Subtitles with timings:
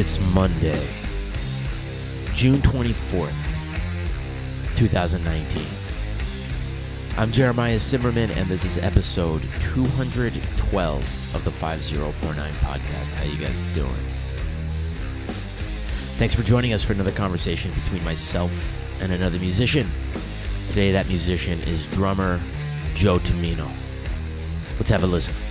[0.00, 0.82] It's Monday,
[2.32, 3.34] June 24th,
[4.74, 5.62] 2019.
[7.18, 13.14] I'm Jeremiah Zimmerman, and this is episode 212 of the 5049 podcast.
[13.14, 13.90] How you guys doing?
[16.16, 18.50] Thanks for joining us for another conversation between myself
[19.02, 19.86] and another musician.
[20.68, 22.40] Today, that musician is drummer
[22.94, 23.70] Joe Tomino.
[24.78, 25.49] Let's have a listen.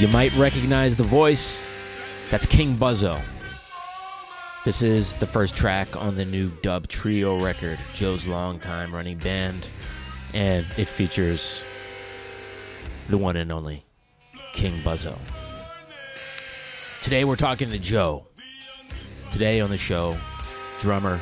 [0.00, 1.62] You might recognize the voice.
[2.30, 3.20] That's King Buzzo.
[4.64, 9.68] This is the first track on the new Dub Trio record, Joe's longtime running band,
[10.32, 11.62] and it features
[13.10, 13.82] the one and only
[14.54, 15.18] King Buzzo.
[17.02, 18.26] Today we're talking to Joe.
[19.30, 20.16] Today on the show,
[20.80, 21.20] drummer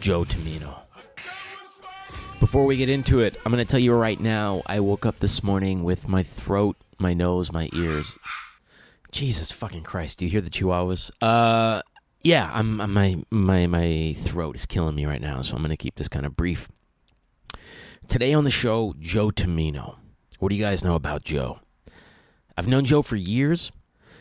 [0.00, 0.78] Joe Tomino.
[2.40, 5.18] Before we get into it, I'm going to tell you right now, I woke up
[5.18, 8.16] this morning with my throat, my nose, my ears.
[9.12, 11.10] Jesus fucking Christ, do you hear the chihuahuas?
[11.20, 11.82] Uh
[12.22, 15.76] yeah, I'm, I'm my my my throat is killing me right now, so I'm to
[15.76, 16.68] keep this kind of brief.
[18.08, 19.96] Today on the show, Joe Tomino.
[20.38, 21.60] What do you guys know about Joe?
[22.56, 23.70] I've known Joe for years.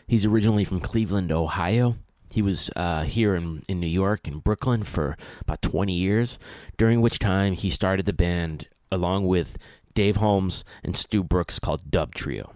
[0.08, 1.96] He's originally from Cleveland, Ohio.
[2.32, 6.38] He was uh, here in, in New York and Brooklyn for about 20 years,
[6.78, 9.58] during which time he started the band along with
[9.94, 12.54] Dave Holmes and Stu Brooks called Dub Trio.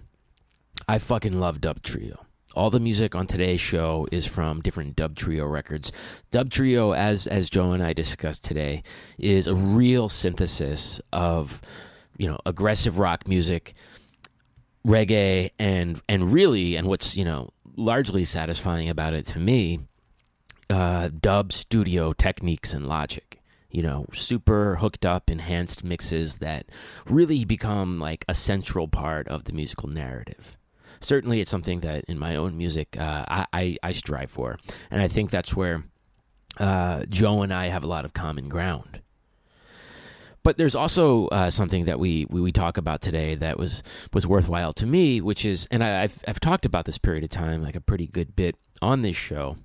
[0.90, 2.26] I fucking love Dub Trio.
[2.56, 5.92] All the music on today's show is from different Dub Trio records.
[6.32, 8.82] Dub Trio, as as Joe and I discussed today,
[9.20, 11.62] is a real synthesis of
[12.18, 13.76] you know aggressive rock music,
[14.84, 19.82] reggae, and and really, and what's you know largely satisfying about it to me,
[20.72, 23.40] uh, dub studio techniques and logic.
[23.70, 26.66] You know, super hooked up, enhanced mixes that
[27.06, 30.58] really become like a central part of the musical narrative
[31.02, 34.58] certainly it's something that in my own music uh, I, I, strive for,
[34.92, 35.84] and I think that's where
[36.60, 39.02] uh, Joe and I have a lot of common ground.
[40.42, 43.84] But there's also uh, something that we, we we talk about today that was
[44.14, 47.30] was worthwhile to me, which is, and I, I've I've talked about this period of
[47.30, 49.58] time like a pretty good bit on this show.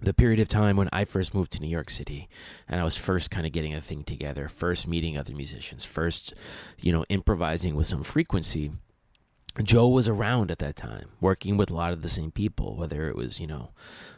[0.00, 2.28] The period of time when I first moved to New York City,
[2.68, 6.34] and I was first kind of getting a thing together, first meeting other musicians, first,
[6.80, 8.72] you know, improvising with some frequency
[9.62, 13.08] Joe was around at that time, working with a lot of the same people, whether
[13.08, 13.70] it was you know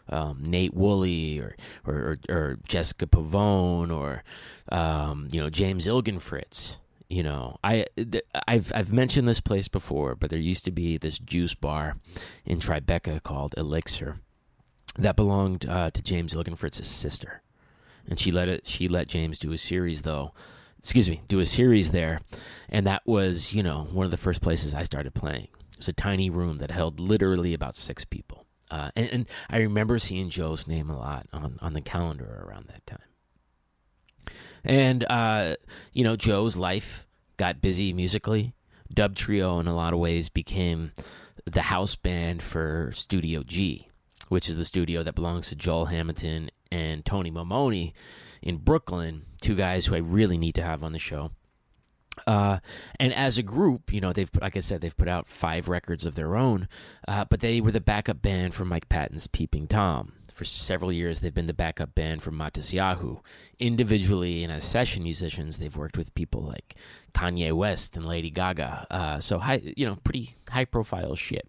[0.09, 1.95] um, Nate Wooley or, or
[2.28, 4.22] or, or Jessica Pavone or
[4.71, 6.77] um, you know James Ilgenfritz.
[7.09, 10.97] You know, I th- I've I've mentioned this place before, but there used to be
[10.97, 11.97] this juice bar
[12.45, 14.21] in Tribeca called Elixir
[14.97, 17.43] that belonged uh, to James Ilgenfritz's sister,
[18.09, 20.33] and she let it she let James do a series though
[20.84, 22.21] excuse me, do a series there.
[22.69, 25.49] And that was, you know, one of the first places I started playing.
[25.72, 28.45] It was a tiny room that held literally about six people.
[28.71, 32.67] Uh, and, and, I remember seeing Joe's name a lot on, on the calendar around
[32.69, 32.99] that time.
[34.62, 35.56] And, uh,
[35.95, 37.06] you know, Joe's life
[37.39, 38.53] got busy musically.
[38.93, 40.93] Dub Trio, in a lot of ways, became
[41.47, 43.89] the house band for Studio G,
[44.28, 47.93] which is the studio that belongs to Joel Hamilton and Tony Maimone
[48.44, 51.32] in Brooklyn, two guys who I really need to have on the show.
[52.27, 52.59] Uh,
[53.00, 56.06] and as a group, you know, they've like I said, they've put out five records
[56.06, 56.69] of their own,
[57.09, 60.12] uh, but they were the backup band for Mike Patton's Peeping Tom.
[60.33, 63.21] For several years, they've been the backup band for Matisyahu.
[63.59, 66.75] Individually and as session musicians, they've worked with people like
[67.15, 68.87] Kanye West and Lady Gaga.
[68.91, 71.47] Uh, so high, you know, pretty high profile shit.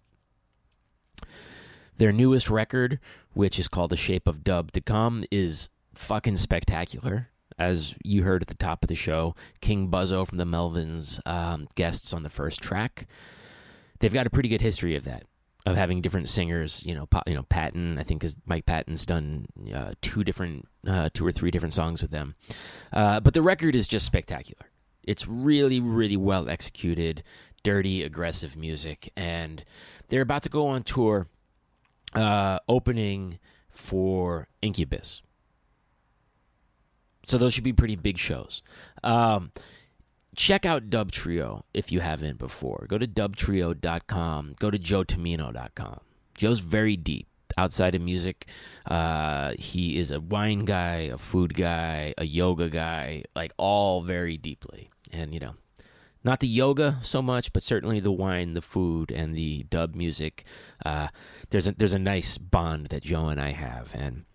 [1.98, 3.00] Their newest record,
[3.34, 7.30] which is called The Shape of Dub to Come, is fucking spectacular.
[7.58, 11.68] As you heard at the top of the show, King Buzzo from the Melvins um,
[11.76, 13.08] guests on the first track.
[14.00, 15.24] They've got a pretty good history of that,
[15.66, 16.84] of having different singers.
[16.86, 17.98] You know, you know Patton.
[17.98, 22.02] I think is Mike Patton's done uh, two different, uh, two or three different songs
[22.02, 22.36] with them.
[22.92, 24.66] Uh, but the record is just spectacular.
[25.04, 27.24] It's really, really well executed,
[27.64, 29.64] dirty, aggressive music, and
[30.10, 31.28] they're about to go on tour,
[32.16, 35.22] uh, opening for Incubus
[37.26, 38.62] so those should be pretty big shows.
[39.04, 39.52] Um,
[40.36, 42.86] check out Dub Trio if you haven't before.
[42.88, 44.54] Go to dubtrio.com.
[44.60, 46.00] Go to joetomino.com.
[46.38, 47.28] Joe's very deep
[47.58, 48.48] outside of music.
[48.86, 54.38] Uh, he is a wine guy, a food guy, a yoga guy, like all very
[54.38, 54.90] deeply.
[55.12, 55.56] And, you know,
[56.26, 60.44] not the yoga so much, but certainly the wine, the food, and the dub music.
[60.84, 61.10] Uh,
[61.52, 64.26] there's a there's a nice bond that Joe and I have, and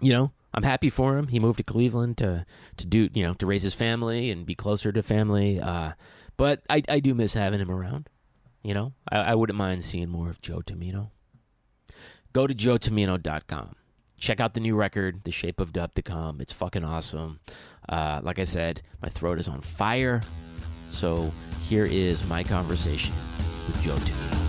[0.00, 1.28] you know, I'm happy for him.
[1.28, 2.44] He moved to Cleveland to
[2.76, 5.60] to do you know to raise his family and be closer to family.
[5.60, 5.92] Uh,
[6.36, 8.08] but I I do miss having him around.
[8.62, 11.10] You know, I, I wouldn't mind seeing more of Joe Tomino.
[12.32, 13.74] Go to joetomino.com.
[14.18, 16.40] Check out the new record, The Shape of Dub to Come.
[16.40, 17.38] It's fucking awesome.
[17.88, 20.22] Uh, like I said, my throat is on fire.
[20.88, 23.14] So here is my conversation
[23.68, 24.47] with Joe Tomino.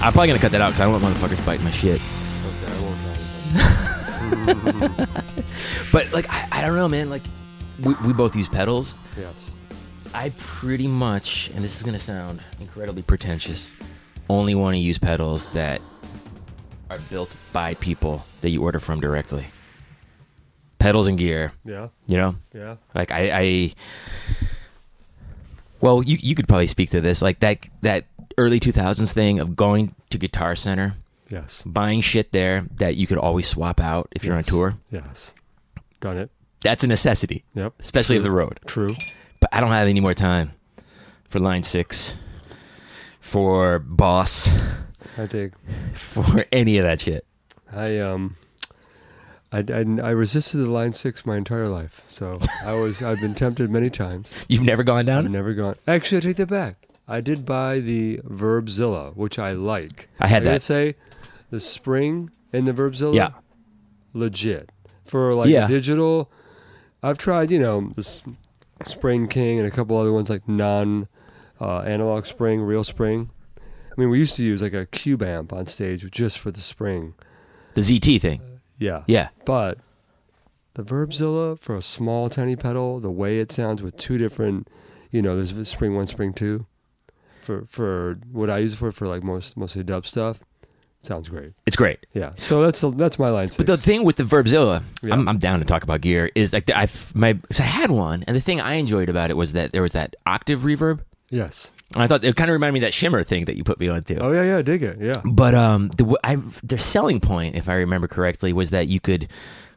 [0.00, 2.00] I'm probably gonna cut that out because I don't want motherfuckers biting my shit.
[2.00, 2.98] Okay, I won't.
[5.92, 7.10] But like, I, I don't know, man.
[7.10, 7.22] Like,
[7.80, 8.94] we, we both use pedals.
[9.18, 9.50] yes.
[10.14, 13.74] I pretty much, and this is gonna sound incredibly pretentious,
[14.30, 15.82] only want to use pedals that
[16.90, 19.46] are built by people that you order from directly.
[20.78, 21.88] Pedals and gear, Yeah.
[22.06, 22.36] you know.
[22.54, 22.76] Yeah.
[22.94, 23.74] Like I, I
[25.80, 28.04] well, you you could probably speak to this, like that that
[28.38, 30.94] early two thousands thing of going to Guitar Center,
[31.28, 31.62] Yes.
[31.66, 34.46] buying shit there that you could always swap out if you're on Yes.
[34.46, 34.74] tour.
[34.90, 35.34] Yes.
[36.00, 36.30] Done it.
[36.62, 37.74] That's a necessity, Yep.
[37.80, 38.60] especially of the road.
[38.66, 38.94] True.
[39.40, 40.52] But I don't have any more time
[41.28, 42.16] for Line Six,
[43.20, 44.48] for Boss,
[45.18, 45.52] I dig.
[45.94, 47.24] for any of that shit.
[47.72, 48.36] I um,
[49.52, 52.02] I, I, I resisted the line six my entire life.
[52.06, 54.32] So I was I've been tempted many times.
[54.48, 55.26] You've never gone down.
[55.26, 55.76] I've never gone.
[55.86, 56.87] Actually, I take that back.
[57.08, 60.08] I did buy the Verbzilla, which I like.
[60.20, 60.62] I had I that.
[60.62, 60.94] say,
[61.50, 63.30] the spring in the Verbzilla, Yeah.
[64.12, 64.70] legit
[65.04, 65.66] for like Yeah.
[65.66, 66.30] digital.
[67.02, 68.02] I've tried, you know, the
[68.86, 71.08] Spring King and a couple other ones like non
[71.60, 73.30] uh, analog spring, real spring.
[73.58, 76.60] I mean, we used to use like a cube amp on stage just for the
[76.60, 77.14] spring.
[77.74, 78.40] The ZT thing.
[78.78, 79.02] Yeah.
[79.08, 79.28] Yeah.
[79.44, 79.78] But
[80.74, 84.68] the Verbzilla for a small tiny pedal, the way it sounds with two different,
[85.10, 86.66] you know, there's spring one, spring two.
[87.48, 90.38] For for what I use it for for like most mostly dub stuff,
[91.00, 91.52] sounds great.
[91.64, 92.04] It's great.
[92.12, 92.32] Yeah.
[92.36, 93.56] So that's that's my line six.
[93.56, 95.14] But the thing with the Verbzilla, Yeah.
[95.14, 96.30] I'm, I'm down to talk about gear.
[96.34, 99.34] Is like I my 'cause I had one, and the thing I enjoyed about it
[99.38, 101.00] was that there was that octave reverb,
[101.30, 101.70] yes.
[101.94, 103.80] and I thought it kind of reminded me of that shimmer thing that you put
[103.80, 104.18] me on too.
[104.20, 104.98] Oh yeah, yeah, I dig it.
[105.00, 105.22] Yeah.
[105.24, 109.28] But um, the I, their selling point, if I remember correctly, was that you could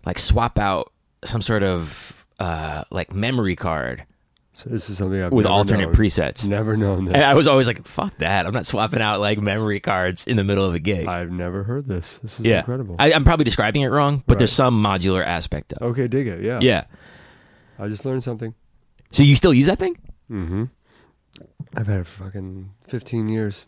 [0.05, 0.91] like swap out
[1.23, 4.05] some sort of uh like memory card
[4.53, 5.93] So this is something I've with alternate known.
[5.95, 6.47] presets.
[6.47, 7.15] Never known this.
[7.15, 8.45] And I was always like, "Fuck that!
[8.45, 11.63] I'm not swapping out like memory cards in the middle of a gig." I've never
[11.63, 12.19] heard this.
[12.21, 12.95] This is yeah, incredible.
[12.99, 14.39] I, I'm probably describing it wrong, but Right.
[14.39, 15.81] there's some modular aspect of.
[15.81, 15.85] it.
[15.91, 16.43] okay, dig it.
[16.43, 16.59] Yeah.
[16.61, 16.83] Yeah.
[17.79, 18.53] I just learned something.
[19.09, 19.97] So you still use that thing?
[20.29, 20.65] Mm-hmm.
[21.75, 23.65] I've had it for fucking 15 years.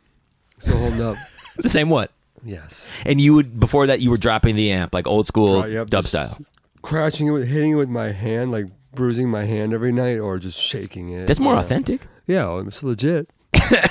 [0.60, 1.16] Still holding up.
[1.58, 2.12] The same what?
[2.44, 2.92] Yes.
[3.06, 5.88] And you would before that you were dropping the amp like old school Right, yep,
[5.90, 6.38] dub style.
[6.82, 10.38] Crashing it, with, hitting it with my hand, like bruising my hand every night, or
[10.40, 11.28] just shaking it.
[11.28, 11.60] That's more Yeah.
[11.60, 12.08] authentic.
[12.28, 13.30] Yeah, well, it's legit.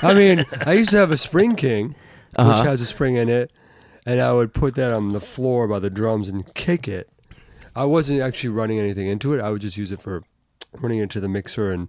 [0.02, 1.94] I mean, I used to have a Spring King,
[2.36, 2.52] Uh-huh.
[2.58, 3.52] which has a spring in it,
[4.06, 7.08] and I would put that on the floor by the drums and kick it.
[7.76, 9.40] I wasn't actually running anything into it.
[9.40, 10.22] I would just use it for
[10.80, 11.88] running into the mixer, and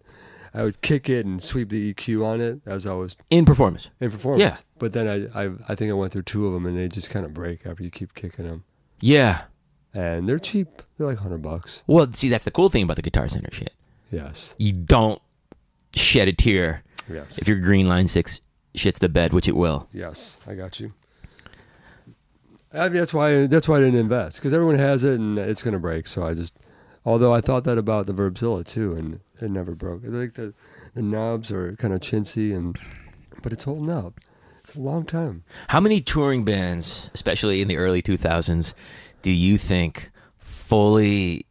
[0.54, 3.90] I would kick it and sweep the EQ on it as I was In performance.
[4.00, 4.42] in performance.
[4.42, 4.58] Yeah.
[4.80, 7.10] But then I, I, I think I went through two of them, and they just
[7.10, 8.64] kind of break after you keep kicking them.
[9.00, 9.44] Yeah.
[9.94, 10.82] And they're cheap.
[10.98, 11.84] They're like hundred bucks.
[11.88, 13.74] Well, see, that's the cool thing about the Guitar Center shit.
[14.12, 14.56] Yes.
[14.58, 15.22] You don't
[15.96, 17.38] shed a tear Yes.
[17.38, 18.42] if your green line six
[18.76, 19.88] shits the bed, which it will.
[19.94, 20.94] Yes, I got you.
[22.74, 25.62] I mean, that's why that's why I didn't invest because everyone has it and it's
[25.62, 26.08] gonna break.
[26.08, 26.56] So I just,
[27.06, 30.02] although I thought that about the Verbzilla too, and it never broke.
[30.04, 30.54] Think the
[30.96, 32.78] the knobs are kind of chintzy and,
[33.44, 34.20] but it's holding up.
[34.64, 35.44] It's a long time.
[35.68, 38.74] How many touring bands, especially in the early 2000s,
[39.24, 41.46] do you think fully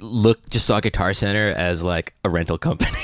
[0.00, 2.90] look just saw Guitar Center as like a rental company?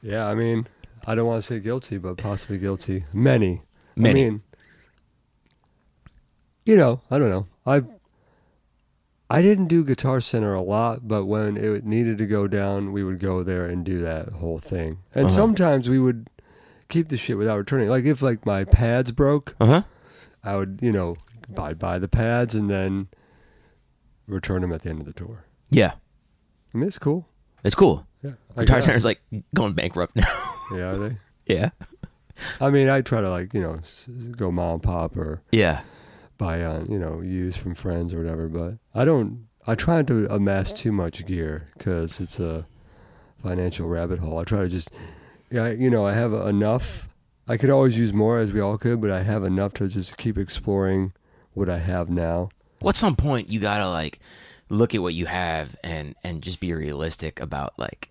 [0.00, 0.68] Yeah, I mean,
[1.08, 3.04] I don't want to say guilty, but possibly guilty.
[3.12, 3.62] Many,
[3.96, 4.20] Many.
[4.26, 4.42] I mean,
[6.64, 7.46] you know, I don't know.
[7.66, 7.82] I
[9.30, 13.02] I didn't do Guitar Center a lot, but when it needed to go down, we
[13.04, 14.98] would go there and do that whole thing.
[15.14, 15.34] And Uh-huh.
[15.34, 16.30] sometimes we would
[16.88, 17.88] keep the shit without returning.
[17.88, 19.82] Like if like my pads broke, Uh huh.
[20.44, 21.16] I would you know
[21.48, 23.08] buy buy the pads and then
[24.26, 25.44] return them at the end of the tour.
[25.70, 25.92] Yeah,
[26.74, 27.28] I mean, it's cool.
[27.64, 28.06] it's cool.
[28.22, 28.84] Yeah, I Guitar guess.
[28.86, 29.20] Center's like
[29.54, 30.54] going bankrupt now.
[30.72, 31.16] yeah, are they.
[31.46, 31.70] yeah,
[32.60, 33.80] I mean, I try to like you know
[34.32, 35.82] go mom and pop or yeah.
[36.36, 38.48] buy on you know use from friends or whatever.
[38.48, 39.46] But I don't.
[39.66, 42.66] I try to amass too much gear because it's a
[43.42, 44.38] financial rabbit hole.
[44.38, 44.90] I try to just,
[45.50, 47.08] yeah, you know, I have enough.
[47.46, 50.16] I could always use more, as we all could, but I have enough to just
[50.16, 51.12] keep exploring
[51.58, 52.50] what I have now.
[52.86, 54.18] At some point you gotta like
[54.70, 58.10] look at what you have and and just be realistic about like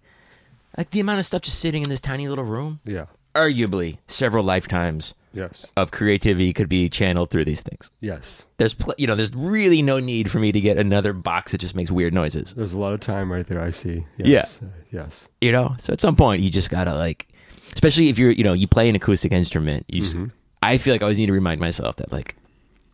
[0.78, 2.80] like the amount of stuff just sitting in this tiny little room.
[2.86, 3.06] Yeah.
[3.36, 5.72] Arguably, several lifetimes Yes.
[5.78, 7.92] of creativity could be channeled through these things.
[8.02, 8.48] Yes.
[8.58, 11.60] There's pl- you know there's really no need for me to get another box that
[11.60, 12.56] just makes weird noises.
[12.56, 13.62] There's a lot of time right there.
[13.62, 14.06] I see.
[14.18, 14.26] Yeah.
[14.28, 14.60] Yes.
[14.64, 15.28] Uh, yes.
[15.42, 17.28] You know, so at some point you just gotta like,
[17.74, 19.86] especially if you're you know you play an acoustic instrument.
[19.88, 20.18] You, just,
[20.64, 22.36] I feel like I always need to remind myself that like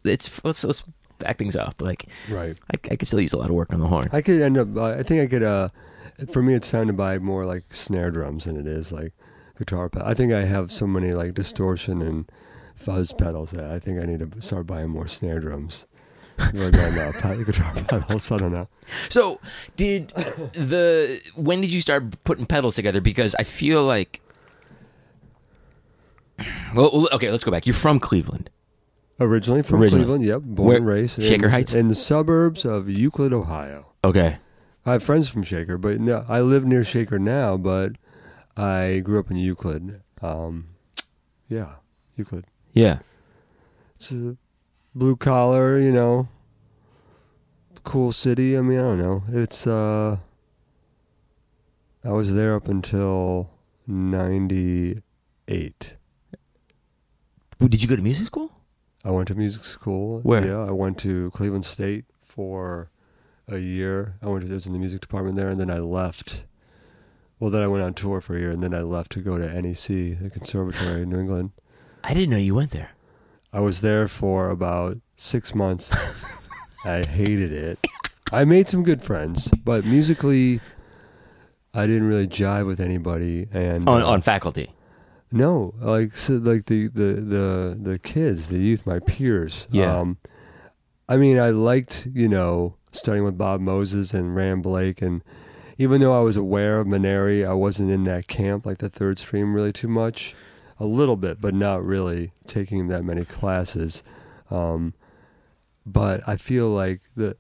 [0.06, 0.84] it's let's, let's
[1.20, 1.82] back things up.
[1.82, 2.58] Like Right.
[2.72, 4.10] I, I could still use a lot of work on the horn.
[4.12, 4.76] I could end up.
[4.76, 5.44] Uh, I think I could.
[5.44, 5.70] Uh,
[6.32, 9.14] for me, it's time to buy more like snare drums than it is like
[9.58, 10.10] guitar pedals.
[10.10, 12.30] I think I have so many like distortion and
[12.76, 15.86] fuzz pedals that I think I need to start buying more snare drums.
[16.40, 16.50] Uh,
[17.22, 18.32] pe- guitar pedals.
[18.32, 18.68] I don't know.
[19.10, 19.40] So,
[19.76, 20.10] did
[20.54, 23.02] the when did you start putting pedals together?
[23.02, 24.20] Because I feel like,
[26.76, 27.66] well, okay, let's go back.
[27.68, 28.50] You're from Cleveland.
[29.20, 30.04] Originally from Originally.
[30.06, 30.26] Cleveland.
[30.26, 30.42] Yep.
[30.42, 31.74] Born Where- and raised Shaker in, Heights?
[31.76, 33.88] in the suburbs of Euclid, Ohio.
[34.04, 34.38] Okay,
[34.86, 37.56] I have friends from Shaker, but no, I live near Shaker now.
[37.58, 37.94] But
[38.58, 40.02] I grew up in Euclid.
[40.22, 40.70] Um,
[41.48, 41.76] yeah,
[42.18, 42.46] Euclid.
[42.74, 43.00] yeah,
[43.96, 44.36] It's a
[44.96, 46.28] blue collar, you know,
[47.84, 48.58] cool city.
[48.58, 49.24] I mean, I don't know.
[49.32, 50.18] It's uh,
[52.04, 53.52] I was there up until
[53.88, 55.04] '98.
[57.60, 58.52] Well, did you go to music school?
[59.04, 60.22] I went to music school.
[60.22, 60.46] Where?
[60.46, 62.90] Yeah, I went to Cleveland State for
[63.48, 64.16] a year.
[64.22, 66.44] I went to I was in the music department there, and then I left.
[67.40, 69.38] Well, then I went on tour for a year, and then I left to go
[69.38, 69.88] to NEC,
[70.20, 71.52] the Conservatory in New England.
[72.04, 72.92] I didn't know you went there.
[73.52, 75.92] I was there for about six months.
[76.86, 77.80] I hated it.
[78.32, 80.62] I made some good friends, but musically,
[81.74, 83.48] I didn't really jive with anybody.
[83.52, 84.72] And On uh, on faculty.
[85.34, 89.68] No, like so, like the, the the the kids, the youth, my peers.
[89.72, 89.98] Yeah.
[89.98, 90.18] Um,
[91.10, 95.24] I mean, I liked you know studying with Bob Moses and Ran Blake, and
[95.80, 99.18] even though I was aware of Maneri, I wasn't in that camp like the third
[99.18, 100.36] stream really too much.
[100.80, 104.04] A little bit, but not really taking that many classes.
[104.52, 104.94] Um,
[105.84, 107.38] but I feel like the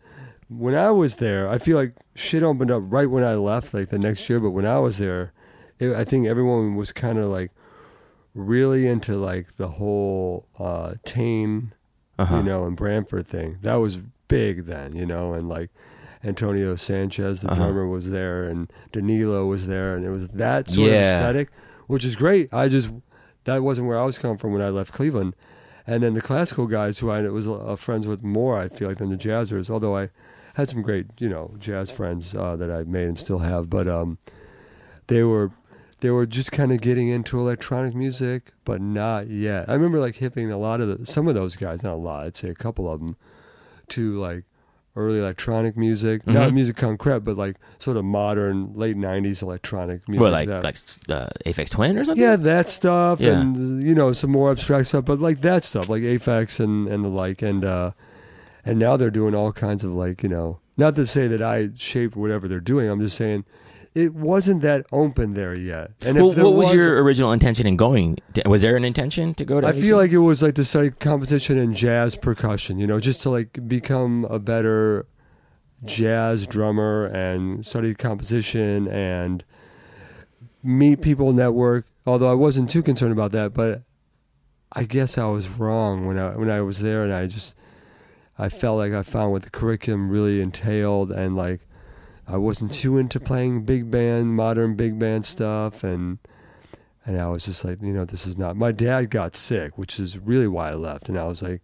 [0.50, 3.90] when I was there, I feel like shit opened up right when I left, like
[3.90, 4.40] the next year.
[4.40, 5.32] But when I was there,
[5.78, 7.52] it, I think everyone was kind of like
[8.34, 11.72] really into like the whole uh, Trane,
[12.18, 12.38] Uh-huh.
[12.38, 13.58] you know, and Branford thing.
[13.62, 13.98] That was
[14.28, 15.70] big then, you know, and like
[16.24, 17.56] Antonio Sanchez, the Uh-huh.
[17.56, 20.96] drummer, was there, and Danilo was there, and it was that sort Yeah.
[20.96, 21.50] of aesthetic,
[21.88, 22.52] which is great.
[22.54, 22.90] I just
[23.46, 25.36] that wasn't where I was coming from when I left Cleveland.
[25.86, 29.00] And then the classical guys who I was uh, friends with more, I feel like,
[29.00, 29.70] than the jazzers.
[29.70, 30.12] Although I
[30.54, 33.86] had some great, you know, jazz friends uh, that I made and still have, but
[33.86, 34.18] um,
[35.08, 35.52] they were
[36.04, 39.68] they were just kind of getting into electronic music, but not yet.
[39.70, 42.26] I remember like hipping a lot of the, some of those guys, not a lot,
[42.26, 43.16] I'd say a couple of them,
[43.90, 44.44] to like
[44.96, 46.54] early electronic music, not Mhm.
[46.56, 50.22] music concrete, but like sort of modern late '90s electronic music.
[50.22, 50.76] Well, like that- like
[51.10, 52.22] uh, Aphex Twin or something.
[52.24, 53.40] yeah, that stuff, Yeah.
[53.42, 57.04] and you know some more abstract stuff, but like that stuff, like Aphex and and
[57.04, 57.92] the like, and uh,
[58.66, 61.70] and now they're doing all kinds of like you know, not to say that I
[61.76, 62.88] shaped whatever they're doing.
[62.90, 63.46] I'm just saying
[63.96, 65.92] it wasn't that open there yet.
[66.06, 68.18] And Well, what was, your original intention in going?
[68.34, 69.68] to- Was there an intention to go to?
[69.68, 73.22] I feel like it was like to study composition and jazz percussion, you know, just
[73.22, 75.06] to like become a better
[75.86, 79.44] jazz drummer and study composition and
[80.64, 81.86] meet people, network.
[82.06, 83.84] Although I wasn't too concerned about that, but
[84.72, 87.56] I guess I was wrong when I when I was there, and I just
[88.38, 91.62] I felt like I found what the curriculum really entailed, and like
[92.28, 96.20] I wasn't too into playing big band, modern big band stuff, and
[97.06, 98.56] and I was just like, you know, this is not.
[98.56, 101.62] My dad got sick, which is really why I left, and I was like,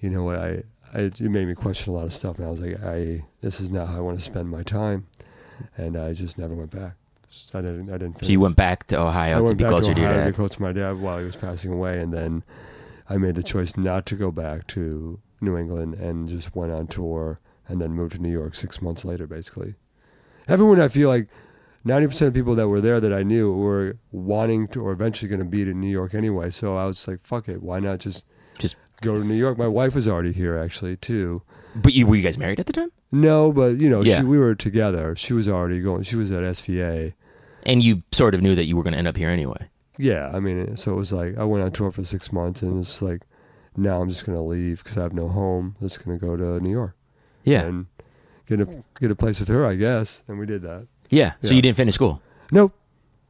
[0.00, 0.62] you know what, I,
[0.92, 3.60] I it made me question a lot of stuff, and I was like, I this
[3.60, 5.06] is not how I want to spend my time,
[5.76, 6.94] and I just never went back.
[7.52, 7.90] I didn't.
[7.90, 8.24] I didn't.
[8.24, 10.24] So you went back to I Ohio to be back closer to, your Ohio to
[10.26, 10.30] dad.
[10.30, 12.44] be close to my dad while he was passing away, and then
[13.08, 16.86] I made the choice not to go back to New England and just went on
[16.86, 19.74] tour, and then moved to New York six months later, basically.
[20.48, 21.28] Everyone, I feel like
[21.84, 25.28] ninety percent of people that were there that I knew were wanting to, or eventually
[25.28, 26.50] going to be to New York anyway.
[26.50, 28.26] So I was like, "Fuck it, why not just
[28.58, 31.42] Just- go to New York?" My wife was already here, actually, too.
[31.74, 32.90] But you were you guys married at the time?
[33.10, 34.18] No, but you know, Yeah.
[34.20, 35.14] she, we were together.
[35.16, 36.02] She was already going.
[36.02, 37.14] She was at SVA.
[37.66, 39.68] And you sort of knew that you were going to end up here anyway.
[39.96, 42.80] Yeah, I mean, so it was like I went on tour for six months, and
[42.80, 43.22] it's like
[43.76, 45.76] now I'm just gonna leave because I have no home.
[45.80, 46.94] I'm just gonna go to New York
[47.44, 47.86] Yeah, and
[48.48, 48.66] get a
[49.00, 50.22] get a place with her, I guess.
[50.28, 50.86] And we did that.
[51.10, 51.32] yeah.
[51.42, 51.54] So Yeah.
[51.54, 52.20] you didn't finish school.
[52.50, 52.72] Nope.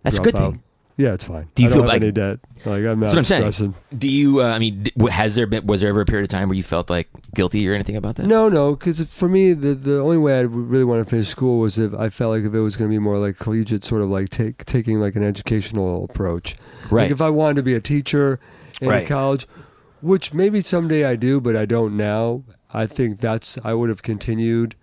[0.03, 0.53] That's a Drop good out.
[0.53, 0.63] thing.
[0.97, 1.49] Yeah, it's fine.
[1.57, 2.39] Do you I feel don't have like- any debt?
[2.65, 3.43] Like I'm not That's what I'm saying.
[3.53, 3.75] stressing.
[3.99, 4.43] Do you?
[4.43, 5.67] Uh, I mean, d- w- has there been?
[5.67, 8.15] Was there ever a period of time where you felt like guilty or anything about
[8.17, 8.27] that?
[8.27, 11.59] No, no, because for me, the the only way I really want to finish school
[11.59, 14.03] was if I felt like if it was going to be more like collegiate, sort
[14.03, 16.55] of like take taking like an educational approach.
[16.91, 17.05] Right.
[17.05, 18.39] Like if I wanted to be a teacher
[18.81, 19.05] in Right.
[19.05, 19.49] college,
[20.01, 22.45] which maybe someday I do, but I don't now.
[22.75, 24.75] I think that's I would have continued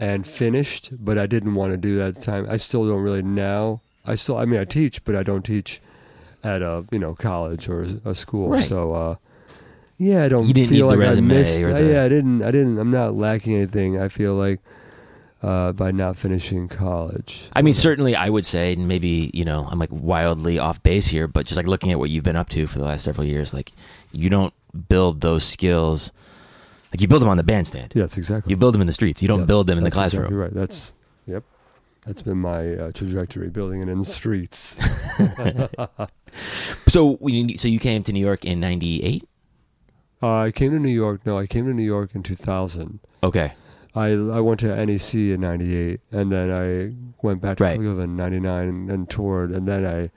[0.00, 2.46] and finished, but I didn't want to do that at the time.
[2.50, 3.80] I still don't really now.
[4.04, 5.80] I still, I mean, I teach, but I don't teach
[6.44, 8.48] at a you know college or a school.
[8.48, 8.64] Right.
[8.64, 9.14] So uh,
[9.98, 11.62] yeah, I don't You didn't feel like I missed.
[11.62, 12.42] uh, the- yeah, I didn't.
[12.42, 12.78] I didn't.
[12.78, 14.00] I'm not lacking anything.
[14.00, 14.60] I feel like
[15.42, 17.48] uh, by not finishing college.
[17.52, 21.08] I mean, certainly, I would say, and maybe you know, I'm like wildly off base
[21.08, 23.26] here, but just like looking at what you've been up to for the last several
[23.26, 23.72] years, like
[24.12, 24.54] you don't
[24.88, 26.12] build those skills.
[26.92, 27.92] Like you build them on the bandstand.
[27.94, 28.50] Yes, exactly.
[28.50, 29.20] You build them in the streets.
[29.22, 30.22] You don't Yes, build them in the classroom.
[30.24, 30.54] Exactly right.
[30.54, 30.92] That's
[31.26, 31.44] yep.
[32.06, 34.78] That's been my uh, trajectory, building it in the streets.
[36.88, 39.26] So, you, so you came to New York in '98.
[40.22, 41.24] uh, I came to New York.
[41.26, 43.00] No, I came to New York in 2000.
[43.22, 43.52] Okay.
[43.94, 47.76] I I went to NEC in '98, and then I went back to Right.
[47.76, 49.50] Cleveland in '99 and, and toured.
[49.50, 50.10] And then I,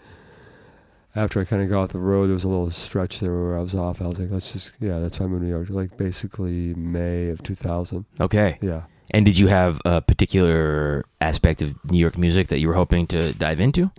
[1.16, 3.58] after I kind of got off the road, there was a little stretch there where
[3.58, 4.02] I was off.
[4.02, 5.70] I was like, let's just yeah, that's why I moved to New York.
[5.70, 8.06] Like basically May of 2000.
[8.20, 8.58] Okay.
[8.62, 8.84] Yeah.
[9.14, 13.08] And did you have a particular aspect of New York music that you were hoping
[13.08, 13.92] to dive into?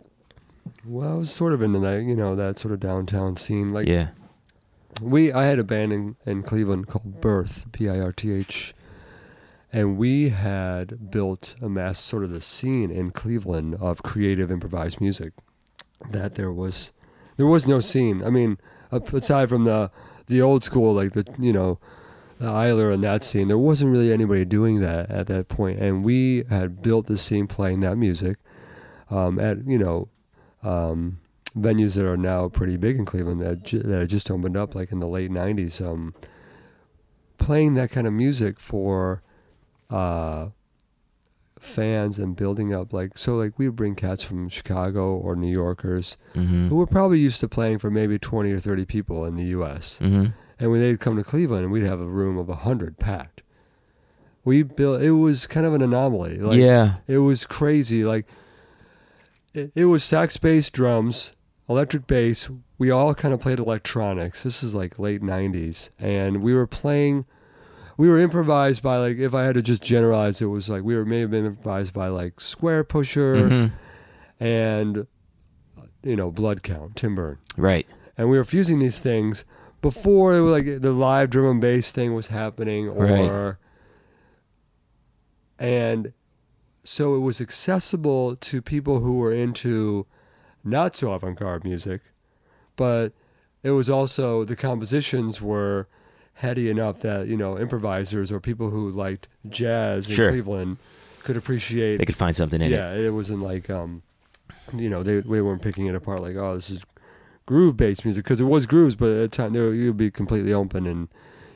[0.84, 3.70] Well, I was sort of into that, you know, that sort of downtown scene.
[3.70, 4.08] Like yeah.
[5.00, 8.74] we, I had a band in, in Cleveland called Birth, P I R T H,
[9.72, 15.00] and we had built a mass sort of the scene in Cleveland of creative improvised
[15.00, 15.32] music.
[16.10, 16.90] That there was,
[17.36, 18.22] there was no scene.
[18.22, 18.58] I mean,
[18.90, 19.90] aside from the
[20.26, 21.78] the old school, like the you know,
[22.38, 25.78] the Ayler and that scene, there wasn't really anybody doing that at that point.
[25.80, 28.38] And we had built the scene playing that music
[29.10, 30.08] um, at you know
[30.62, 31.20] um,
[31.56, 34.74] venues that are now pretty big in Cleveland that ju- that had just opened up,
[34.74, 35.80] like in the late '90s.
[35.84, 36.14] Um,
[37.38, 39.22] playing that kind of music for
[39.90, 40.48] uh,
[41.62, 45.50] fans and building up, like so, like we would bring cats from Chicago or New
[45.50, 46.68] Yorkers Mm-hmm.
[46.68, 49.98] who were probably used to playing for maybe 20 or 30 people in the U.S.
[50.02, 50.26] Mm-hmm.
[50.58, 53.42] And when they'd come to Cleveland, we'd have a room of 100 packed.
[54.44, 56.38] We built, it was kind of an anomaly.
[56.38, 56.96] Like, yeah.
[57.06, 58.04] It was crazy.
[58.04, 58.26] Like,
[59.54, 61.32] it, it was sax bass, drums,
[61.68, 62.48] electric bass.
[62.78, 64.42] We all kind of played electronics.
[64.42, 65.90] This is like late 90s.
[65.98, 67.24] And we were playing,
[68.02, 70.96] we were improvised by, like, if I had to just generalize, it was like we
[70.96, 73.70] were maybe improvised by, like, Squarepusher Mhm.
[74.40, 75.06] and,
[76.02, 77.86] you know, Blood Count, Tim Berne Right.
[78.18, 79.44] and we were fusing these things
[79.82, 83.60] before it was like the live drum and bass thing was happening or
[85.60, 86.12] and
[86.82, 90.06] so it was accessible to people who were into
[90.64, 92.00] not so avant-garde music
[92.74, 93.12] but
[93.62, 95.86] it was also the compositions were
[96.34, 100.30] heady enough that you know improvisers or people who liked jazz in Sure.
[100.30, 100.78] Cleveland
[101.22, 102.76] could appreciate They could find something in it.
[102.76, 104.02] yeah, it wasn't like um,
[104.74, 106.82] you know, they they weren't picking it apart like, oh, this is
[107.46, 110.10] groove based music because it was grooves, but at the time they were, you'd be
[110.10, 111.08] completely open and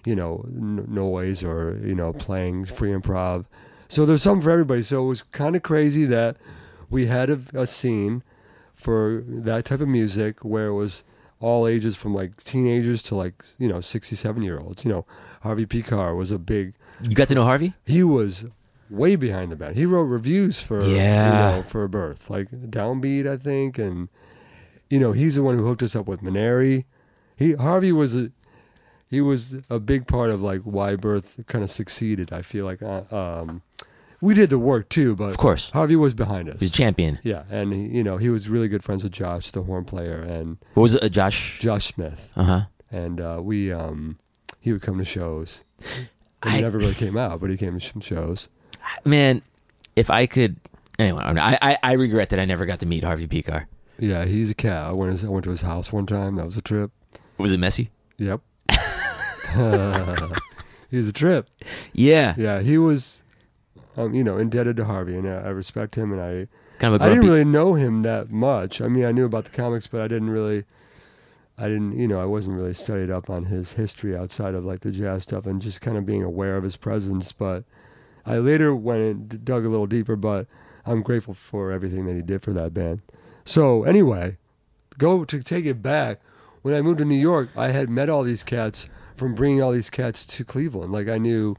[0.04, 3.46] you know n- noise or you know playing free improv.
[3.88, 4.82] So there's something for everybody.
[4.82, 6.36] So it was kind of crazy that
[6.90, 8.22] we had a, a scene
[8.74, 11.02] for that type of music where it was
[11.40, 14.84] all ages from like teenagers to like you know 67 year olds.
[14.84, 15.06] You know,
[15.42, 16.74] Harvey Pekar was a big
[17.08, 17.74] You got to know Harvey?
[17.84, 18.44] he was
[18.88, 19.76] way behind the band.
[19.76, 21.50] He wrote reviews for Yeah.
[21.50, 24.08] you know, for Birth, like Downbeat, I think, and
[24.88, 26.84] you know he's the one who hooked us up with Maneri.
[27.36, 28.30] He Harvey was a
[29.08, 32.32] he was a big part of like why Birth kind of succeeded.
[32.32, 33.62] I feel like uh, um,
[34.20, 35.70] we did the work too, but Of course.
[35.70, 36.60] Harvey was behind us.
[36.60, 37.18] He's a champion.
[37.22, 40.20] yeah, and he, you know he was really good friends with Josh, the horn player,
[40.20, 41.02] and What was it?
[41.02, 41.58] Uh, Josh?
[41.60, 42.60] Josh Smith, Uh huh.
[42.90, 44.18] and uh, we um,
[44.60, 45.62] he would come to shows.
[46.42, 48.48] I- he never really came out, but he came to some shows.
[49.04, 49.42] Man,
[49.96, 50.56] if I could.
[50.98, 53.66] Anyway, I, I, I regret that I never got to meet Harvey Pekar.
[53.98, 54.86] Yeah, he's a cat.
[54.86, 56.36] I went, I went to his house one time.
[56.36, 56.90] That was a trip.
[57.36, 57.90] Was it messy?
[58.18, 58.40] Yep.
[60.90, 61.48] he's a trip.
[61.92, 62.34] Yeah.
[62.38, 63.24] Yeah, he was,
[63.96, 66.12] um, you know, indebted to Harvey, and I, I respect him.
[66.12, 68.80] And I, Kind of a I didn't really know him that much.
[68.80, 70.64] I mean, I knew about the comics, but I didn't really,
[71.56, 74.80] I didn't, you know, I wasn't really studied up on his history outside of like
[74.80, 77.32] the jazz stuff and just kind of being aware of his presence.
[77.32, 77.64] But
[78.26, 80.16] I later went and dug a little deeper.
[80.16, 80.46] But
[80.84, 83.00] I'm grateful for everything that he did for that band.
[83.46, 84.36] So anyway,
[84.98, 86.20] go to take it back.
[86.60, 89.72] When I moved to New York, I had met all these cats from bringing all
[89.72, 90.92] these cats to Cleveland.
[90.92, 91.56] Like I knew,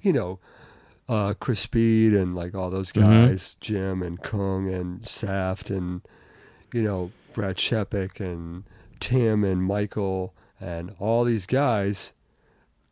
[0.00, 0.38] you know,
[1.10, 3.28] uh, Chris Speed and like all those Mhm.
[3.28, 6.02] guys, Jim and Cuong and Saft and
[6.72, 8.62] you know Brad Shepik and
[9.00, 12.12] Tim and Michael and all these guys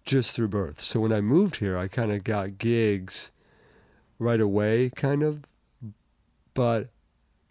[0.04, 0.80] just through birth.
[0.82, 3.30] So when I moved here, I kind of got gigs
[4.18, 5.44] right away, kind of.
[6.54, 6.88] But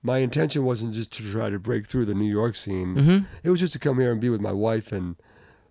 [0.04, 2.96] my intention wasn't just to try to break through the New York scene.
[2.96, 3.26] Mm-hmm.
[3.44, 5.16] It was just to come here and be with my wife and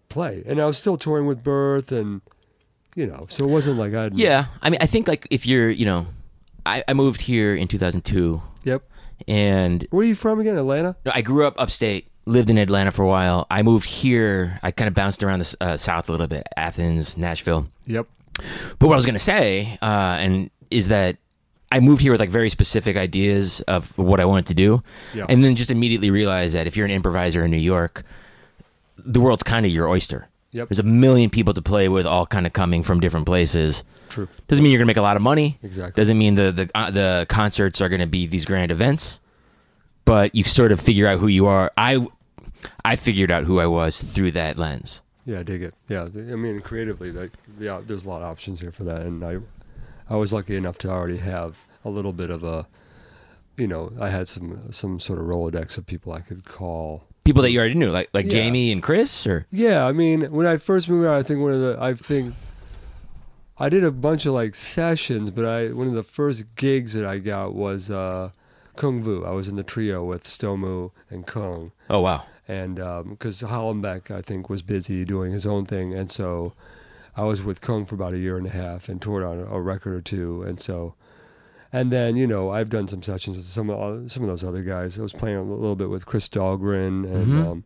[0.08, 0.42] play.
[0.46, 2.22] And I was still touring with Birth and,
[2.96, 4.10] you know, so it wasn't like I.
[4.12, 6.06] Yeah, I mean, I think like if you're, you know,
[6.64, 8.82] I, I moved here in 2002, Yep.
[9.28, 10.56] and Where are you from again?
[10.58, 10.96] Atlanta?
[11.06, 13.46] no, I grew up upstate, lived in Atlanta for a while.
[13.50, 14.58] I moved here.
[14.64, 17.68] I kind of bounced around the uh, south a little bit, Athens, Nashville.
[17.86, 18.06] Yep.
[18.78, 19.84] But what I was gonna say, uh,
[20.18, 21.16] and is that
[21.70, 24.82] I moved here with like very specific ideas of what I wanted to do,
[25.14, 25.26] Yeah.
[25.28, 28.04] and then just immediately realized that if you're an improviser in New York,
[28.98, 30.28] the world's kind of your oyster.
[30.56, 30.70] Yep.
[30.70, 33.84] There's a million people to play with, all kind of coming from different places.
[34.08, 34.26] True.
[34.48, 35.58] Doesn't mean you're gonna make a lot of money.
[35.62, 36.00] Exactly.
[36.00, 39.20] Doesn't mean the the uh, the concerts are gonna be these grand events.
[40.06, 41.70] But you sort of figure out who you are.
[41.76, 42.06] I
[42.86, 45.02] I figured out who I was through that lens.
[45.26, 45.74] Yeah, I dig it.
[45.88, 49.24] Yeah, I mean, creatively, like, yeah, there's a lot of options here for that, and
[49.24, 49.38] I,
[50.08, 52.68] I was lucky enough to already have a little bit of a,
[53.56, 57.04] you know, I had some some sort of rolodex of people I could call.
[57.26, 58.32] People that you already knew, like like Yeah.
[58.32, 61.52] Jamie and Chris, or Yeah, I mean, when I first moved out, I think one
[61.52, 62.34] of the, I think,
[63.58, 67.04] I did a bunch of like sessions, but I one of the first gigs that
[67.04, 68.30] I got was uh,
[68.76, 69.24] Cuong Vu.
[69.24, 71.72] I was in the trio with Stomu and Cuong.
[71.90, 72.76] oh wow, and
[73.08, 76.52] because Hollenbeck, I think, was busy doing his own thing, and so
[77.16, 79.60] I was with Cuong for about a year and a half and toured on a
[79.60, 80.94] record or two, and so,
[81.72, 84.62] and then you know I've done some sessions with some of some of those other
[84.62, 84.98] guys.
[84.98, 87.46] I was playing a little bit with Chris Dahlgren and Mhm.
[87.46, 87.64] um,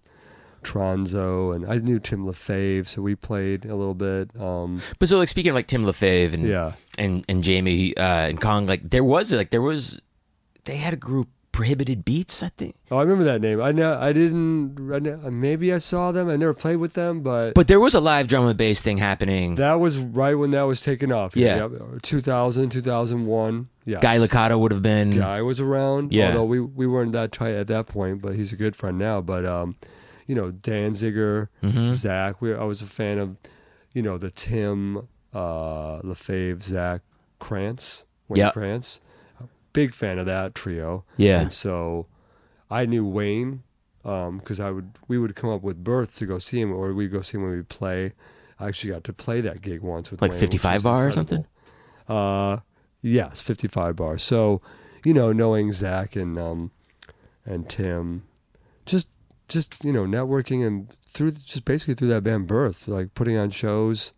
[0.62, 4.30] Tronzo, and I knew Tim Lefebvre, so we played a little bit.
[4.38, 8.28] Um, but so like speaking of like Tim Lefebvre and yeah, and and Jamie uh,
[8.28, 10.00] and Cuong, like there was like there was
[10.66, 12.76] they had a group Prohibited Beats, I think.
[12.90, 13.60] oh, I remember that name.
[13.60, 14.92] I know I didn't.
[14.94, 16.28] I know, maybe I saw them.
[16.30, 18.98] I never played with them, but But there was a live drum and bass thing
[18.98, 19.56] happening.
[19.56, 21.36] That was right when that was taken off.
[21.36, 21.68] Yeah.
[21.68, 22.02] Yep.
[22.02, 23.68] 2000, 2001.
[23.84, 23.98] Yeah.
[24.00, 25.18] Guy Licata would have been.
[25.18, 26.12] Guy was around.
[26.12, 26.28] Yeah.
[26.28, 29.20] Although we, we weren't that tight at that point, but he's a good friend now.
[29.20, 29.76] But, um,
[30.28, 31.90] you know, Danziger, Mhm.
[31.90, 32.40] Zach.
[32.40, 33.36] We, I was a fan of,
[33.92, 37.00] you know, the Tim, uh, Lefebvre, Zach
[37.40, 38.04] Krantz.
[38.28, 38.52] Wayne Yep.
[38.52, 39.00] Krantz.
[39.72, 41.04] Big fan of that trio.
[41.16, 41.40] Yeah.
[41.40, 42.06] And so
[42.70, 43.62] I knew Wayne
[44.02, 47.12] because I would we would come up with Birth to go see him, or we'd
[47.12, 48.12] go see him when we play.
[48.59, 51.06] I actually got to play that gig once with Like Wayne, 55 which was bar
[51.06, 51.46] or something.
[52.09, 52.59] Uh,
[53.02, 54.18] yes, fifty five bar.
[54.18, 54.61] So
[55.04, 56.70] you know, knowing Zach and um
[57.44, 58.24] and Tim,
[58.87, 59.09] just
[59.48, 63.50] just you know, networking and through just basically through that band Birth, like putting on
[63.50, 64.12] shows,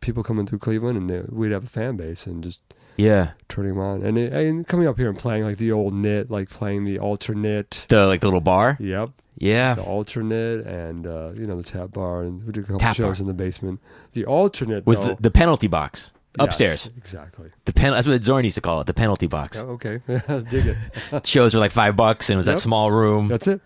[0.00, 2.60] people coming through Cleveland, and they, we'd have a fan base and just
[2.96, 3.32] Yeah.
[3.48, 6.30] turning them on, and, it, and coming up here and playing like the old knit,
[6.30, 7.86] like playing the Alterknit.
[7.88, 8.76] The like the little bar.
[8.80, 9.74] Yep, Yeah.
[9.74, 12.96] the Alterknit, and uh, you know the tap bar, and we did a couple Tap
[12.96, 13.22] shows bar.
[13.22, 13.80] in the basement.
[14.12, 16.90] The Alterknit Was though, the, the penalty box yes, upstairs?
[16.96, 17.50] exactly.
[17.64, 17.92] The pen.
[17.92, 18.86] That's what Zorn used to call it.
[18.86, 19.58] The penalty box.
[19.58, 20.00] Yeah, okay,
[20.50, 20.66] dig
[21.12, 21.26] it.
[21.26, 22.60] Shows were like five bucks, and it was that Yep.
[22.60, 23.28] small room.
[23.28, 23.60] That's it.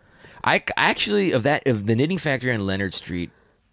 [0.44, 3.30] I I actually of that of the Knitting Factory on Leonard Street.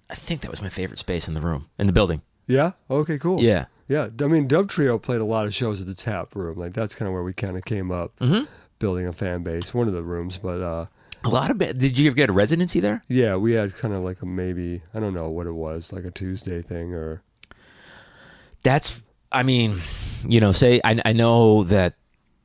[0.09, 2.21] I think that was my favorite space in the room in the building.
[2.47, 2.71] Yeah.
[2.89, 3.17] Okay.
[3.17, 3.41] Cool.
[3.41, 3.65] Yeah.
[3.87, 4.07] Yeah.
[4.21, 6.57] I mean, Dub Trio played a lot of shows at the tap room.
[6.57, 8.47] Like that's kind of where we kind of came up, Mhm.
[8.79, 9.73] building a fan base.
[9.73, 10.85] One of the rooms, but uh,
[11.23, 11.57] A lot of.
[11.57, 13.01] ba- Did you ever get a residency there?
[13.07, 16.05] yeah, we had kind of like a maybe I don't know what it was, like
[16.05, 17.21] a Tuesday thing or
[18.63, 19.01] That's.
[19.31, 19.77] I mean,
[20.27, 21.93] you know, say I I know that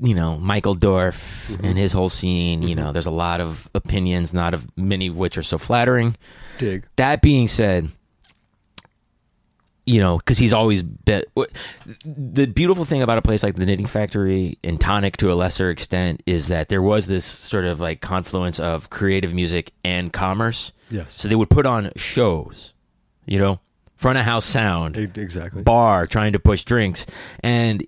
[0.01, 2.63] you know Michael Dorf and his whole scene.
[2.63, 6.17] You know, there's a lot of opinions, not of many of which are so flattering.
[6.59, 6.85] dig.
[6.97, 7.89] That being said,
[9.87, 11.25] you know, because he's always been
[12.05, 15.71] the beautiful thing about a place like the Knitting Factory and Tonic to a lesser
[15.71, 20.73] extent is that there was this sort of like confluence of creative music and commerce.
[20.91, 21.15] Yes.
[21.15, 22.75] So they would put on shows,
[23.27, 23.61] you know,
[23.97, 25.63] front of house sound, exactly.
[25.63, 27.07] bar trying to push drinks,
[27.43, 27.85] and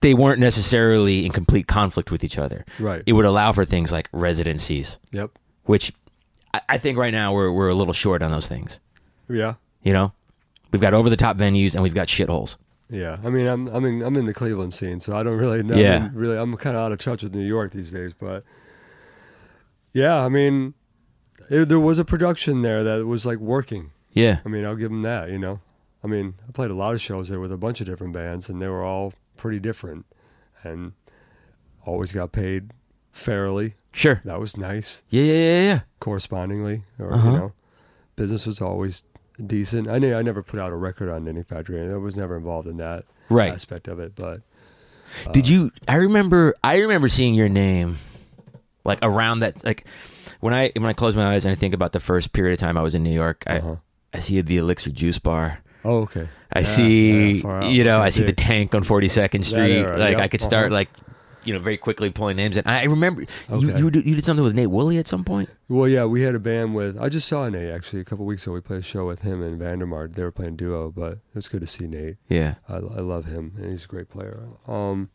[0.00, 2.64] they weren't necessarily in complete conflict with each other.
[2.78, 3.02] Right.
[3.06, 5.30] It would allow for things like residencies, Yep.
[5.64, 5.92] which
[6.54, 8.78] I, I think right now we're we're a little short on those things.
[9.28, 9.54] Yeah.
[9.86, 10.12] You know,
[10.72, 12.56] we've got over the top venues and we've got shitholes.
[12.90, 15.62] Yeah, I mean, I'm I'm in I'm in the Cleveland scene, so I don't really
[15.62, 15.76] know.
[15.76, 15.96] Yeah.
[15.96, 18.12] I mean, really, I'm kind of out of touch with New York these days.
[18.12, 18.42] But
[19.92, 20.74] yeah, I mean,
[21.50, 23.92] it, there was a production there that was like working.
[24.12, 25.30] Yeah, I mean, I'll give them that.
[25.30, 25.60] You know,
[26.02, 28.48] I mean, I played a lot of shows there with a bunch of different bands,
[28.48, 30.06] and they were all pretty different,
[30.64, 30.92] and
[31.84, 32.72] always got paid
[33.12, 33.74] fairly.
[33.92, 34.20] sure.
[34.24, 35.02] That was nice.
[35.10, 35.80] Yeah, yeah, yeah, yeah.
[36.00, 37.30] Correspondingly, or Uh-huh.
[37.30, 37.52] you know,
[38.16, 39.04] business was always
[39.44, 39.88] decent.
[39.88, 42.36] I knew I never put out a record on Knitting Factory, and I was never
[42.36, 43.52] involved in that Right.
[43.52, 44.40] aspect of it, but.
[45.32, 45.70] Did you?
[45.86, 46.54] I remember.
[46.64, 47.96] I remember seeing your name
[48.84, 49.86] Like around that, like
[50.40, 52.58] when I when I close my eyes and I think about the first period of
[52.60, 53.76] time I was in New York, I Uh-huh.
[54.14, 55.58] I see the Elixir Juice Bar.
[55.84, 56.28] Oh, okay.
[56.52, 57.64] I Yeah, see, yeah, out.
[57.70, 59.78] you know, I see the tank on Forty Second Street.
[59.78, 60.74] era, like yep, I could start uh-huh.
[60.74, 60.88] like,
[61.46, 62.56] you know, very quickly pulling names.
[62.56, 63.26] And I remember you
[63.68, 63.78] Okay.
[63.78, 65.48] you did, you did something with Nate Wooley at some point.
[65.68, 66.98] Well, yeah, we had a band with.
[66.98, 68.52] I just saw Nate actually a couple weeks ago.
[68.52, 70.14] We played a show with him and Vandermark.
[70.14, 72.16] They were playing duo, but it was good to see Nate.
[72.28, 74.44] Yeah, I, I love him, and he's a great player.
[74.68, 75.10] Um,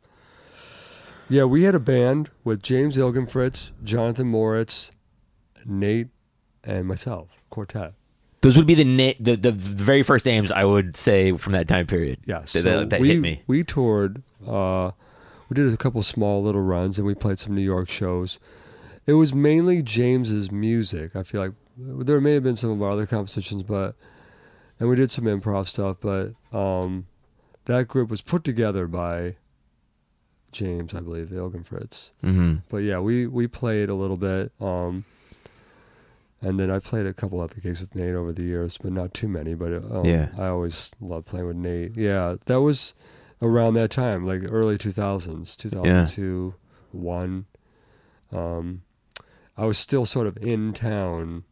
[1.29, 4.91] yeah, we had a band with James Ilgenfritz, Jonathan Moritz,
[5.65, 6.07] Nate,
[6.63, 7.93] and myself, quartet.
[8.41, 11.67] those would be the na- the the very first names I would say from that
[11.69, 12.19] time period.
[12.25, 13.43] Yeah, so that, that we, hit me.
[13.47, 14.23] We toured.
[14.45, 14.91] Uh,
[15.51, 18.39] we did a couple small little runs, and we played some New York shows.
[19.05, 21.13] It was mainly James's music.
[21.13, 23.95] I feel like there may have been some of our other compositions, but
[24.79, 25.97] and we did some improv stuff.
[25.99, 27.07] But um,
[27.65, 29.35] that group was put together by
[30.53, 32.11] James, I believe, Ilgenfritz.
[32.21, 34.53] hmm But yeah, we we played a little bit.
[34.61, 35.03] Um,
[36.41, 39.13] and then I played a couple other gigs with Nate over the years, but not
[39.13, 39.53] too many.
[39.53, 40.29] But um, Yeah.
[40.39, 41.97] I always loved playing with Nate.
[41.97, 42.93] Yeah, that was
[43.41, 46.55] around that time, like early two thousands, two thousand two,
[46.91, 47.45] one.
[48.31, 48.83] Um,
[49.57, 51.43] I was still sort of in town.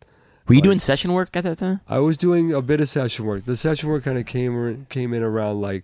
[0.48, 1.82] Were you Like- doing session work at that time?
[1.88, 3.46] I was doing a bit of session work.
[3.46, 5.84] The session work kind of came came in around like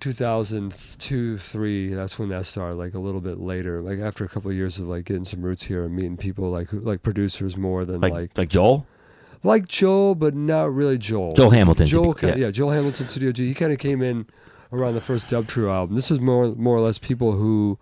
[0.00, 1.92] 2002, three.
[1.94, 2.76] That's when that started.
[2.76, 5.42] Like a little bit later, like after a couple of years of like getting some
[5.42, 8.86] roots here and meeting people like like producers more than Like like like, Joel,
[9.42, 11.34] like Joel, but not really Joel.
[11.34, 11.86] Joel Hamilton.
[11.86, 12.50] Joel, be- ki- yeah.
[12.50, 13.48] Joel Hamilton, Studio G.
[13.48, 14.26] He kind of came in
[14.72, 15.96] around the first Dub Trio album.
[15.96, 17.78] This is more more or less people who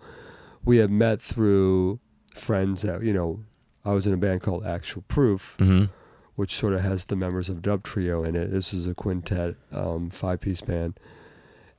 [0.64, 1.98] we had met through
[2.35, 3.40] friends that you know.
[3.85, 5.88] I was in a band called Actual Proof, Mhm.
[6.37, 8.51] which sort of has the members of Dub Trio in it.
[8.51, 10.98] This is a quintet, um, five piece band.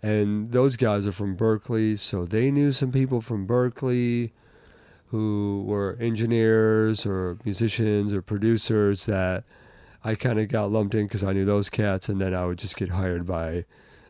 [0.02, 4.32] And those guys are from Berklee, so they knew some people from Berklee
[5.08, 9.44] who were engineers or musicians or producers that
[10.04, 12.58] I kind of got lumped in because I knew those cats, and then I would
[12.58, 13.66] just get hired by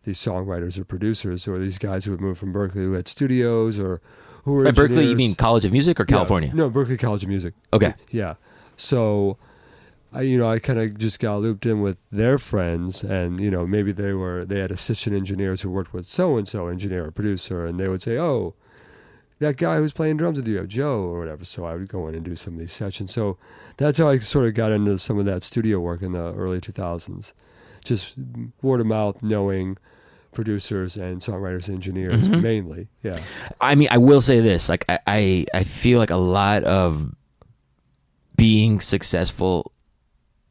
[0.09, 3.77] these songwriters or producers or these guys who had moved from Berklee who had studios
[3.79, 4.01] or
[4.43, 6.51] who were By Berkeley, you mean College of Music or Yeah, California?
[6.53, 7.53] no, Berklee College of Music.
[7.73, 7.93] Okay.
[8.09, 8.35] Yeah.
[8.77, 9.37] So,
[10.11, 13.51] I you know I kind of just got looped in with their friends, and you
[13.51, 17.05] know maybe they were they had assistant engineers who worked with so and so engineer
[17.05, 18.55] or producer, and they would say, oh,
[19.39, 21.45] that guy who's playing drums with you, Joe or whatever.
[21.45, 23.13] So I would go in and do some of these sessions.
[23.13, 23.37] So
[23.77, 26.59] that's how I sort of got into some of that studio work in the early
[26.59, 27.33] 2000s,
[27.85, 28.15] just
[28.63, 29.77] word of mouth, knowing
[30.31, 32.41] producers and songwriters, engineers Mhm.
[32.41, 32.87] mainly.
[33.03, 33.19] Yeah.
[33.59, 37.13] I mean, I will say this: like, I, I, I feel like a lot of
[38.35, 39.71] being successful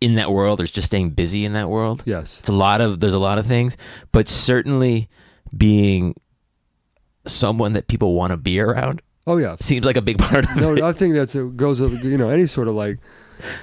[0.00, 2.02] in that world, or just staying busy in that world.
[2.06, 2.38] Yes.
[2.40, 3.76] It's a lot of there's a lot of things,
[4.12, 5.08] but certainly
[5.56, 6.14] being
[7.26, 9.56] someone that people want to be around Oh yeah.
[9.60, 10.82] seems like a big part of no, it.
[10.82, 12.98] I think that's it goes of you know any sort of like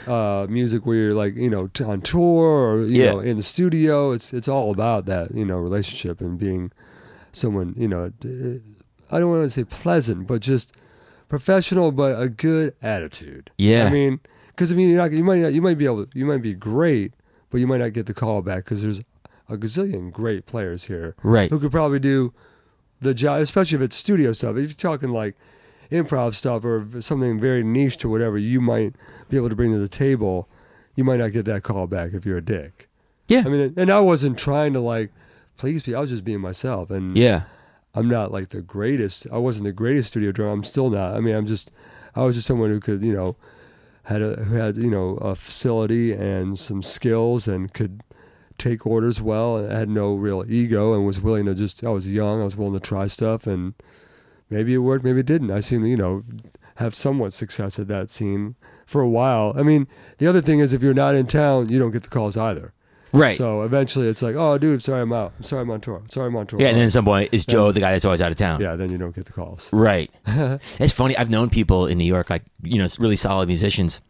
[0.08, 3.12] uh, music where you're like you know t- on tour or you Yeah.
[3.12, 4.12] know in the studio.
[4.12, 6.72] It's it's all about that you know relationship and being
[7.32, 8.12] someone you know.
[9.12, 10.74] I don't want to say pleasant, but just
[11.30, 13.52] professional, but a good attitude.
[13.58, 13.86] Yeah.
[13.86, 16.26] I mean, because I mean, you're not, you might not, you might be able, you
[16.26, 17.14] might be great,
[17.50, 19.02] but you might not get the call back because there's
[19.48, 21.50] a gazillion great players here Right.
[21.52, 22.34] who could probably do
[23.02, 24.56] the job, especially if it's studio stuff.
[24.58, 25.36] If you're talking like
[25.92, 28.96] improv stuff or something very niche to whatever you might
[29.30, 30.48] be able to bring to the table,
[30.96, 32.90] you might not get that call back if you're a dick.
[33.28, 33.44] Yeah.
[33.46, 35.12] I mean, and I wasn't trying to like
[35.58, 35.96] please be.
[35.96, 37.44] I was just being myself, and Yeah.
[37.94, 39.26] I'm not like the greatest.
[39.32, 40.52] I wasn't the greatest studio drummer.
[40.52, 41.16] I'm still not.
[41.16, 41.72] I mean, I'm just.
[42.14, 43.36] I was just someone who could, you know,
[44.04, 48.02] had a who had you know a facility and some skills and could
[48.58, 51.84] take orders well and had no real ego and was willing to just.
[51.86, 52.42] I was young.
[52.42, 53.74] I was willing to try stuff and
[54.50, 55.52] maybe it worked, maybe it didn't.
[55.52, 56.24] I seem to you know
[56.78, 58.56] have somewhat success at that scene
[58.86, 59.54] for a while.
[59.58, 62.10] I mean, the other thing is if you're not in town, you don't get the
[62.10, 62.74] calls either.
[63.14, 63.38] Right.
[63.38, 65.32] So eventually, it's like, oh, dude, sorry, I'm out.
[65.38, 66.04] I'm sorry, I'm on tour.
[66.10, 66.60] Sorry, I'm on tour.
[66.60, 68.60] yeah, and then at some point, is Joe the guy that's always out of town?
[68.60, 69.70] yeah, then you don't get the calls.
[69.72, 70.12] Right.
[70.28, 71.16] it's funny.
[71.16, 74.02] I've known people in New York, like you know, really solid musicians,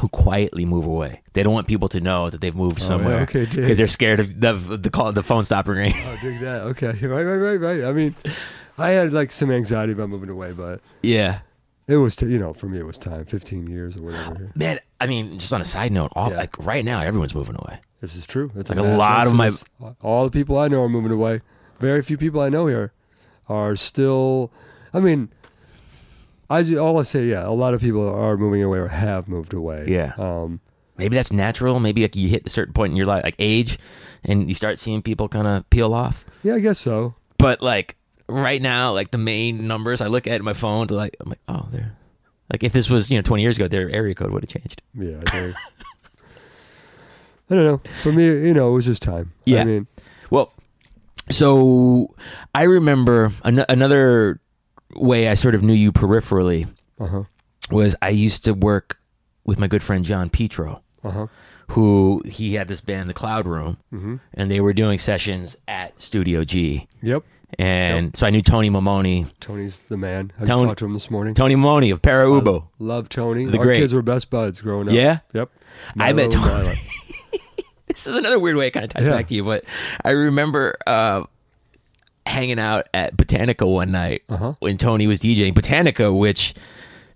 [0.00, 1.22] who quietly move away.
[1.34, 4.18] They don't want people to know that they've moved Oh, somewhere okay, because they're scared
[4.18, 6.02] of the the call, the phone stopping ringing.
[6.04, 6.62] Oh, dig that.
[6.62, 7.84] Okay, right, right, right, right.
[7.84, 8.16] I mean,
[8.78, 11.40] I had like some anxiety about moving away, but yeah,
[11.86, 13.24] it was, t- you know, for me, it was time.
[13.26, 14.50] Fifteen years or whatever.
[14.54, 14.80] man.
[15.00, 16.36] I mean, just on a side note, all Yeah.
[16.36, 17.80] like right now, everyone's moving away.
[18.00, 18.50] This is true.
[18.56, 19.50] It's Like a lot of my-
[20.00, 21.40] all the people I know are moving away.
[21.78, 22.92] Very few people I know here
[23.48, 24.52] are still.
[24.94, 25.28] I mean,
[26.50, 29.28] I ju- all I say, yeah, a lot of people are moving away or have
[29.28, 29.86] moved away.
[29.88, 30.12] Yeah.
[30.18, 30.60] Um.
[30.98, 31.80] Maybe that's natural.
[31.80, 33.78] Maybe like you hit a certain point in your life, like age,
[34.24, 36.24] and you start seeing people kind of peel off.
[36.42, 37.14] Yeah, I guess so.
[37.38, 37.96] But like
[38.32, 41.28] right now, like the main numbers I look at in my phone to like, I'm
[41.30, 41.96] like, oh, they're
[42.52, 44.82] Like if this was you know 20 years ago, their area code would have changed.
[44.94, 45.56] Yeah, I think.
[47.50, 47.80] I don't know.
[48.02, 49.32] For me, you know, it was just time.
[49.44, 49.60] Yeah.
[49.60, 49.86] I mean,
[50.30, 50.52] Well,
[51.30, 52.08] so
[52.54, 54.40] I remember an- another
[54.96, 56.68] way I sort of knew you peripherally
[57.00, 57.22] uh huh,
[57.70, 58.98] was I used to work
[59.44, 61.26] with my good friend John Petro, uh huh.
[61.68, 66.00] who he had this band, The Cloud Room, hmm and they were doing sessions at
[66.00, 66.86] Studio G.
[67.02, 67.22] Yep.
[67.58, 70.32] And so I knew Tony Maimone, Tony's the man.
[70.40, 71.34] I Tony- talked to him this morning.
[71.34, 72.64] Tony Maimone of Pere Ubu.
[72.78, 73.44] Love Tony.
[73.44, 73.78] The Our great.
[73.80, 74.94] kids were best buds growing up.
[74.94, 75.18] Yeah?
[75.34, 75.50] Yep.
[75.98, 76.74] I met Tony.
[77.86, 79.12] This is another weird way it kind of ties Yeah.
[79.12, 79.64] back to you, but
[80.02, 81.24] I remember uh,
[82.24, 84.54] hanging out at Botanica one night Uh-huh.
[84.60, 85.52] when Tony was DJing.
[85.52, 86.54] Botanica, which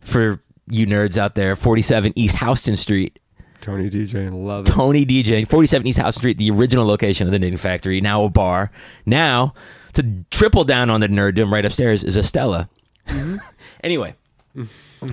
[0.01, 0.38] for
[0.70, 3.18] you nerds out there, 47 East Houston Street.
[3.62, 4.70] Tony DJ and love it.
[4.70, 8.29] Tony DJing, 47 East Houston Street, the original location of the Knitting Factory, now a
[8.29, 8.70] bar.
[9.07, 9.55] Now,
[9.96, 12.68] to triple down on the nerddom right upstairs is Estela.
[13.85, 14.14] anyway,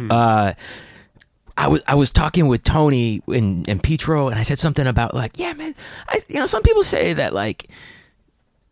[0.09, 0.53] uh,
[1.57, 5.13] I was I was talking with Tony and, and Petro, and I said something about
[5.13, 5.75] like, yeah, man,
[6.07, 7.69] I, you know, some people say that like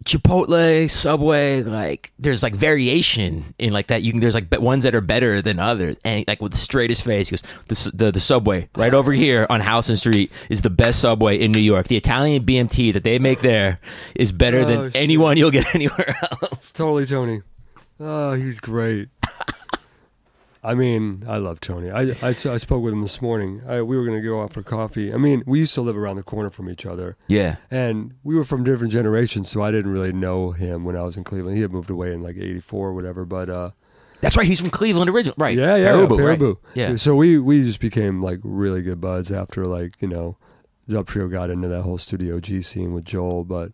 [0.04, 4.02] Chipotle, Subway, like there's like variation in like that.
[4.02, 7.04] You can there's like ones that are better than others, and like with the straightest
[7.04, 10.70] face, he goes the, the the Subway right over here on Houston Street is the
[10.72, 11.88] best Subway in New York.
[11.88, 13.80] The Italian BMT that they make there
[14.16, 14.96] is better Oh, than shit.
[15.02, 16.72] anyone you'll get anywhere else.
[16.72, 17.42] Totally Tony.
[18.00, 19.10] Oh, he's great.
[20.63, 21.89] I mean, I love Tony.
[21.89, 23.62] I, I, I spoke with him this morning.
[23.67, 25.12] I, we were going to go out for coffee.
[25.12, 28.36] I mean, we used to live around the corner from each other, Yeah, and we
[28.36, 31.56] were from different generations, so I didn't really know him when I was in Cleveland.
[31.56, 33.71] He had moved away in like '84 or whatever, but uh,
[34.21, 34.45] that's right.
[34.45, 35.36] He's from Cleveland originally.
[35.38, 35.58] right?
[35.58, 36.58] yeah, yeah, Pere Ubu, right?
[36.76, 40.38] Yeah, So we we just became like really good buds after like you know,
[40.88, 43.71] Dub Trio got into that whole Studio G scene with Joel, but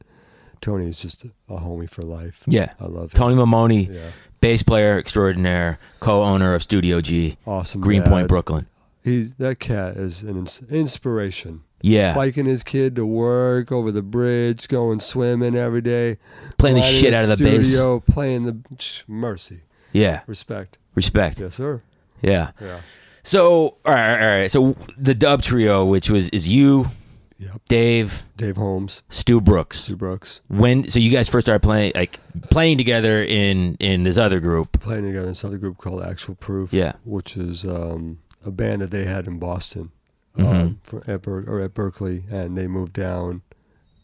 [0.61, 2.43] Tony is just a, a homie for life.
[2.47, 2.73] yeah.
[2.79, 3.17] I love him.
[3.17, 4.09] Tony Maimone, Yeah,
[4.47, 7.81] bass player extraordinaire, co-owner of Studio G, awesome.
[7.81, 8.27] Greenpoint, dad.
[8.29, 8.67] Brooklyn.
[9.03, 11.63] He's that cat is an ins- inspiration.
[11.81, 16.17] Yeah, Biking his kid to work over the bridge, going swimming every day,
[16.57, 17.67] playing the shit out of the bass.
[17.67, 18.57] studio, playing the
[19.07, 19.59] mercy,
[19.93, 20.77] Yeah, respect.
[20.95, 21.39] respect.
[21.39, 21.81] Yes, sir.
[22.21, 22.51] Yeah.
[22.59, 22.79] Yeah.
[23.21, 24.49] So, all right, all right.
[24.51, 26.87] So the Dub Trio, which was is you,
[27.39, 27.61] Yep.
[27.69, 29.81] Dave, Dave Holmes, Stu Brooks.
[29.81, 32.19] Stu Brooks, When so you guys first started playing like
[32.49, 34.79] playing together in in this other group?
[34.81, 36.73] playing together in this other group called Actual Proof.
[36.73, 36.93] Yeah.
[37.05, 39.91] which is um, a band that they had in Boston,
[40.37, 43.41] um, for, at Ber- or at Berklee, and they moved down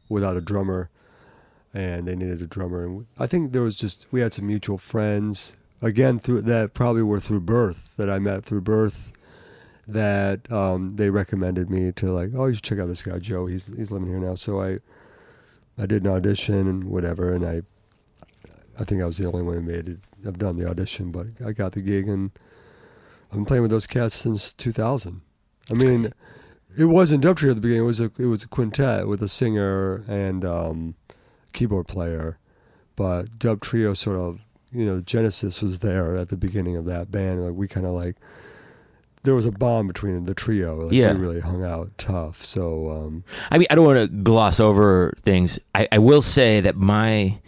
[0.10, 0.90] without a drummer,
[1.74, 2.84] and they needed a drummer.
[2.86, 7.02] And I think there was just we had some mutual friends again through that probably
[7.02, 9.12] were through birth that I met through birth.
[9.88, 13.48] That um, they recommended me to like, oh, you should check out this guy Joe.
[13.48, 14.36] He's he's living here now.
[14.36, 14.80] So I,
[15.78, 17.62] I did an audition and whatever, and I,
[18.80, 20.00] I think I was the only one who made it.
[20.26, 22.32] I've done the audition, but I got the gig, and
[23.26, 25.22] I've been playing with those cats since 2000.
[25.70, 26.14] I mean,
[26.78, 27.84] it wasn't dub trio at the beginning.
[27.84, 30.96] It was a it was a quintet with a singer and um,
[31.52, 32.38] keyboard player,
[32.96, 34.40] but dub trio sort of
[34.72, 37.44] you know Genesis was there at the beginning of that band.
[37.44, 38.18] Like we kind of like
[39.24, 40.84] there was a bond between the trio.
[40.84, 41.14] Like Yeah.
[41.14, 42.44] we really hung out tough.
[42.46, 45.58] So um, I mean, I don't want to gloss over things.
[45.74, 47.40] I, I will say that my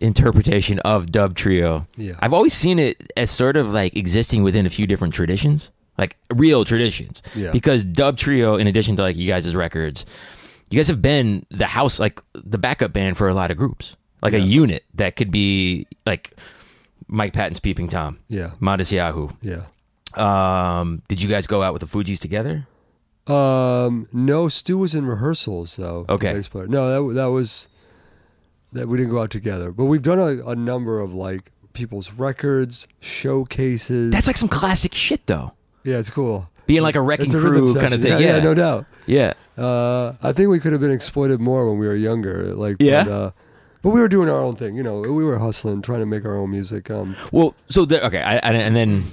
[0.00, 4.66] interpretation of Dub Trio, yeah, I've always seen it as sort of like existing within
[4.66, 7.22] a few different traditions, like real traditions.
[7.34, 10.04] yeah, because Dub Trio, in addition to like you guys' records,
[10.70, 13.96] you guys have been the house, like the backup band for a lot of groups,
[14.22, 16.32] like a unit that could be like
[17.06, 19.34] Mike Patton's Peeping Tom, yeah, Matisyahu.
[19.42, 19.62] yeah.
[20.18, 22.66] Um, did you guys go out with the Fugees together?
[23.26, 26.04] Um, no, Stu was in rehearsals though.
[26.08, 26.34] Okay.
[26.34, 26.66] bass player.
[26.66, 27.68] No, that that was
[28.72, 32.12] that we didn't go out together, but we've done a, a number of like people's
[32.12, 34.12] records, showcases.
[34.12, 35.52] That's like some classic shit, though.
[35.84, 36.48] yeah, it's cool.
[36.66, 38.12] Being like a wrecking a crew kind of thing.
[38.12, 38.86] Yeah, Yeah, yeah, no doubt.
[39.06, 39.32] yeah.
[39.58, 42.54] Uh, I think we could have been exploited more when we were younger.
[42.54, 43.04] Like, Yeah?
[43.04, 43.30] But, uh,
[43.82, 44.74] but we were doing our own thing.
[44.76, 46.90] You know, we were hustling, trying to make our own music.
[46.90, 49.04] Um, Well, so there, okay, I, I, and then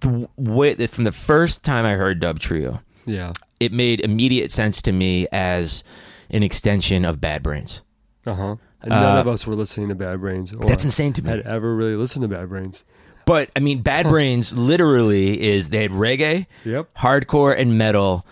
[0.00, 3.32] the way that from the first time I heard Dub Trio, yeah.
[3.58, 5.82] it made immediate sense to me as
[6.30, 7.82] an extension of Bad Brains.
[8.26, 8.56] Uh huh.
[8.82, 11.30] And none Uh, of us were listening to Bad Brains, or That's insane to me.
[11.30, 12.84] had ever really listened to Bad Brains.
[13.26, 16.88] But I mean, Bad Brains literally is they had reggae, Yep.
[16.98, 18.24] hardcore, and metal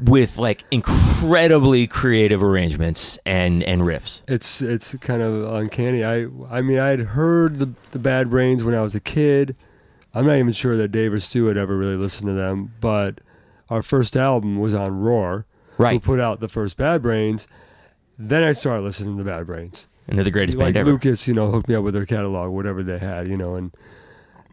[0.00, 4.22] with like incredibly creative arrangements and and riffs.
[4.26, 6.02] It's it's kind of uncanny.
[6.02, 9.54] I I mean I had heard the the Bad Brains when I was a kid.
[10.14, 13.20] I'm not even sure that Dave or had ever really listened to them, but
[13.68, 15.46] our first album was on ROIR,
[15.76, 17.48] who Right, put out the first Bad Brains.
[18.16, 19.88] Then I started listening to Bad Brains.
[20.06, 20.90] and they're the greatest like band ever.
[20.92, 23.74] Lucas, you know, hooked me up with their catalog, whatever they had, you know, and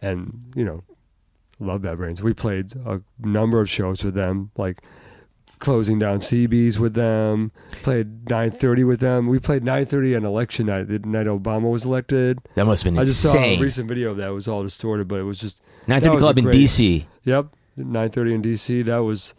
[0.02, 0.84] and you know,
[1.60, 2.24] love Bad Brains.
[2.24, 4.82] We played a number of shows with them, like
[5.62, 7.54] closing down CBs with them.
[7.84, 9.28] Played 9:30 with them.
[9.28, 12.40] We played 9:30 on election night, the night Obama was elected.
[12.56, 14.28] That must have been I just saw a recent video of that.
[14.28, 17.06] It was all distorted, but it was just 930 Club in DC.
[17.24, 18.84] Yep, 9:30 in DC.
[18.86, 19.34] That was,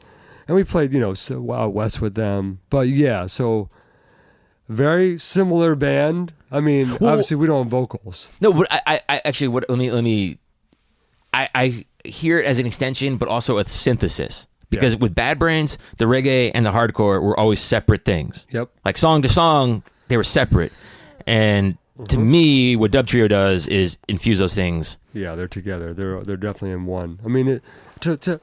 [0.49, 2.61] and we played you know so out west with them.
[2.71, 3.69] But yeah, so
[4.69, 6.33] very similar band.
[6.51, 8.31] I mean, Well- obviously we don't have vocals.
[8.41, 9.69] No, but I, I, I actually, what?
[9.69, 10.39] Let me, let me.
[11.35, 14.47] I, I hear it as an extension, but also a synthesis.
[14.73, 18.47] Because with Bad Brains, the reggae and the hardcore were always separate things.
[18.51, 18.71] Yep.
[18.85, 20.73] Like song to song, they were separate.
[21.27, 21.77] And
[22.09, 22.31] to Mm-hmm.
[22.31, 24.97] me, what Dub Trio does is infuse those things.
[25.13, 25.93] Yeah, they're together.
[25.93, 27.21] They're they're definitely in one.
[27.25, 27.63] I mean, it,
[28.01, 28.41] to to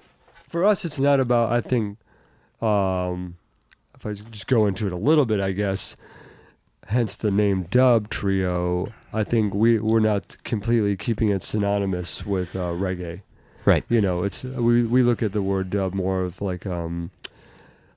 [0.48, 1.52] for us, it's not about.
[1.52, 1.98] I think,
[2.62, 3.38] um,
[3.96, 5.98] if I just go into it a little bit, I guess.
[6.88, 8.92] Hence the name Dub Trio.
[9.14, 13.22] I think we we're not completely keeping it synonymous with uh, reggae.
[13.70, 13.84] Right.
[13.90, 17.12] You know, it's we we look at the word dub more of like um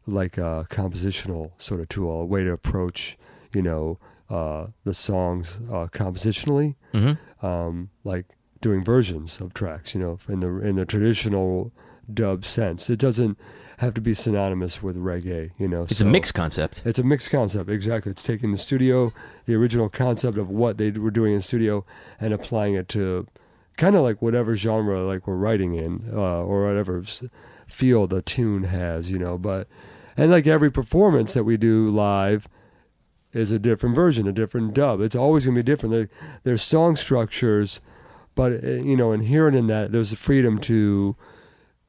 [0.07, 3.17] like a compositional sort of tool, a way to approach
[3.55, 3.99] you know
[4.29, 7.47] uh, the songs uh, compositionally Mm-hmm.
[7.47, 8.27] um, like
[8.61, 11.73] doing versions of tracks, you know, in the in the traditional
[12.13, 12.91] dub sense.
[12.91, 13.39] It doesn't
[13.79, 15.83] have to be synonymous with reggae, you know.
[15.85, 16.83] It's so a mixed concept.
[16.85, 18.11] It's a mixed concept, exactly.
[18.13, 19.13] It's taking the studio,
[19.47, 21.85] the original concept of what they were doing in studio,
[22.21, 23.27] and applying it to
[23.77, 27.03] kind of like whatever genre like we're writing in, uh, or whatever
[27.67, 29.39] feel the tune has, you know.
[29.39, 29.69] But
[30.17, 32.47] and like every performance that we do live
[33.33, 35.01] is a different version, a different dub.
[35.01, 35.93] It's always going to be different.
[35.95, 36.09] There,
[36.45, 37.81] there's song structures,
[38.35, 41.17] but uh, you know, inherent in that, there's the freedom to,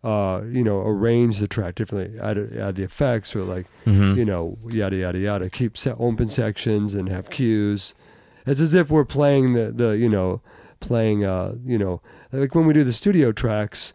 [0.05, 4.15] uh, you know, arrange the track differently, add, add the effects, or like, Mhm.
[4.15, 5.49] you know, yada yada yada.
[5.49, 7.93] Keep open sections and have cues.
[8.45, 10.41] It's as if we're playing the the you know,
[10.83, 13.93] playing uh you know, like when we do the studio tracks,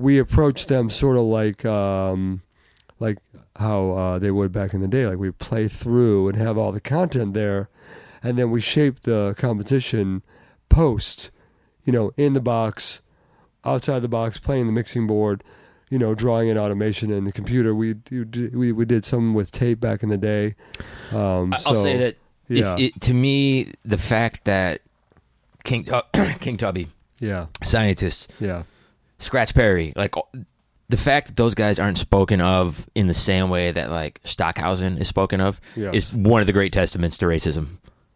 [0.00, 2.42] we approach them sort of like um,
[2.98, 3.18] like
[3.56, 5.06] how uh, they would back in the day.
[5.06, 7.68] Like we play through and have all the content there,
[8.22, 10.22] and then we shape the competition
[10.70, 11.30] post,
[11.84, 13.02] you know, in the box,
[13.64, 15.44] outside the box, playing the mixing board,
[15.90, 17.74] you know, drawing in automation in the computer.
[17.74, 17.96] We
[18.54, 20.54] we we did some with tape back in the day.
[21.12, 22.16] Um, I'll so, say that
[22.48, 22.74] yeah.
[22.74, 24.80] if it, to me, the fact that
[25.64, 26.02] King uh,
[26.40, 26.88] King Tubby,
[27.18, 28.62] yeah, scientists, yeah,
[29.18, 30.14] Scratch Perry, like
[30.88, 34.98] the fact that those guys aren't spoken of in the same way that like Stockhausen
[34.98, 35.94] is spoken of Yes.
[35.94, 37.66] is one of the great testaments to racism.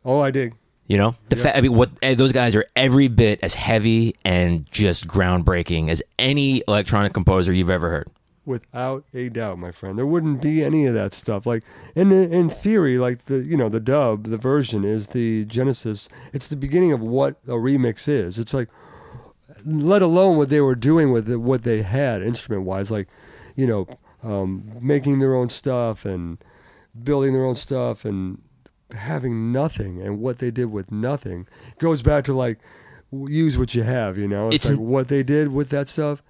[0.04, 0.54] Oh, I dig.
[0.88, 1.44] You know, the Yes.
[1.44, 5.88] fact I mean, what eh, those guys are every bit as heavy and just groundbreaking
[5.88, 8.08] as any electronic composer you've ever heard.
[8.46, 11.46] Without a doubt, my friend, there wouldn't be any of that stuff.
[11.46, 11.62] Like
[11.94, 16.08] in in theory, like the you know the dub, the version is the genesis.
[16.34, 18.38] It's the beginning of what a remix is.
[18.38, 18.68] It's like,
[19.64, 23.08] let alone what they were doing with it, what they had instrument wise, like,
[23.56, 23.86] you know,
[24.22, 26.36] um, making their own stuff and
[27.02, 28.42] building their own stuff and
[28.92, 31.46] having nothing and what they did with nothing
[31.78, 32.58] goes back to like
[33.10, 34.18] use what you have.
[34.18, 36.22] You know, it's, It's- like what they did with that stuff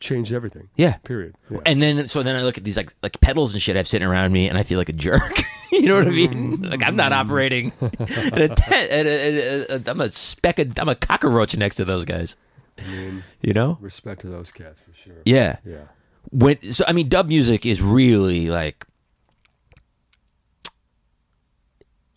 [0.00, 0.68] changed everything.
[0.76, 0.96] Yeah.
[1.04, 1.34] Period.
[1.50, 1.58] Yeah.
[1.66, 4.08] And then so then I look at these like like pedals and shit I've sitting
[4.08, 5.42] around me and I feel like a jerk.
[5.72, 6.58] you know what I mean?
[6.58, 6.70] Mm.
[6.70, 7.72] Like I'm not operating.
[7.80, 11.76] at a te- at a- at a- I'm a speck of, I'm a cockroach next
[11.76, 12.36] to those guys.
[12.78, 13.76] I mean, You know?
[13.80, 15.16] respect to those cats for sure.
[15.24, 15.56] Yeah.
[15.66, 15.84] Yeah.
[16.30, 18.86] When so I mean dub music is really like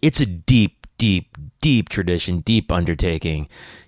[0.01, 3.47] it's a deep deep deep tradition, deep undertaking.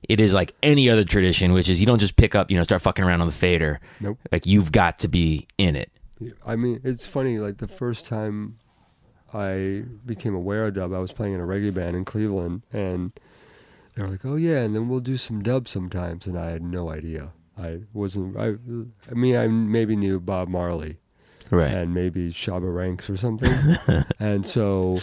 [0.09, 2.63] It is like any other tradition which is you don't just pick up, you know,
[2.63, 3.79] start fucking around on the fader.
[4.01, 4.17] Nope.
[4.33, 5.91] Like you've got to be in it.
[6.45, 7.39] I mean, it's funny.
[7.39, 8.57] Like the first time
[9.33, 13.11] I became aware of dub, I was playing in a reggae band in Cleveland, and
[13.95, 16.63] they were like, "Oh yeah," and then we'll do some dub sometimes, and I had
[16.63, 17.31] no idea.
[17.57, 18.35] I wasn't.
[18.37, 18.55] I.
[19.09, 20.99] I mean, I maybe knew Bob Marley
[21.51, 21.71] Right.
[21.71, 23.53] and maybe Shabba Ranks or something,
[24.19, 24.99] and so.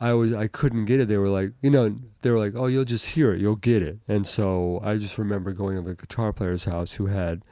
[0.00, 1.08] I was I couldn't get it.
[1.08, 3.82] They were like, you know, they were like, "Oh, you'll just hear it, you'll get
[3.82, 7.42] it." And so I just remember going to the guitar player's house who had,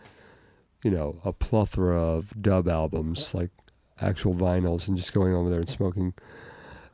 [0.82, 3.50] you know, a plethora of dub albums, like
[4.00, 6.14] actual vinyls, and just going over there and smoking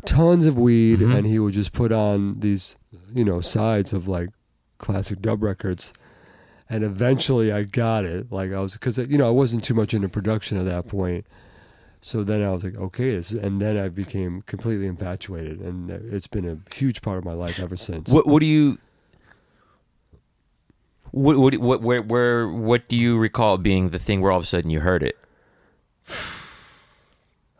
[0.04, 1.00] tons of weed.
[1.00, 1.14] Mhm.
[1.16, 2.76] And he would just put on these,
[3.12, 4.28] you know, sides of like
[4.78, 5.92] classic dub records.
[6.70, 8.30] And eventually I got it.
[8.30, 11.26] Like I was, because, you know, I wasn't too much into production at that point.
[12.00, 16.28] So then I was like, okay, this, and then I became completely infatuated, and it's
[16.28, 18.08] been a huge part of my life ever since.
[18.08, 18.78] What what do you
[21.10, 24.44] what what what where where what do you recall being the thing where all of
[24.44, 25.18] a sudden you heard it?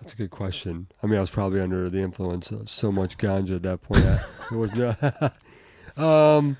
[0.01, 0.87] That's a good question.
[1.03, 4.05] I mean, I was probably under the influence of so much ganja at that point.
[4.05, 4.19] I,
[4.53, 4.95] it was no,
[6.03, 6.57] um,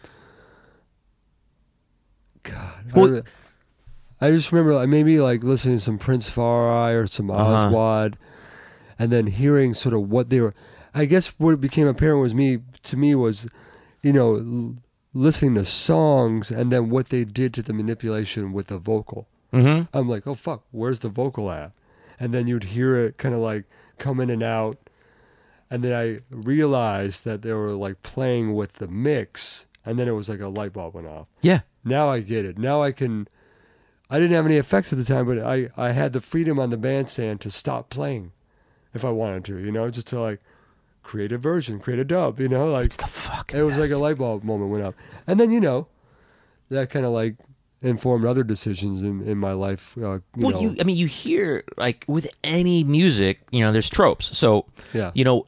[2.43, 2.93] God.
[2.95, 3.23] Well- I,
[4.21, 7.67] I just remember like maybe like listening to some Prince Far I or some Uh-huh.
[7.67, 8.17] Oswald,
[8.99, 10.55] and then hearing sort of what they were.
[10.95, 13.47] I guess what became apparent was me to me was,
[14.03, 14.75] you know, l-
[15.15, 19.29] listening to songs and then what they did to the manipulation with the vocal.
[19.53, 19.85] Mm-hmm.
[19.97, 21.73] I'm like, oh fuck, where's the vocal at?
[22.21, 23.65] And then you'd hear it kind of like
[23.99, 24.77] come in and out,
[25.71, 30.13] and then I realized that they were like playing with the mix, and then it
[30.13, 31.29] was like a light bulb went off.
[31.43, 31.61] Yeah.
[31.85, 32.59] Now I get it.
[32.59, 33.29] Now I can.
[34.11, 36.71] I didn't have any effects at the time, but I I had the freedom on
[36.71, 38.33] the bandstand to stop playing,
[38.95, 39.59] if I wanted to.
[39.59, 40.41] You know, just to like
[41.03, 42.41] create a version, create a dub.
[42.41, 44.95] You know, like It's the it was like a light bulb moment went up,
[45.27, 45.89] and then you know,
[46.71, 47.37] that kind of like
[47.81, 49.97] informed other decisions in in my life.
[49.97, 53.73] Uh, you well, know, you I mean you hear like with any music, you know,
[53.73, 54.37] there's tropes.
[54.37, 55.47] So yeah, you know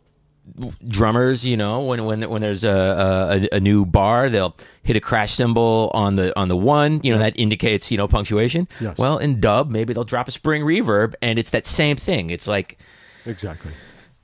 [0.88, 5.00] drummers you know when when when there's a, a a new bar they'll hit a
[5.00, 8.66] crash cymbal on the on the one you know that indicates you know punctuation.
[8.80, 8.98] Yes.
[8.98, 12.30] well in dub maybe they'll drop a spring reverb and it's that same thing.
[12.30, 12.78] It's like
[13.26, 13.72] exactly,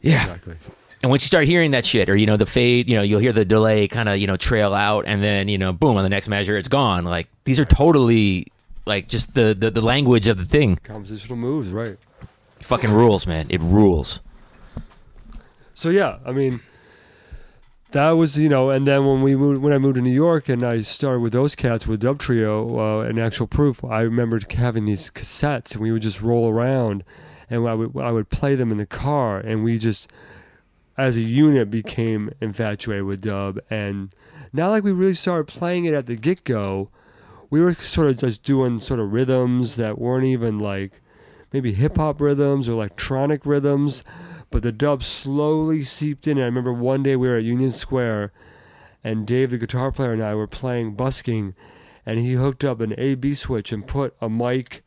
[0.00, 0.22] yeah.
[0.22, 0.56] Exactly.
[1.02, 3.20] and once you start hearing that shit or you know the fade you know you'll
[3.20, 6.02] hear the delay kind of you know trail out and then you know boom on
[6.02, 7.04] the next measure it's gone.
[7.04, 8.48] Like these are totally
[8.84, 10.76] like just the the, the language of the thing.
[10.76, 11.98] Compositional moves, right?
[12.60, 13.46] fucking rules man.
[13.48, 14.20] It rules
[15.76, 16.60] So yeah, I mean,
[17.90, 20.48] that was you know, and then when we moved, when I moved to New York
[20.48, 24.50] and I started with those cats with Dub Trio uh, and Actual Proof, I remembered
[24.50, 27.04] having these cassettes and we would just roll around,
[27.50, 30.10] and I would I would play them in the car, and we just
[30.96, 34.14] as a unit became infatuated with dub, and
[34.54, 36.88] now like we really started playing it at the get go,
[37.50, 41.02] we were sort of just doing sort of rhythms that weren't even like
[41.52, 44.04] maybe hip hop rhythms or electronic rhythms
[44.56, 46.38] but the dub slowly seeped in.
[46.38, 48.32] I remember one day we were at Union Square,
[49.04, 51.54] and Dave, the guitar player, and I were playing busking,
[52.06, 54.82] and he hooked up an A B switch and put a mic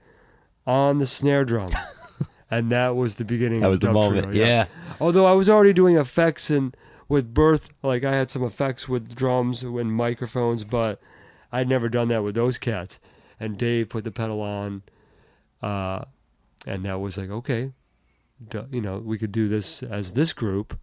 [0.66, 1.70] on the snare drum,
[2.50, 3.60] and that was the beginning.
[3.60, 4.66] that was the moment Trio, yeah
[5.00, 6.76] Although I was already doing effects and
[7.08, 11.00] with Birth, like I had some effects with drums and microphones, but
[11.52, 13.00] I'd never done that with those cats.
[13.40, 14.82] And Dave put the pedal on,
[15.62, 16.06] uh,
[16.66, 17.74] and that was like okay,
[18.72, 20.78] you know, we could do this as this group,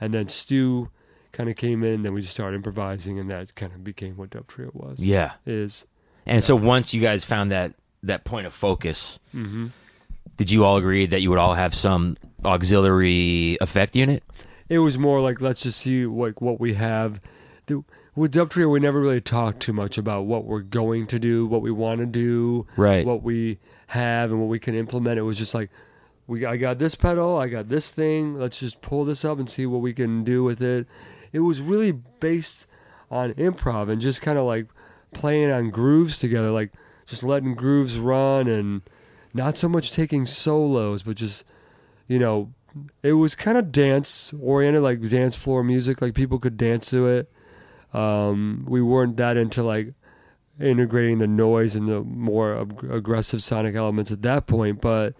[0.00, 0.90] and then Stu
[1.32, 4.30] kind of came in, then we just started improvising, and that kind of became what
[4.30, 4.98] Dub Trio was.
[4.98, 5.84] yeah Is
[6.26, 9.68] And so once you guys found that that point of focus, hmm
[10.36, 12.16] did you all agree that you would all have some
[12.64, 14.22] auxiliary effect unit?
[14.68, 17.20] it was more like let's just see like what we have.
[17.66, 17.82] The,
[18.14, 21.46] with Dub Trio, we never really talked too much about what we're going to do,
[21.46, 23.04] what we want to do, Right.
[23.06, 23.58] what we
[23.88, 25.18] have, and what we can implement.
[25.18, 25.70] It was just like,
[26.30, 28.38] we I got this pedal, I got this thing.
[28.38, 30.86] Let's just pull this up and see what we can do with it.
[31.32, 32.68] It was really based
[33.10, 34.68] on improv and just kind of like
[35.12, 36.72] playing on grooves together, like
[37.04, 38.82] just letting grooves run and
[39.34, 41.44] not so much taking solos, but just
[42.06, 42.52] you know,
[43.02, 47.08] it was kind of dance oriented, like dance floor music, like people could dance to
[47.08, 47.30] it.
[47.92, 49.94] Um, we weren't that into like
[50.60, 55.14] integrating the noise and the more ag- aggressive sonic elements at that point, but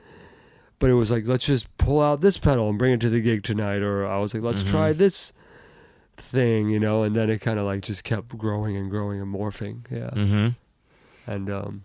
[0.80, 3.20] but it was like let's just pull out this pedal and bring it to the
[3.20, 4.70] gig tonight, or I was like let's Mhm.
[4.70, 5.32] try this
[6.16, 9.32] thing, you know, and then it kind of like just kept growing and growing and
[9.32, 10.48] morphing, yeah, Mm-hmm.
[11.30, 11.82] and um,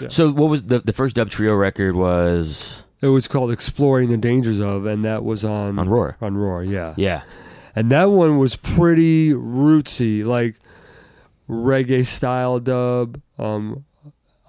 [0.00, 0.08] Yeah.
[0.08, 4.16] So what was the the first Dub Trio record was it was called exploring the
[4.16, 6.16] dangers of, and that was on on ROIR?
[6.20, 6.94] on ROIR, yeah.
[6.96, 7.22] Yeah.
[7.76, 10.56] and that one was pretty rootsy, like
[11.48, 13.20] reggae style dub.
[13.38, 13.84] Um,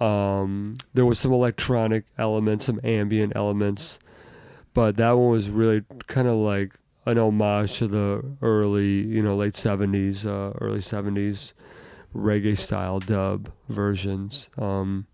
[0.00, 3.98] um, there was some electronic elements, some ambient elements,
[4.74, 6.74] but that one was really kind of like
[7.06, 11.54] an homage to the early, you know, late seventies, uh, early seventies
[12.14, 14.48] reggae style dub versions.
[14.58, 15.06] Um,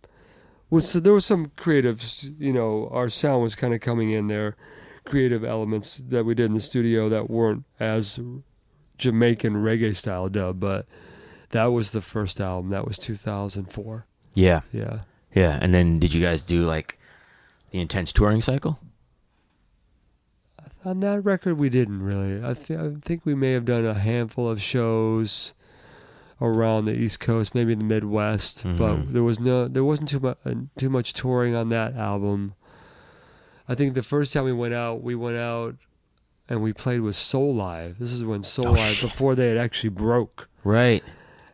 [0.71, 2.03] was there was some creative,
[2.39, 4.57] you know, our sound was kind of coming in there
[5.05, 8.19] creative elements that we did in the studio that weren't as
[8.99, 10.87] Jamaican reggae style dub, but
[11.51, 12.71] that was the first album.
[12.71, 14.07] That was 2004.
[14.35, 14.61] Yeah.
[14.73, 15.01] Yeah.
[15.35, 15.59] Yeah.
[15.61, 16.99] And then did you guys do like
[17.71, 18.79] the intense touring cycle?
[20.85, 22.45] On that record, we didn't really.
[22.45, 25.53] I, th- I think we may have done a handful of shows
[26.41, 28.79] around the East Coast, maybe the Midwest, Mhm.
[28.79, 30.39] but there was no, there wasn't too much,
[30.77, 32.55] too much touring on that album.
[33.69, 35.77] I think the first time we went out, we went out
[36.49, 37.99] and we played with Soulive.
[37.99, 39.09] This is when Soul Oh, Live, shit.
[39.09, 40.49] before they had actually broke.
[40.65, 41.05] Right.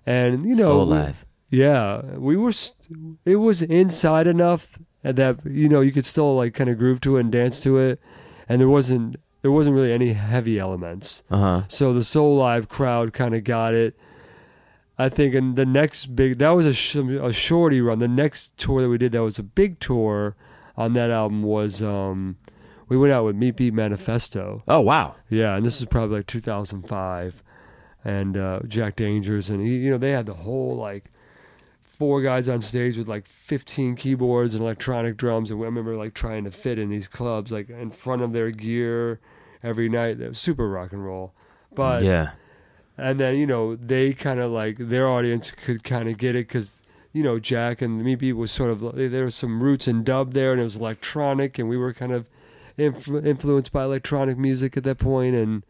[0.06, 1.14] And you know, Soulive.
[1.50, 2.52] Yeah, we were.
[2.52, 7.00] St- it was inside enough that you know you could still like kind of groove
[7.02, 8.00] to it and dance to it,
[8.48, 11.22] and there wasn't there wasn't really any heavy elements.
[11.30, 11.62] Uh huh.
[11.68, 13.98] So the Soulive crowd kind of got it.
[15.00, 18.00] I think, and the next big that was a, sh- a shorty run.
[18.00, 20.34] The next tour that we did that was a big tour
[20.76, 22.36] on that album was um,
[22.88, 24.64] we went out with Meat Beat Manifesto.
[24.66, 25.14] Oh wow.
[25.30, 27.42] Yeah, and this is probably like 2005,
[28.04, 31.12] and uh, Jack Dangers, and he, you know they had the whole like
[31.98, 36.14] four guys on stage with like 15 keyboards and electronic drums, and I remember like
[36.14, 39.20] trying to fit in these clubs like in front of their gear
[39.62, 40.20] every night.
[40.20, 41.32] It was super rock and roll,
[41.74, 42.30] but yeah.
[42.96, 46.46] and then you know they kind of like their audience could kind of get it
[46.48, 46.70] because
[47.12, 50.34] you know Jack and Meat Beat was sort of there was some roots in dub
[50.34, 52.26] there, and it was electronic, and we were kind of
[52.78, 55.64] influ- influenced by electronic music at that point, and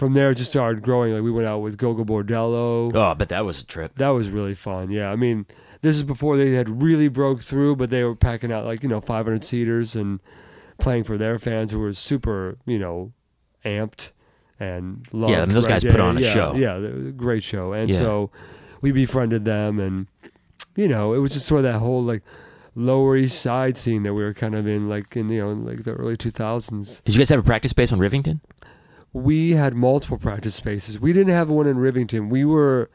[0.00, 1.12] from there it just started growing.
[1.12, 2.90] Like we went out with Gogol Bordello.
[2.94, 3.96] Oh, but that was a trip.
[3.96, 4.90] That was really fun.
[4.90, 5.44] Yeah, I mean,
[5.82, 8.88] this is before they had really broke through, but they were packing out like you
[8.88, 10.18] know 500 seaters and
[10.78, 13.12] playing for their fans who were super, you know,
[13.62, 14.12] amped
[14.58, 15.34] and loved.
[15.34, 15.90] I mean, those guys Day.
[15.90, 16.54] put on a yeah, show.
[16.54, 17.98] Yeah, they were a great show, and Yeah.
[17.98, 18.30] so
[18.80, 20.06] we befriended them, and
[20.76, 22.22] you know, it was just sort of that whole like
[22.74, 25.84] Lower East Side scene that we were kind of in, like in you know, like
[25.84, 27.04] the early 2000s.
[27.04, 28.40] Did you guys have a practice space on Rivington?
[29.12, 31.00] We had multiple practice spaces.
[31.00, 32.28] We didn't have one in Rivington.
[32.30, 32.88] We were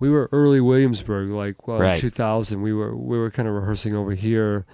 [0.00, 1.98] we were early Williamsburg, like well, Right.
[2.00, 2.62] 2000.
[2.62, 4.64] We were we were kind of rehearsing over here,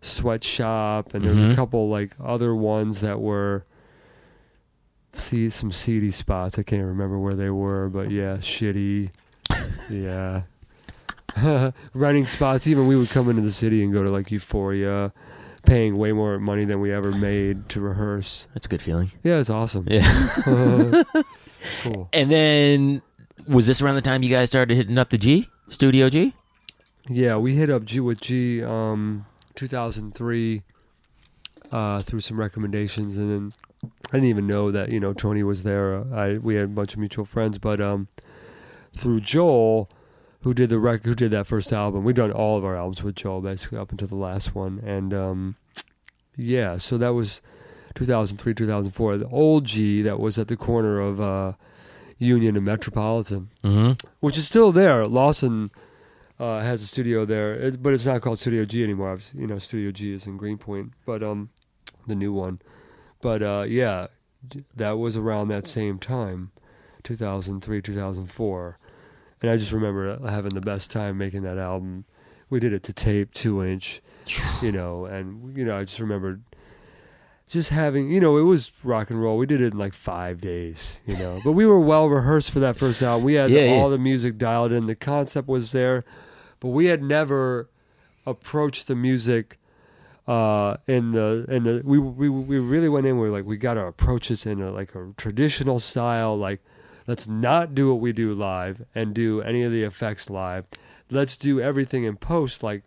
[0.00, 1.52] sweatshop, and there was Mhm.
[1.52, 3.64] a couple like other ones that were
[5.12, 6.58] see some seedy spots.
[6.58, 9.10] I can't remember where they were, but yeah, shitty.
[9.90, 10.42] yeah.
[11.94, 12.66] Running spots.
[12.66, 15.12] Even we would come into the city and go to like Euphoria,
[15.68, 18.48] paying way more money than we ever made to rehearse.
[18.54, 19.10] That's a good feeling.
[19.22, 19.86] Yeah, it's awesome.
[19.88, 20.02] Yeah.
[21.82, 22.08] cool.
[22.12, 23.02] and then
[23.46, 26.32] was this around the time you guys started hitting up the G Studio G?
[27.08, 30.62] Yeah, we hit up G with G um 2003
[31.70, 33.52] uh through some recommendations and then
[34.10, 35.96] I didn't even know that, you know, Tony was there.
[35.96, 38.08] Uh, I we had a bunch of mutual friends, but um
[38.96, 39.90] through Joel
[40.42, 42.04] who did the record, who did that first album.
[42.04, 45.12] We've done all of our albums with Joel basically up until the last one and
[45.14, 45.56] um
[46.36, 47.40] yeah, so that was
[47.94, 49.18] 2003 2004.
[49.18, 51.52] The old G that was at the corner of uh
[52.18, 53.92] Union and Metropolitan Mm-hmm.
[54.20, 55.06] which is still there.
[55.06, 55.70] Lawson
[56.40, 59.10] uh, has a studio there, it, but it's not called Studio G anymore.
[59.10, 61.50] Obviously, You know, Studio G is in Greenpoint, but um,
[62.06, 62.60] the new one.
[63.20, 64.06] But uh, yeah,
[64.76, 66.52] that was around that same time,
[67.02, 68.78] 2003, 2004,
[69.42, 72.04] and I just remember having the best time making that album.
[72.50, 74.00] We did it to tape, two inch,
[74.62, 76.40] you know, and you know, I just remember
[77.46, 79.38] just having, you know, it was rock and roll.
[79.38, 82.60] We did it in like five days, you know, but we were well rehearsed for
[82.60, 83.24] that first album.
[83.24, 83.72] We had Yeah, yeah.
[83.72, 84.86] all the music dialed in.
[84.86, 86.04] The concept was there,
[86.60, 87.68] but we had never
[88.26, 89.58] approached the music
[90.26, 93.56] uh in the in the we we we really went in we were like we
[93.56, 96.60] got to approach this in a like a traditional style like
[97.08, 100.64] let's not do what we do live and do any of the effects live
[101.10, 102.84] let's do everything in post like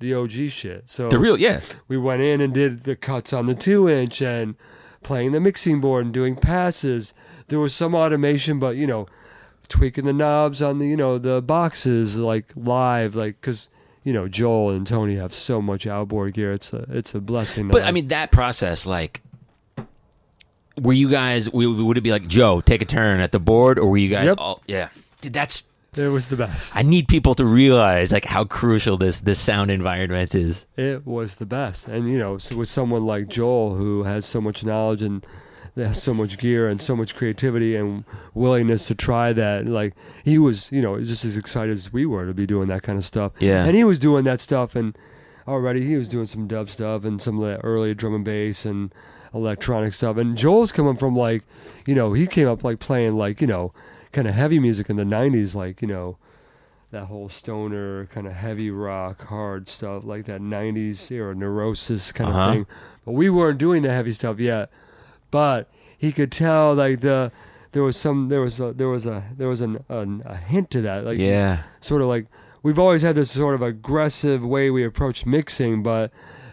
[0.00, 1.60] the OG shit so The real, yeah.
[1.86, 4.56] we went in and did the cuts on the two inch and
[5.02, 7.14] playing the mixing board and doing passes.
[7.48, 9.06] There was some automation, but you know,
[9.68, 13.70] tweaking the knobs on the you know the boxes like live, like because
[14.04, 16.52] you know Joel and Tony have so much outboard gear.
[16.52, 17.68] It's a it's a blessing.
[17.68, 19.22] But I mean, that process, like,
[20.80, 21.50] were you guys?
[21.52, 24.08] we- Would it be like Joe, take a turn at the board, or were you
[24.08, 24.36] guys Yep.
[24.38, 24.62] all?
[24.66, 24.88] Yeah,
[25.20, 25.62] Dude, that's.
[25.96, 26.76] it was the best.
[26.76, 30.66] I need people to realize like how crucial this this sound environment is.
[30.76, 34.40] It was the best, and you know, so with someone like Joel who has so
[34.40, 35.26] much knowledge and
[35.76, 38.02] has so much gear and so much creativity and
[38.34, 42.26] willingness to try that, like he was, you know, just as excited as we were
[42.26, 43.30] to be doing that kind of stuff.
[43.38, 43.64] Yeah.
[43.64, 44.96] and he was doing that stuff, and
[45.46, 48.64] already he was doing some dub stuff and some of the early drum and bass
[48.66, 48.92] and
[49.34, 50.16] electronic stuff.
[50.16, 51.42] And Joel's coming from like,
[51.86, 53.72] you know, he came up like playing like you know,
[54.12, 56.16] kind of heavy music in the '90s, like you know
[56.90, 62.30] that whole stoner kind of heavy rock hard stuff like that 90s era neurosis kind
[62.30, 62.40] Uh-huh.
[62.48, 62.66] of thing
[63.04, 64.70] but we weren't doing the heavy stuff yet
[65.30, 65.68] but
[65.98, 67.30] he could tell like the
[67.72, 70.70] there was some there was a there was a there was an, an a hint
[70.70, 72.24] to that like yeah, sort of like
[72.62, 76.10] we've always had this sort of aggressive way we approach mixing but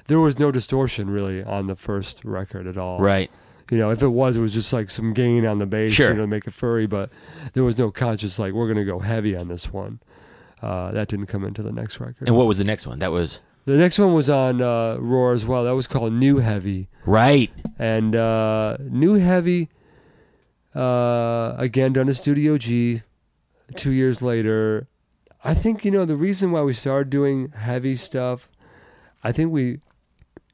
[0.08, 3.32] there was no distortion really on the first record at all right.
[3.72, 6.10] you know, if it was, it was just like some gain on the bass, Sure.
[6.10, 6.86] you know, to make it furry.
[6.86, 7.10] But
[7.54, 10.00] there was no conscious like we're gonna go heavy on this one.
[10.62, 12.28] Uh, that didn't come into the next record.
[12.28, 13.00] And what was the next one?
[13.00, 15.64] That was the next one was on uh, ROIR as well.
[15.64, 17.52] That was called New Heavy, right.
[17.80, 19.70] and uh, New Heavy
[20.76, 23.02] uh, again done at Studio G.
[23.76, 24.88] Two years later,
[25.44, 28.48] I think you know the reason why we started doing heavy stuff.
[29.24, 29.80] I think we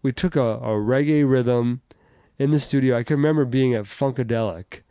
[0.02, 1.82] we took a, a reggae rhythm
[2.38, 2.98] in the studio.
[2.98, 4.82] I can remember being at Funkadelic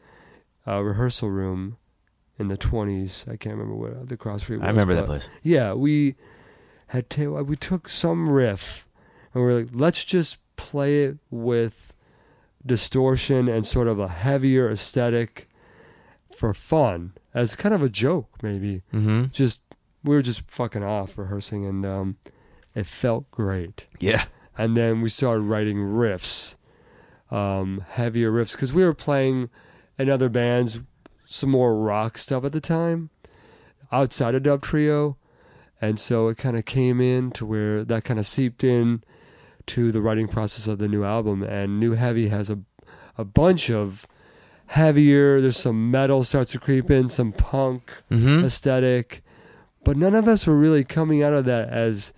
[0.67, 1.77] uh, rehearsal room
[2.39, 3.25] in the twenties.
[3.27, 4.67] I can't remember what the cross street was.
[4.67, 5.29] I remember that place.
[5.43, 6.15] Yeah, we
[6.89, 8.87] had ta- we took some riff
[9.35, 11.93] and we are like, let's just play it with
[12.65, 15.49] distortion and sort of a heavier aesthetic
[16.37, 18.83] for fun as kind of a joke maybe.
[18.93, 19.27] Mm-hmm.
[19.33, 19.61] Just
[20.03, 22.17] we were just fucking off rehearsing and um,
[22.75, 23.87] it felt great.
[23.99, 24.25] Yeah.
[24.61, 26.57] And then we started writing riffs,
[27.31, 29.49] um, heavier riffs, because we were playing
[29.99, 30.81] in other bands
[31.27, 33.11] some more rock stuff at the time,
[33.93, 35.17] outside of Dub Trio,
[35.81, 39.03] and so it kind of came in to where that kind of seeped in
[39.67, 41.43] to the writing process of the new album.
[41.43, 42.59] And New Heavy has a
[43.19, 44.07] a bunch of
[44.67, 45.41] heavier.
[45.41, 48.45] There's some metal starts to creep in, some punk Mm-hmm.
[48.45, 49.23] aesthetic,
[49.85, 52.13] but none of us were really coming out of that as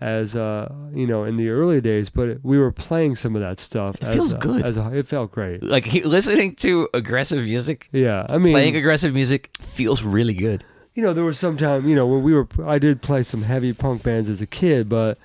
[0.00, 3.58] as uh you know in the early days but we were playing some of that
[3.58, 4.64] stuff It as feels a- good.
[4.64, 8.76] as a, it felt great Like he- listening to aggressive music, yeah i mean playing
[8.76, 10.64] aggressive music feels really good.
[10.94, 13.42] you know there was some time you know when we were i did play some
[13.42, 15.18] heavy punk bands as a kid but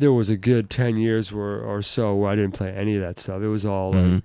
[0.00, 3.02] there was a good 10 years where, or so where i didn't play any of
[3.02, 4.22] that stuff it was all like Mhm.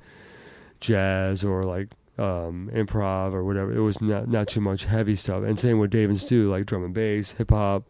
[0.79, 3.71] jazz or like um, improv or whatever.
[3.75, 5.43] It was not not too much heavy stuff.
[5.43, 7.83] And same with Dave and Stu, like drum and bass, hip hop.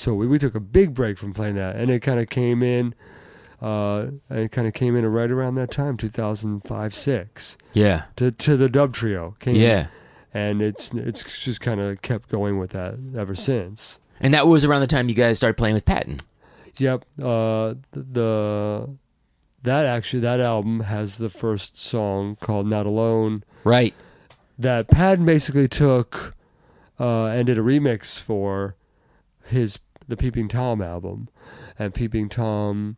[0.00, 2.62] So we, we took a big break from playing that, and it kind of came
[2.62, 2.94] in.
[3.60, 8.04] Uh, it kind of came in right around that time, 2005, six, Yeah.
[8.16, 9.36] to to the Dub Trio.
[9.38, 9.88] Came, Yeah.
[10.32, 13.98] and it's it's just kind of kept going with that ever since.
[14.18, 16.20] And that was around the time you guys started playing with Patton.
[16.78, 17.04] Yep.
[17.20, 18.90] Uh, the, the
[19.62, 23.92] that actually that album has the first song called "Not Alone." Right.
[24.58, 26.34] that Patton basically took
[26.98, 28.74] uh, and did a remix for
[29.44, 29.78] his
[30.10, 31.28] the Peeping Tom album,
[31.78, 32.96] and Peeping Tom,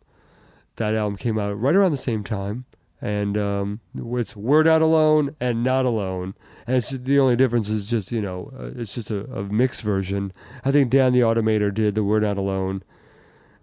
[0.76, 2.64] that album came out right around the same time,
[3.00, 6.34] and um, it's We're Not Alone and Not Alone,
[6.66, 9.82] and it's the only difference is just you know uh, it's just a, a mixed
[9.82, 10.32] version.
[10.64, 12.82] I think Dan the Automator did the We're Not Alone,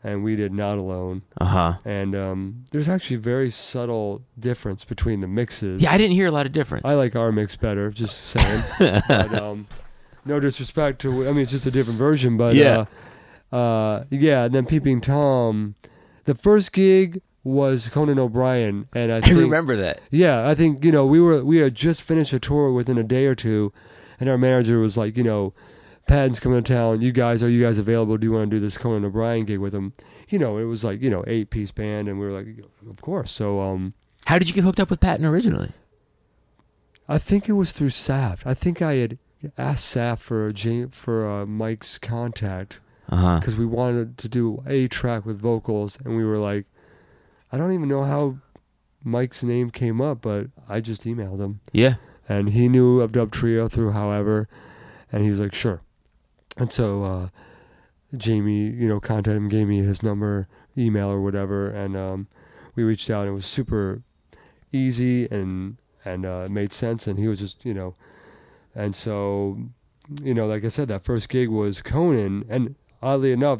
[0.03, 1.73] and we did Not Alone, Uh huh.
[1.85, 5.81] and um, there's actually a very subtle difference between the mixes.
[5.81, 6.85] Yeah, I didn't hear a lot of difference.
[6.85, 7.89] I like our mix better.
[7.91, 8.63] Just saying.
[9.07, 9.67] but, um,
[10.25, 11.27] no disrespect to.
[11.27, 12.37] I mean, it's just a different version.
[12.37, 12.79] But Yeah.
[12.79, 12.85] uh,
[13.51, 14.45] uh, yeah.
[14.45, 15.75] And then Peeping Tom,
[16.25, 20.01] the first gig was Conan O'Brien, and I I think remember that.
[20.11, 23.03] yeah, I think you know we were we had just finished a tour within a
[23.03, 23.71] day or two,
[24.19, 25.53] and our manager was like, you know,
[26.07, 27.01] Patton's coming to town.
[27.01, 28.17] You guys, are you guys available?
[28.17, 29.93] Do you want to do this Conan O'Brien gig with him?
[30.29, 32.47] You know, it was like you know eight piece band, and we were like,
[32.89, 33.31] of course.
[33.31, 33.93] So um,
[34.25, 35.71] How did you get hooked up with Patton originally?
[37.07, 38.45] I think it was through Saft.
[38.45, 39.17] I think I had
[39.57, 42.79] asked Saft for a for uh, Mike's contact
[43.09, 43.39] Uh huh.
[43.39, 46.65] because we wanted to do a track with vocals, and we were like,
[47.51, 48.37] I don't even know how
[49.03, 51.95] Mike's name came up, but I just emailed him, Yeah.
[52.27, 54.47] and he knew of Dub Trio through however,
[55.11, 55.81] and he's like, sure.
[56.57, 57.29] And so uh,
[58.15, 60.47] Jamie, you know, contacted him, gave me his number,
[60.77, 62.27] email or whatever, and um,
[62.75, 63.21] we reached out.
[63.21, 64.01] and It was super
[64.71, 67.95] easy and and uh, it made sense, and he was just you know,
[68.75, 69.57] and so
[70.23, 73.59] you know, like I said, that first gig was Conan, and oddly enough,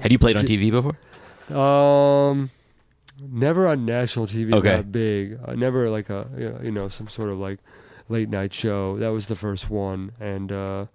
[0.00, 0.96] Had you played on TV before?
[1.56, 2.50] um,
[3.20, 4.68] never on national TV Okay.
[4.76, 5.38] that big.
[5.44, 7.58] Uh, never like a you know, some sort of like
[8.08, 8.96] late night show.
[8.98, 10.86] That was the first one, and uh,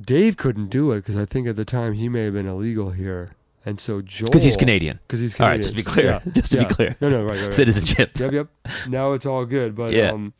[0.00, 2.90] Dave couldn't do it because I think at the time he may have been illegal
[2.90, 3.30] here,
[3.64, 4.98] and so Joel Because he's Canadian.
[5.06, 5.52] Because he's All Canadian.
[5.52, 6.06] right, just to be clear.
[6.24, 6.64] Yeah, Just to yeah.
[6.68, 6.96] be clear.
[7.00, 7.54] No, no, right, right, right.
[7.54, 8.18] Citizenship.
[8.18, 8.48] Yep, yep.
[8.88, 10.10] Now it's all good, but Yeah.
[10.10, 10.32] um,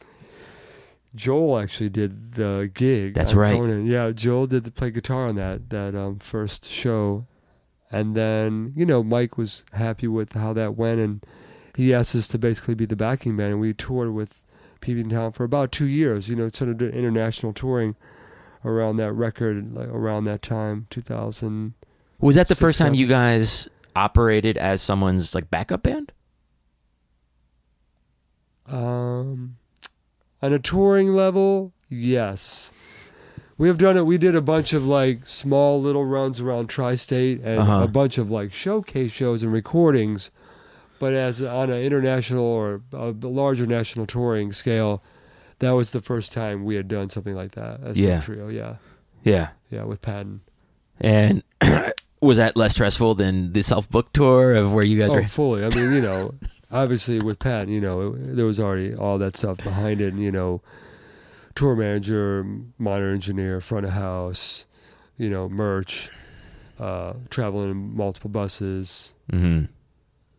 [1.15, 3.15] Joel actually did the gig.
[3.15, 3.55] That's right.
[3.55, 3.87] Conan.
[3.87, 7.27] Yeah, Joel did the, play guitar on that that um, first show,
[7.91, 11.25] and then you know Mike was happy with how that went, and
[11.77, 14.41] he asked us to basically be the backing band, and we toured with
[14.81, 16.29] Peeping Tom for about two years.
[16.29, 17.95] You know, sort of did international touring
[18.65, 21.75] around that record, like around that time, 2000.
[22.21, 26.13] Was that the first time you guys operated as someone's like backup band?
[28.67, 29.57] Um,
[30.45, 32.71] on a touring level, yes.
[33.57, 34.05] We have done it.
[34.05, 37.83] We did a bunch of like small little runs around tri-state and Uh-huh.
[37.85, 40.31] a bunch of like showcase shows and recordings.
[40.99, 45.03] But as on an international or a larger national touring scale,
[45.61, 48.19] that was the first time we had done something like that as Yeah.
[48.19, 48.49] a trio.
[48.49, 48.77] Yeah,
[49.23, 49.49] Yeah.
[49.71, 50.41] yeah, with Patton.
[51.01, 51.43] And
[52.21, 55.25] was that less stressful than the self book tour of where you guys oh, were?
[55.25, 55.65] fully.
[55.65, 56.35] I mean, you know,
[56.75, 60.13] obviously with Pat, you know, there was already all that stuff behind it.
[60.13, 60.61] And, you know,
[61.55, 62.45] tour manager,
[62.79, 64.67] monitor engineer, front of house,
[65.17, 66.11] you know, merch,
[66.79, 69.13] uh, traveling in multiple buses.
[69.33, 69.67] Mm-hmm.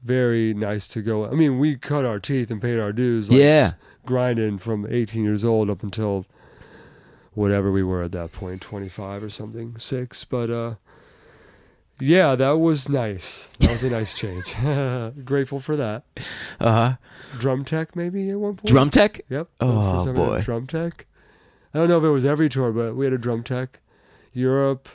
[0.03, 1.25] Very nice to go.
[1.25, 3.31] I mean, we cut our teeth and paid our dues.
[3.31, 3.71] Like, Yeah.
[4.05, 6.25] grinding from 18 years old up until
[7.33, 10.23] whatever we were at that point, 25 or something, six.
[10.25, 10.75] But uh,
[11.99, 13.49] yeah, that was nice.
[13.59, 14.55] That was a nice change.
[15.25, 16.03] Grateful for that.
[16.59, 16.95] Uh huh.
[17.39, 18.67] Drum tech, maybe at one point.
[18.67, 19.21] Drum tech.
[19.29, 19.47] Yep.
[19.59, 20.41] that was the Oh, first time I had boy.
[20.41, 21.05] Drum tech.
[21.73, 23.79] I don't know if it was every tour, but we had a drum tech.
[24.33, 24.87] Europe.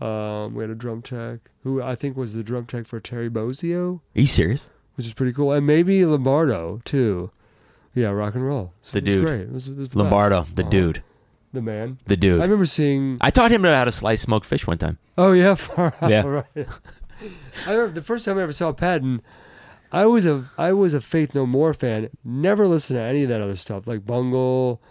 [0.00, 3.30] Um, we had a drum tech who I think was the drum tech for Terry
[3.30, 4.68] Bozzio, Are you serious?
[4.96, 7.30] which is pretty cool, and maybe Lombardo too.
[7.94, 8.72] Yeah, rock and roll.
[8.82, 9.26] So The dude.
[9.26, 9.40] great.
[9.42, 10.56] It was, it was the Lombardo, best.
[10.56, 11.02] the Oh, dude,
[11.54, 11.98] the man.
[12.06, 12.40] the dude.
[12.40, 13.18] I remember seeing.
[13.20, 14.98] I taught him how to slice smoked fish one time.
[15.16, 16.26] Oh yeah, far out, Yeah.
[16.26, 16.66] right.
[17.66, 19.22] I remember the first time I ever saw Patton.
[19.92, 22.10] I was a I was a Faith No More fan.
[22.24, 24.82] Never listened to any of that other stuff like Bungle,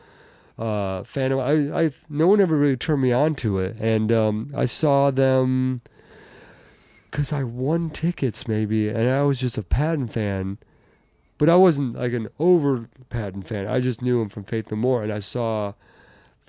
[0.58, 1.40] uh, Phantom.
[1.40, 5.12] I I no one ever really turned me on to it, and um, I saw
[5.12, 5.82] them
[7.12, 10.58] because I won tickets maybe, and I was just a Patton fan.
[11.38, 13.68] But I wasn't like an over Patton fan.
[13.68, 15.74] I just knew him from Faith No More, and I saw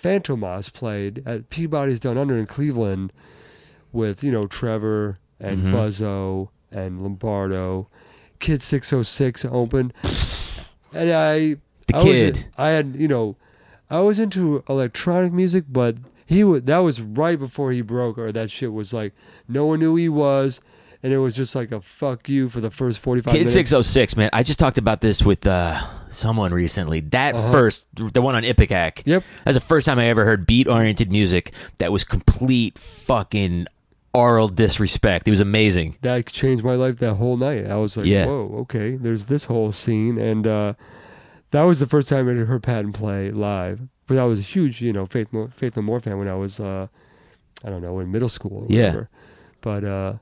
[0.00, 3.12] Fantomas played at Peabody's Down Under in Cleveland
[3.92, 5.72] with you know Trevor and Mhm.
[5.72, 7.88] Buzzo and Lombardo,
[8.40, 9.92] Kid Six Oh Six opened,
[10.92, 12.36] and I The I was kid.
[12.38, 13.36] in- I had you know
[13.90, 18.32] I was into electronic music, but he was that was right before he broke, or
[18.32, 19.12] that shit was like
[19.48, 20.60] no one knew he was,
[21.02, 23.54] and it was just like a fuck you for the first forty five Kid minutes.
[23.54, 24.30] six oh six, man.
[24.32, 25.80] I just talked about this with uh,
[26.14, 27.00] someone recently.
[27.00, 27.52] That Uh-huh.
[27.52, 29.02] first, the one on Ipecac.
[29.04, 29.22] Yep.
[29.44, 33.66] That's the first time I ever heard beat oriented music that was complete fucking
[34.12, 35.26] oral disrespect.
[35.26, 35.96] It was amazing.
[36.02, 37.66] that changed my life that whole night.
[37.66, 38.26] I was like, Yeah.
[38.26, 40.18] whoa, okay, there's this whole scene.
[40.18, 40.74] And uh,
[41.50, 43.80] that was the first time I heard Patton play live.
[44.06, 46.34] But I was a huge, you know, Faith, Mo- Faith No More fan when I
[46.34, 46.86] was, uh,
[47.64, 48.80] I don't know, in middle school or Yeah.
[48.88, 49.08] whatever.
[49.62, 50.12] But, uh,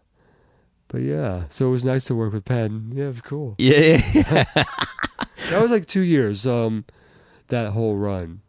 [0.93, 2.93] but yeah, so it was nice to work with Patton.
[2.95, 3.57] Yeah, it was cool.
[3.59, 4.45] Yeah.
[5.51, 6.85] That was like two years, um,
[7.49, 8.41] that whole run.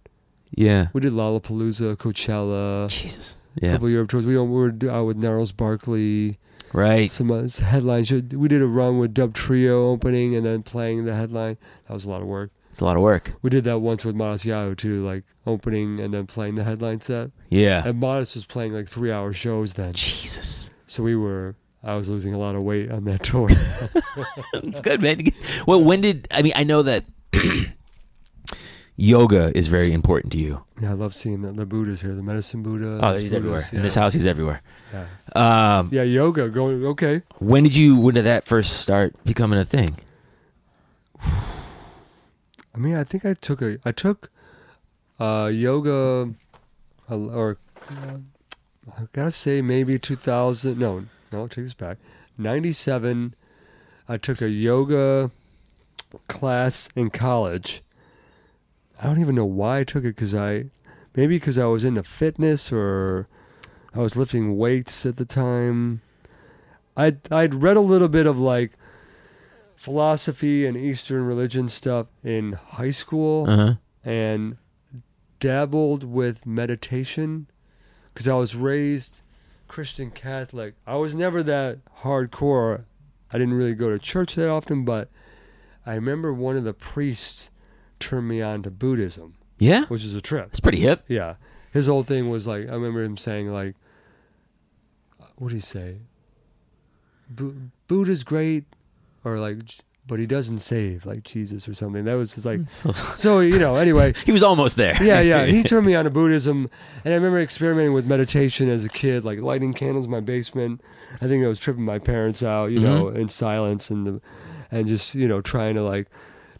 [0.51, 0.87] yeah.
[0.93, 3.35] We did Lollapalooza, Coachella, Jesus.
[3.61, 3.71] a Yeah.
[3.73, 4.25] couple Europe tours.
[4.25, 6.37] We, we were out with Gnarls Barkley.
[6.71, 7.11] Right.
[7.11, 8.11] some uh, headlines.
[8.11, 11.57] We did a run with Dub Trio opening and then playing the headline.
[11.87, 12.51] That was a lot of work.
[12.71, 13.33] It's a lot of work.
[13.41, 17.31] We did that once with Matisyahu too, like opening and then playing the headline set.
[17.49, 17.83] Yeah.
[17.85, 20.69] And Modest was playing like three hour shows then, Jesus.
[20.87, 21.55] so we were.
[21.83, 23.49] I was losing a lot of weight on that tour.
[24.53, 25.21] It's good, man.
[25.67, 26.53] Well, when did I mean?
[26.55, 27.03] I know that
[28.95, 30.63] yoga is very important to you.
[30.81, 32.99] yeah, I love seeing the, the Buddhas here, the medicine Buddha.
[33.01, 33.63] Oh, the he's Buddhas, everywhere.
[33.71, 33.77] Yeah.
[33.77, 34.61] In this house, he's everywhere.
[34.93, 35.05] Yeah.
[35.79, 37.23] Um, yeah, yoga going okay.
[37.39, 37.97] when did you?
[37.97, 39.97] When did that first start becoming a thing?
[42.75, 44.31] I mean, I think I took a I took
[45.19, 46.33] uh, yoga,
[47.09, 47.57] or
[47.89, 48.17] uh,
[48.97, 50.77] I gotta say maybe 2000.
[50.77, 51.97] No, no, take this back.
[52.37, 53.33] 97.
[54.07, 55.31] I took a yoga
[56.27, 57.81] class in college.
[59.01, 60.65] I don't even know why I took it because I
[61.15, 63.27] maybe because I was into fitness or
[63.93, 66.01] I was lifting weights at the time.
[66.95, 68.73] I'd I'd read a little bit of like
[69.75, 73.73] philosophy and Eastern religion stuff in high school Uh huh.
[74.05, 74.57] and
[75.39, 77.47] dabbled with meditation
[78.13, 79.22] because I was raised
[79.73, 80.75] Christian Catholic.
[80.85, 82.83] I was never that hardcore.
[83.31, 85.09] I didn't really go to church that often, but
[85.83, 87.49] I remember one of the priests
[87.99, 90.49] turned me on to Buddhism, Yeah, which is a trip.
[90.49, 91.03] it's pretty hip.
[91.07, 91.37] Yeah.
[91.71, 93.73] His whole thing was like, I remember him saying, like,
[95.37, 95.97] what did he say?
[97.27, 98.65] Bu- Buddha's great,
[99.23, 99.57] or like,
[100.05, 102.03] but he doesn't save, like Jesus or something.
[102.05, 102.59] That was just like,
[103.15, 104.13] so, you know, anyway.
[104.25, 105.01] he was almost there.
[105.01, 105.45] Yeah, yeah.
[105.45, 106.69] He turned me on to Buddhism,
[107.05, 110.81] and I remember experimenting with meditation as a kid, like lighting candles in my basement.
[111.21, 114.21] I think I was tripping my parents out, you know, in silence and the,
[114.71, 116.07] and just you know trying to like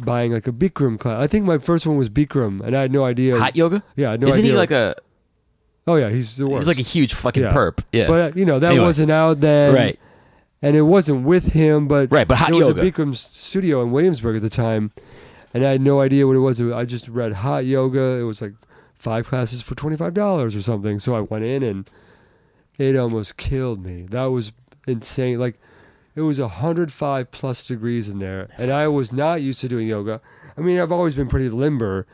[0.00, 1.22] buying like a Bikram class.
[1.22, 3.38] I think my first one was Bikram, and I had no idea.
[3.38, 3.84] Hot yoga?
[3.94, 4.50] yeah, I had no Isn't idea.
[4.52, 4.96] he like a?
[5.86, 6.62] Oh yeah, he's the worst.
[6.68, 7.52] He's like a huge fucking Yeah.
[7.52, 7.80] perp.
[7.92, 8.06] Yeah.
[8.06, 8.84] But uh, you know that Anyway.
[8.86, 9.98] wasn't out then, right.
[10.64, 12.80] And it wasn't with him, but Right, but hot it was yoga.
[12.82, 14.92] a Bikram studio in Williamsburg at the time,
[15.52, 16.60] and I had no idea what it was.
[16.60, 18.00] I just read hot yoga.
[18.00, 18.52] It was like
[18.94, 20.98] five classes for twenty five dollars or something.
[21.00, 21.90] So I went in, and
[22.78, 24.06] it almost killed me.
[24.10, 24.52] That was
[24.86, 25.40] insane.
[25.40, 25.58] Like
[26.14, 30.20] it was 105 plus degrees in there, and I was not used to doing yoga.
[30.56, 32.06] I mean, I've always been pretty limber,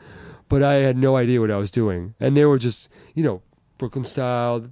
[0.47, 3.41] but I had no idea what I was doing, and they were just, you know,
[3.79, 4.69] Brooklyn style,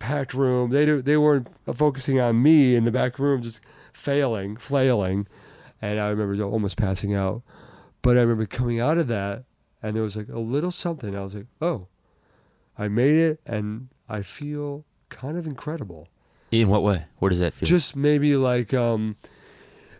[0.00, 0.70] packed room.
[0.70, 3.60] They do, they weren't focusing on me in the back room, just
[3.92, 5.28] failing, flailing,
[5.80, 7.42] and I remember almost passing out.
[8.02, 9.44] But I remember coming out of that,
[9.80, 11.16] and there was like a little something.
[11.16, 11.86] I was like, oh,
[12.76, 16.08] I made it, and I feel kind of incredible.
[16.50, 17.04] In what way?
[17.18, 17.68] What does that feel?
[17.68, 19.16] Just maybe like um,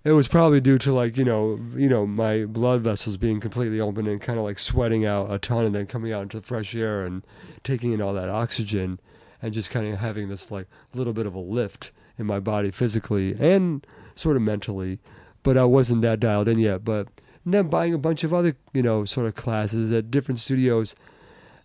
[0.04, 3.80] it was probably due to like you know you know my blood vessels being completely
[3.80, 6.46] open and kind of like sweating out a ton, and then coming out into the
[6.46, 7.22] fresh air and
[7.62, 8.98] taking in all that oxygen,
[9.40, 12.70] and just kind of having this like little bit of a lift in my body
[12.70, 14.98] physically and sort of mentally,
[15.42, 16.84] but I wasn't that dialed in yet.
[16.84, 17.08] But
[17.46, 20.96] then buying a bunch of other you know sort of classes at different studios,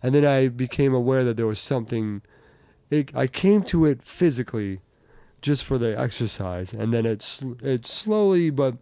[0.02, 2.22] and then I became aware that there was something.
[2.90, 4.80] It, I came to it physically,
[5.42, 8.76] just for the exercise, and then it's it slowly but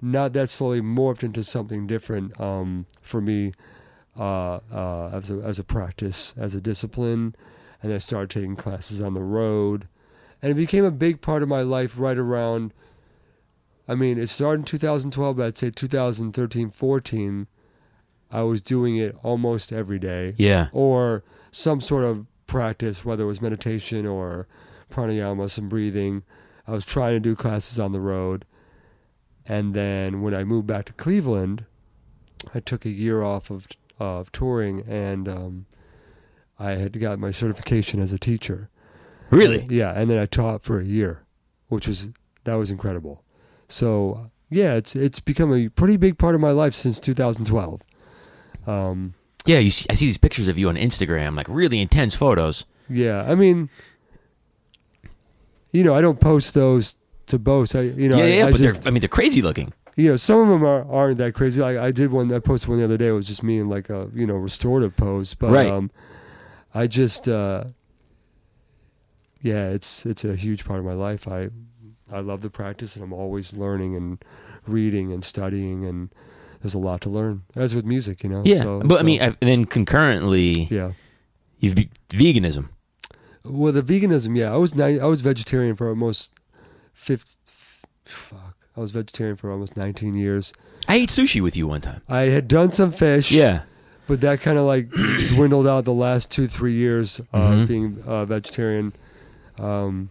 [0.00, 3.52] not that slowly morphed into something different um, for me
[4.18, 7.34] uh, uh, as a as a practice, as a discipline,
[7.82, 9.88] and I started taking classes on the road,
[10.42, 12.72] and it became a big part of my life right around.
[13.88, 17.46] I mean, it started in 2012, but I'd say 2013, 14,
[18.32, 20.68] I was doing it almost every day yeah.
[20.72, 21.22] or
[21.52, 24.48] some sort of practice, whether it was meditation or
[24.90, 26.22] pranayama, some breathing.
[26.66, 28.44] I was trying to do classes on the road.
[29.46, 31.64] And then when I moved back to Cleveland,
[32.54, 33.66] I took a year off of
[33.98, 35.66] of touring and um,
[36.58, 38.68] I had got my certification as a teacher.
[39.30, 39.66] Really?
[39.70, 41.22] Yeah, and then I taught for a year,
[41.68, 42.08] which was
[42.44, 43.22] that was incredible.
[43.68, 47.80] So yeah, it's it's become a pretty big part of my life since 2012.
[48.66, 49.14] Um,
[49.44, 49.58] Yeah.
[49.58, 52.64] You see, I see these pictures of you on Instagram, like really intense photos.
[52.88, 53.68] Yeah, I mean,
[55.76, 56.96] you know, I don't post those
[57.26, 57.74] to boast.
[57.76, 58.46] I, you know, yeah, I, yeah.
[58.46, 59.72] I but just, they're, I mean, they're crazy looking.
[59.96, 61.60] you know, some of them are aren't that crazy.
[61.60, 63.08] Like I did one, I posted one the other day.
[63.08, 65.68] It was just me in like a you know restorative pose, but Right.
[65.68, 65.90] um,
[66.74, 67.64] I just, uh,
[69.42, 71.28] yeah, it's it's a huge part of my life.
[71.28, 71.48] I
[72.12, 74.24] I love the practice, and I'm always learning and
[74.66, 76.10] reading and studying, and
[76.62, 77.42] there's a lot to learn.
[77.54, 78.42] As with music, you know.
[78.44, 78.62] Yeah.
[78.62, 80.92] So- but I mean, I've, and then concurrently, yeah.
[81.58, 81.74] you've
[82.10, 82.68] veganism.
[83.48, 86.32] Well, the veganism, yeah, I was ni- I was vegetarian for almost
[86.92, 87.38] fifth.
[88.04, 90.52] Fuck, I was vegetarian for almost 19 years.
[90.88, 92.02] I ate sushi with you one time.
[92.08, 93.62] I had done some fish, Yeah.
[94.06, 94.90] but that kind of like
[95.28, 97.66] dwindled out the last two three years of Mhm.
[97.66, 98.92] being uh, vegetarian.
[99.58, 100.10] Um,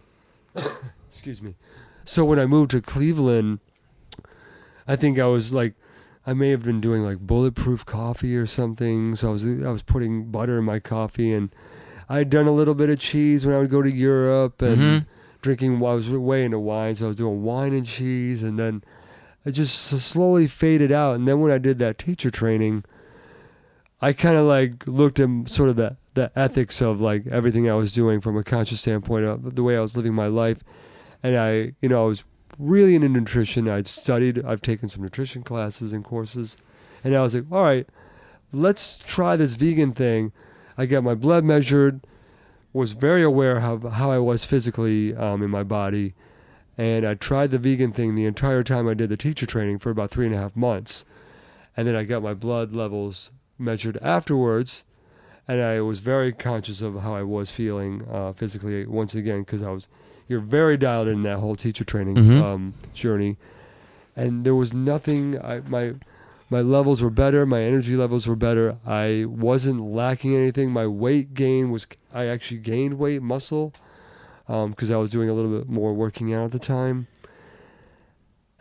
[1.10, 1.54] excuse me.
[2.04, 3.60] So when I moved to Cleveland,
[4.86, 5.74] I think I was like,
[6.26, 9.14] I may have been doing like bulletproof coffee or something.
[9.16, 11.50] So I was I was putting butter in my coffee, and
[12.08, 14.76] I had done a little bit of cheese when I would go to Europe and
[14.78, 15.06] Mhm.
[15.42, 15.76] drinking.
[15.84, 18.82] I was way into wine, so I was doing wine and cheese, and then
[19.44, 21.16] it just slowly faded out.
[21.16, 22.84] And then when I did that teacher training,
[24.00, 27.74] I kind of like looked at sort of the the ethics of like everything I
[27.74, 30.60] was doing from a conscious standpoint of the way I was living my life,
[31.22, 32.24] and I, you know, I was
[32.58, 33.68] really into nutrition.
[33.68, 36.56] I'd studied, I've taken some nutrition classes and courses,
[37.04, 37.86] and I was like, all right,
[38.50, 40.32] let's try this vegan thing.
[40.78, 42.00] I got my blood measured,
[42.72, 46.14] was very aware how how I was physically um, in my body,
[46.76, 49.90] and I tried the vegan thing the entire time I did the teacher training for
[49.90, 51.04] about three and a half months,
[51.76, 54.84] and then I got my blood levels measured afterwards,
[55.48, 59.62] and I was very conscious of how I was feeling uh, physically once again because
[59.62, 59.88] I was
[60.28, 62.42] you're very dialed in that whole teacher training Mhm.
[62.42, 63.36] um, journey,
[64.14, 65.40] and there was nothing.
[65.42, 65.94] I my
[66.50, 67.44] my levels were better.
[67.46, 68.76] My energy levels were better.
[68.86, 70.70] I wasn't lacking anything.
[70.70, 71.86] My weight gain was.
[72.14, 73.72] I actually gained weight, muscle,
[74.46, 77.08] because I was doing a little bit more working out at the time.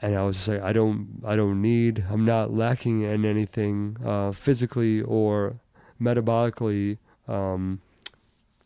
[0.01, 2.03] And I was just like, I don't, I don't need.
[2.09, 5.55] I'm not lacking in anything uh, physically or
[6.01, 6.97] metabolically.
[7.27, 7.81] Um,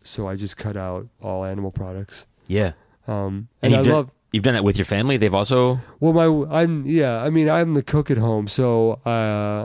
[0.03, 2.25] so I just cut out all animal products.
[2.47, 2.71] Yeah.
[3.07, 4.11] Um, And and I done- love.
[4.31, 5.17] You've done that with your family.
[5.17, 5.79] They've also.
[5.99, 7.17] Well, my I'm yeah.
[7.17, 9.09] I mean, I'm the cook at home, so uh,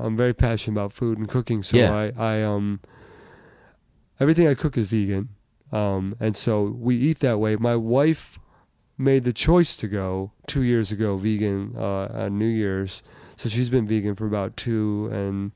[0.02, 1.62] I'm very passionate about food and cooking.
[1.62, 1.92] So Yeah.
[1.92, 2.80] I I um
[4.18, 5.28] everything I cook is vegan,
[5.70, 7.56] um, and so we eat that way.
[7.56, 8.38] My wife
[8.96, 13.02] made the choice to go two years ago vegan uh, on New Year's,
[13.36, 15.52] so she's been vegan for about two and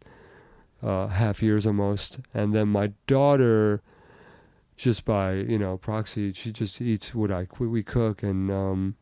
[0.83, 3.81] uh, half years almost, and then my daughter.
[4.79, 8.95] Just by you know proxy, she just eats what I we cook, and um,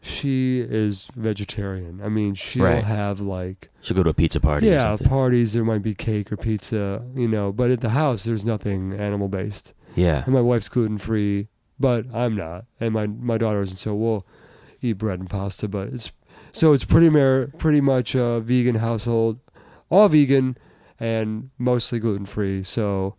[0.00, 2.00] she is vegetarian.
[2.04, 2.84] I mean, she'll Right.
[2.84, 4.66] have like She'll go to a pizza party.
[4.66, 5.52] yeah parties.
[5.54, 7.50] There might be cake or pizza, you know.
[7.52, 9.72] But at the house, there's nothing animal based.
[9.94, 10.22] Yeah.
[10.24, 11.48] And my wife's gluten free,
[11.80, 13.78] but I'm not, and my my daughter isn't.
[13.78, 14.26] So we'll
[14.82, 16.12] eat bread and pasta, but it's
[16.52, 19.38] so it's pretty mer- pretty much a vegan household,
[19.88, 20.58] all vegan,
[21.00, 22.62] and mostly gluten free.
[22.62, 23.14] So,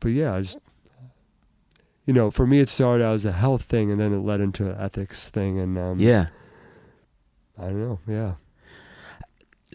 [0.00, 0.58] but yeah, I just
[2.06, 4.40] you know, for me, it started out as a health thing, and then it led
[4.40, 6.28] into an ethics thing, and um, Yeah.
[7.58, 8.34] I don't know, yeah.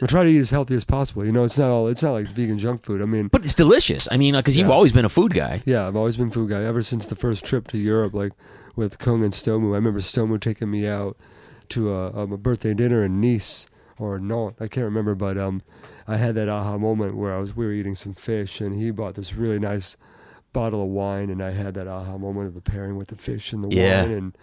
[0.01, 1.23] I try to eat as healthy as possible.
[1.23, 3.01] You know, it's not all it's not like vegan junk food.
[3.01, 4.07] I mean, But it's delicious.
[4.11, 4.73] I mean, because you've Yeah.
[4.73, 5.61] always been a food guy.
[5.65, 8.31] Yeah, I've always been food guy ever since the first trip to Europe, like
[8.75, 9.73] with Cuong and Stomu.
[9.73, 11.15] I remember Stomu taking me out
[11.69, 13.67] to a, um, a birthday dinner in Nice
[13.99, 15.61] or Nantes, I can't remember, but um,
[16.07, 18.89] I had that aha moment where I was we were eating some fish, and he
[18.89, 19.95] bought this really nice
[20.53, 23.51] bottle of wine, and I had that aha moment of the pairing with the fish
[23.53, 24.03] and the Yeah.
[24.03, 24.37] wine, and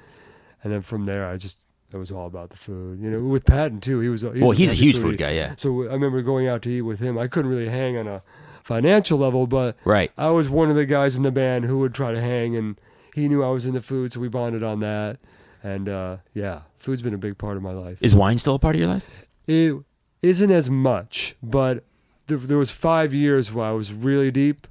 [0.63, 1.59] and then from there I just
[1.93, 3.01] it was all about the food.
[3.01, 4.21] You know, with Patton too, he was.
[4.23, 5.31] He's well, he's a huge food guy.
[5.33, 5.55] Yeah.
[5.57, 7.19] So I remember going out to eat with him.
[7.19, 8.23] I couldn't really hang on a
[8.63, 10.13] financial level, but Right.
[10.19, 12.79] I was one of the guys in the band who would try to hang, and
[13.15, 15.19] he knew I was into food, so we bonded on that.
[15.63, 17.99] And uh, yeah, food's been a big part of my life.
[18.01, 19.07] Is wine still a part of your life?
[19.49, 19.75] It
[20.23, 21.83] isn't as much, but
[22.29, 24.67] there, there was five years where I was really deep,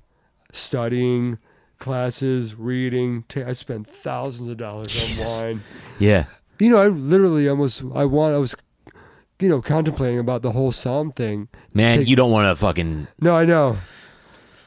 [0.51, 1.37] studying,
[1.77, 3.23] classes, reading.
[3.27, 5.41] Ta- I spent thousands of dollars Jesus.
[5.41, 5.61] on wine.
[5.99, 6.25] Yeah.
[6.59, 8.55] You know, I literally almost I want I was,
[9.39, 11.47] you know, contemplating about the whole somm thing.
[11.73, 13.77] Man, Take- you don't want to fucking No, I know.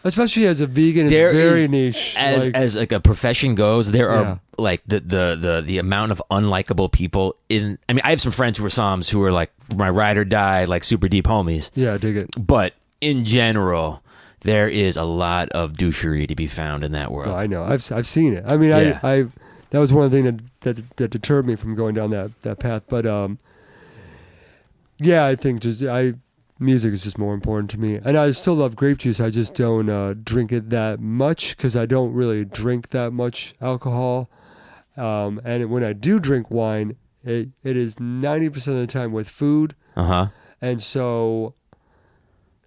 [0.05, 2.16] Especially as a vegan, it's very is- niche.
[2.18, 4.37] as like, as like a profession goes, there are Yeah.
[4.59, 7.78] like the, the the the amount of unlikable people in.
[7.89, 10.24] I mean, I have some friends who are somms who are like my ride or
[10.24, 11.70] die, like super deep homies.
[11.74, 12.30] yeah, I dig it.
[12.37, 14.03] But in general,
[14.45, 17.28] there is a lot of douchery to be found in that world.
[17.28, 17.64] No, I know.
[17.64, 18.45] I've I've seen it.
[18.47, 19.01] I mean, Yeah.
[19.03, 19.26] I I
[19.70, 22.30] that was one of the things that, that that deterred me from going down that
[22.43, 22.82] that path.
[22.88, 23.38] But um,
[24.99, 26.14] yeah, I think just I
[26.59, 29.20] music is just more important to me, and I still love grape juice.
[29.20, 33.55] I just don't uh, drink it that much because I don't really drink that much
[33.61, 34.30] alcohol.
[34.97, 39.12] Um, and when I do drink wine, it it is ninety percent of the time
[39.12, 39.74] with food.
[39.97, 40.26] Uh huh.
[40.61, 41.55] And so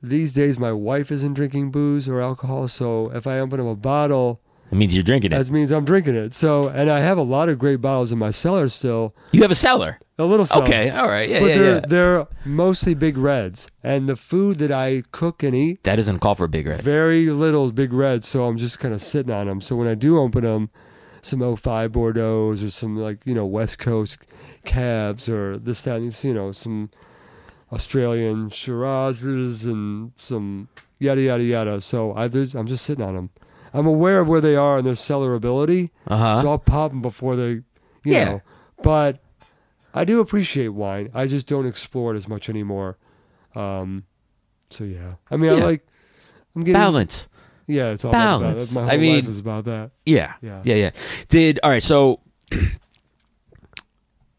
[0.09, 2.67] these days, my wife isn't drinking booze or alcohol.
[2.67, 4.41] So if I open up a bottle,
[4.71, 5.37] It means you're drinking it.
[5.43, 6.33] that means I'm drinking it.
[6.33, 9.13] So, and I have a lot of great bottles in my cellar still.
[9.31, 9.99] You have a cellar.
[10.17, 10.63] A little cellar.
[10.63, 10.89] Okay.
[10.89, 11.29] All right.
[11.29, 11.39] Yeah.
[11.41, 11.57] but Yeah.
[11.57, 11.81] they're, Yeah.
[11.87, 13.69] they're mostly big reds.
[13.83, 16.81] And the food that I cook and eat, That doesn't call for a big red.
[16.81, 18.27] very little big reds.
[18.27, 19.59] So I'm just kind of sitting on them.
[19.61, 20.69] So when I do open them,
[21.21, 24.19] some 05 Bordeaux's or some like, you know, West Coast
[24.63, 26.89] cabs or this, that, and you know, some
[27.75, 31.81] Australian Shirazes and some yada, yada, yada.
[31.81, 33.29] So I, there's, I'm just sitting on them.
[33.73, 35.89] I'm aware of where they are and their cellarability.
[36.07, 36.35] Uh huh.
[36.41, 37.63] So I'll pop them before they, you
[38.05, 38.25] Yeah.
[38.25, 38.41] know.
[38.81, 39.19] But
[39.93, 41.09] I do appreciate wine.
[41.13, 42.97] I just don't explore it as much anymore.
[43.55, 44.03] Um,
[44.69, 45.63] so yeah, I mean, Yeah.
[45.63, 45.87] I like.
[46.55, 47.27] I'm getting Balance.
[47.67, 48.71] Yeah, it's all Balance.
[48.71, 48.79] about that.
[48.79, 49.91] My I whole mean- life is about that.
[50.05, 50.33] Yeah.
[50.41, 50.61] Yeah.
[50.63, 50.75] Yeah.
[50.75, 50.91] Yeah.
[51.29, 51.81] Did all right.
[51.83, 52.19] So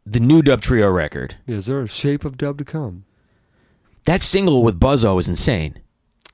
[0.06, 1.36] the new Dub Trio record.
[1.46, 3.04] Is there a shape of dub to come?
[4.06, 5.80] That single with Buzzo is insane.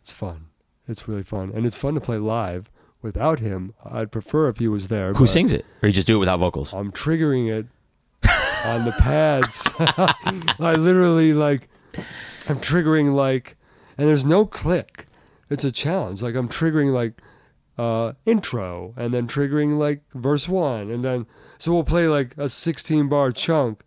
[0.02, 0.46] It's fun.
[0.86, 2.70] It's really fun, and it's fun to play live
[3.00, 3.72] without him.
[3.82, 5.14] I'd prefer if he was there.
[5.14, 6.74] Who sings it, or you just do it without vocals?
[6.74, 7.66] I'm triggering it
[8.66, 9.66] on the pads.
[9.78, 11.70] I literally like
[12.46, 13.56] I'm triggering like
[13.96, 15.06] and there's no click.
[15.48, 16.20] It's a challenge.
[16.20, 17.22] Like I'm triggering like
[17.78, 21.26] uh intro and then triggering like verse 1 and then
[21.58, 23.80] so we'll play like a 16 bar chunk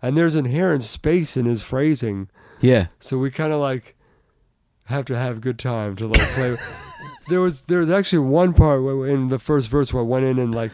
[0.00, 2.30] and there's inherent space in his phrasing.
[2.60, 2.86] Yeah.
[3.00, 3.96] So we kind of like
[4.84, 6.56] have to have a good time to like play.
[7.28, 10.24] there was there was actually one part where in the first verse where I went
[10.24, 10.72] in and like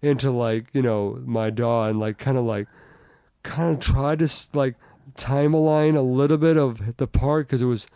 [0.00, 2.66] into like you know my DAW and like kind of like
[3.42, 4.74] kind of tried to like
[5.16, 7.86] time align a little bit of the part because it was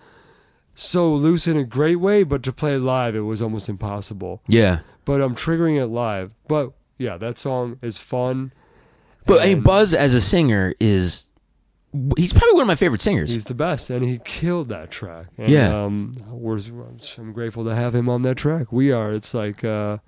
[0.75, 4.43] so loose in a great way, but to play live it was almost impossible.
[4.47, 4.81] Yeah.
[5.05, 6.33] But I'm triggering it live.
[6.49, 8.53] But yeah, that song is fun.
[9.27, 11.25] But I mean, Buzz as a singer is.
[12.17, 13.33] He's probably one of my favorite singers.
[13.33, 15.27] He's the best, and he killed that track.
[15.39, 15.85] And, Yeah.
[15.85, 16.59] um, we're,
[17.19, 18.73] I'm grateful to have him on that track.
[18.73, 19.13] We are.
[19.13, 19.99] It's like uh,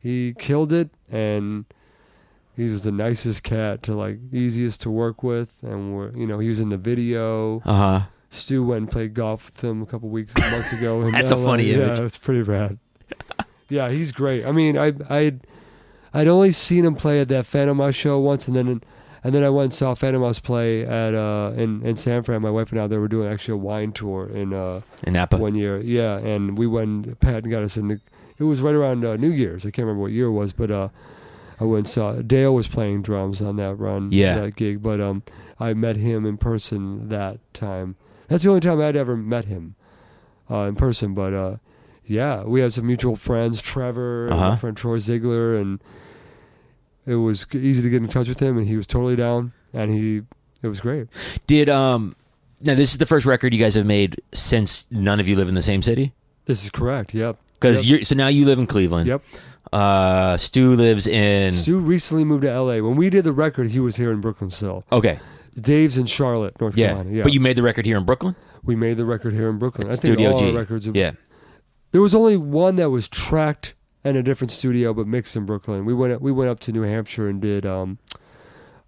[0.00, 1.64] he killed it, and
[2.56, 6.38] he was the nicest cat to like, easiest to work with, and we're, you know,
[6.38, 7.60] he was in the video.
[7.64, 8.00] Uh huh.
[8.30, 11.08] Stu went and played golf with him a couple weeks, months ago.
[11.12, 11.98] That's a funny image.
[11.98, 12.78] Yeah, it's pretty rad.
[13.68, 14.44] yeah, he's great.
[14.44, 15.40] I mean, I I'd
[16.12, 18.82] I'd only seen him play at that Fantomas show once, and then
[19.24, 22.42] and then I went and saw Fantomas play at uh in in San Fran.
[22.42, 25.36] My wife and I they were doing actually a wine tour in uh In Napa.
[25.38, 25.80] one year.
[25.80, 27.18] Yeah, and we went.
[27.20, 27.88] Patton got us in.
[27.88, 28.00] The,
[28.38, 29.64] it was right around uh, New Year's.
[29.64, 30.88] I can't remember what year it was, but uh,
[31.60, 34.10] I went and saw Dale was playing drums on that run.
[34.12, 34.40] Yeah.
[34.40, 34.82] that gig.
[34.82, 35.22] But um,
[35.60, 37.94] I met him in person that time.
[38.28, 39.76] That's the only time I'd ever met him
[40.50, 41.14] uh, in person.
[41.14, 41.56] But uh,
[42.04, 44.50] yeah, we had some mutual friends, Trevor, and Uh-huh.
[44.50, 45.80] my friend Troy Ziegler, and
[47.06, 49.92] it was easy to get in touch with him, and he was totally down, and
[49.92, 50.22] he
[50.62, 51.08] it was great.
[51.46, 52.16] Did um
[52.60, 55.48] now this is the first record you guys have made since none of you live
[55.48, 56.12] in the same city?
[56.46, 57.14] This is correct.
[57.14, 57.36] Yep.
[57.54, 57.98] Because Yep.
[58.00, 59.06] you so now you live in Cleveland.
[59.08, 59.22] Yep.
[59.72, 61.52] Uh, Stu lives in.
[61.52, 62.80] Stu recently moved to L.A.
[62.80, 64.84] When we did the record, he was here in Brooklyn still.
[64.92, 65.18] Okay,
[65.60, 66.88] Dave's in Charlotte, North yeah.
[66.88, 67.10] Carolina.
[67.10, 68.36] Yeah, But you made the record here in Brooklyn.
[68.62, 69.88] we made the record here in Brooklyn.
[69.88, 70.48] I think Studio all G.
[70.50, 70.86] our records.
[70.86, 71.12] Yeah.
[71.92, 73.74] There was only one that was tracked
[74.04, 75.84] in a different studio, but mixed in Brooklyn.
[75.84, 77.98] We went we went up to New Hampshire and did um,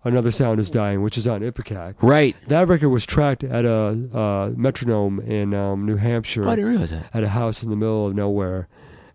[0.04, 1.94] another sound is dying, which is on Ipecac.
[2.02, 2.36] Right.
[2.48, 6.70] That record was tracked at a uh, metronome in um, New Hampshire Oh, I didn't
[6.70, 7.10] realize that.
[7.14, 8.68] at a house in the middle of nowhere,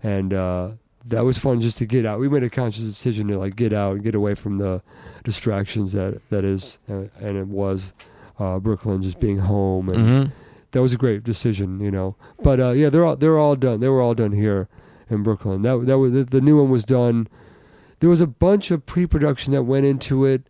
[0.03, 0.71] and uh,
[1.05, 2.19] that was fun just to get out.
[2.19, 4.81] We made a conscious decision to like get out and get away from the
[5.23, 7.93] distractions that that is, uh, and it was
[8.39, 10.31] uh, Brooklyn just being home, and Mm-hmm.
[10.71, 12.15] that was a great decision, you know.
[12.41, 13.79] But uh, yeah, they're all they're all done.
[13.81, 14.67] They were all done here
[15.11, 15.61] in Brooklyn.
[15.61, 17.27] That that was the, new one was done.
[17.99, 20.43] There was a bunch of pre-production that went into it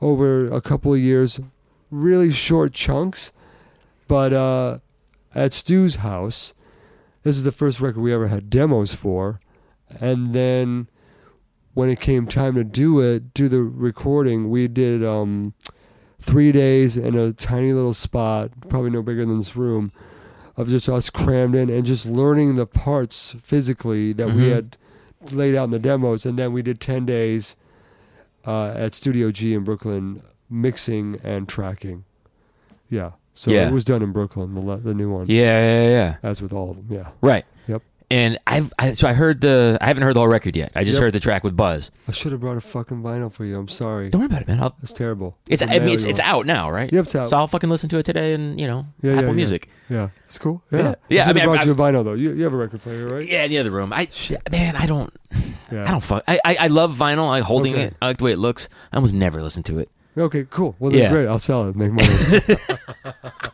[0.00, 1.40] over a couple of years,
[1.90, 3.32] really short chunks.
[4.06, 4.78] But uh,
[5.34, 6.54] at Stu's house,
[7.24, 9.40] this is the first record we ever had demos for,
[9.88, 10.88] and then
[11.74, 15.52] when it came time to do it, do the recording, we did um,
[16.20, 19.92] three days in a tiny little spot, probably no bigger than this room,
[20.56, 24.54] of just us crammed in and just learning the parts physically that we Mhm.
[24.54, 24.76] had
[25.32, 27.56] laid out in the demos, and then we did ten days
[28.46, 32.04] uh, at Studio G in Brooklyn, mixing and tracking.
[32.88, 33.66] Yeah, so Yeah.
[33.68, 36.16] it was done in Brooklyn, the le- the new one, Yeah, yeah, yeah.
[36.22, 36.86] as with all of them.
[36.88, 37.44] Yeah, Right.
[37.66, 37.82] Yep.
[38.08, 40.70] And I've I, so I heard the I haven't heard the whole record yet.
[40.76, 41.02] I just Yep.
[41.02, 41.90] heard the track with Buzz.
[42.06, 43.58] I should have brought a fucking vinyl for you.
[43.58, 44.10] I'm sorry.
[44.10, 44.60] Don't worry about it, man.
[44.60, 45.36] I'll, That's terrible.
[45.48, 46.92] it's I'll mean it's, it's out now, right?
[46.92, 47.30] Yep, it's out.
[47.30, 49.34] So I'll fucking listen to it today and you know Yeah, yeah, Apple yeah.
[49.34, 49.68] Music.
[49.88, 50.62] Yeah, it's cool.
[50.70, 50.78] Yeah.
[50.78, 52.14] Yeah, Yeah, I, I should have mean, brought I- you a vinyl though.
[52.14, 53.26] You, you have a record player, right?
[53.28, 53.92] Yeah, in the other room.
[53.92, 54.08] I
[54.52, 55.12] man, I don't
[55.72, 55.82] Yeah.
[55.88, 56.22] I don't fuck.
[56.28, 57.28] I I, I love vinyl.
[57.28, 57.82] I holding Okay.
[57.86, 57.96] it.
[58.00, 58.68] I like the way it looks.
[58.92, 59.90] I almost never listen to it.
[60.18, 60.74] Okay, cool.
[60.78, 61.10] Well, then Yeah.
[61.10, 61.28] great.
[61.28, 61.76] I'll sell it.
[61.76, 62.08] Make money.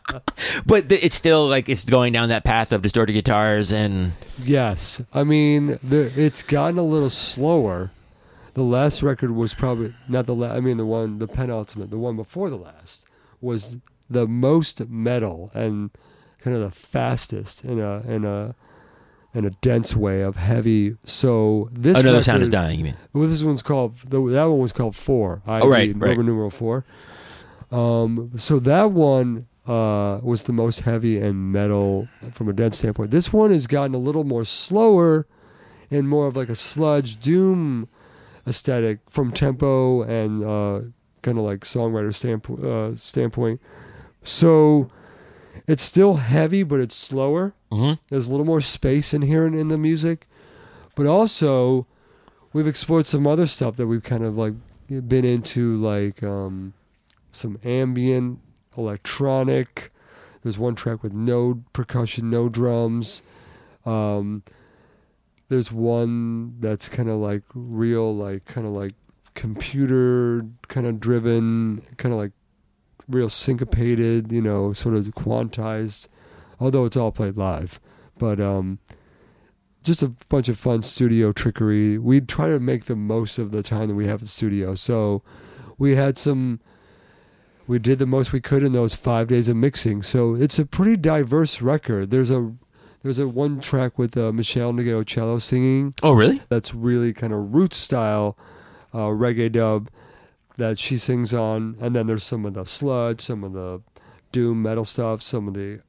[0.67, 5.01] But th- it's still like it's going down that path of distorted guitars and yes,
[5.13, 7.91] I mean the, it's gotten a little slower.
[8.55, 10.53] The last record was probably not the last.
[10.57, 13.07] I mean the one, the penultimate, the one before the last
[13.41, 13.77] was
[14.11, 15.91] the most metal and
[16.41, 18.55] kind of the fastest in a in a
[19.35, 20.97] in a dense way of heavy.
[21.05, 22.79] So this another record, sound is dying.
[22.79, 22.97] You mean?
[23.13, 25.43] Well, this one's called the, that one was called four.
[25.47, 26.11] Oh, right, right.
[26.11, 26.85] Roman numeral four.
[27.71, 33.11] Um, so that one uh, was the most heavy and metal from a dense standpoint.
[33.11, 35.27] This one has gotten a little more slower
[35.91, 37.89] and more of like a sludge doom
[38.47, 40.89] aesthetic from tempo and uh,
[41.23, 42.65] kind of like songwriter standpoint.
[42.65, 43.61] Uh, standpoint.
[44.23, 44.91] So
[45.67, 47.55] it's still heavy, but it's slower.
[47.73, 47.95] Mm-hmm.
[48.09, 50.27] There's a little more space in here in, the music,
[50.95, 51.87] but also
[52.53, 54.55] we've explored some other stuff that we've kind of like
[54.89, 56.75] been into, like um,
[57.31, 58.41] some ambient
[58.77, 59.91] electronic.
[60.43, 63.23] There's one track with no percussion, no drums.
[63.87, 64.43] Um,
[65.49, 68.95] there's one that's kind of like real, like kind of like
[69.35, 72.33] computer kind of driven, kind of like
[73.09, 76.09] real syncopated, you know, sort of quantized,
[76.63, 77.81] although it's all played live.
[78.19, 78.79] But um,
[79.83, 81.99] just a bunch of fun studio trickery.
[81.99, 84.75] We try to make the most of the time that we have in the studio.
[84.75, 85.23] So
[85.79, 86.61] we had some.
[87.67, 90.03] We did the most we could in those five days of mixing.
[90.03, 92.11] So it's a pretty diverse record.
[92.11, 92.53] There's a
[93.03, 96.43] there's a one track with uh, Meshell Ndegeocello singing Oh, really?
[96.49, 98.37] that's really kind of root style
[98.95, 99.91] uh, reggae dub
[100.59, 103.81] that she sings on, and then there's some of the sludge, some of the
[104.33, 105.81] doom metal stuff, some of the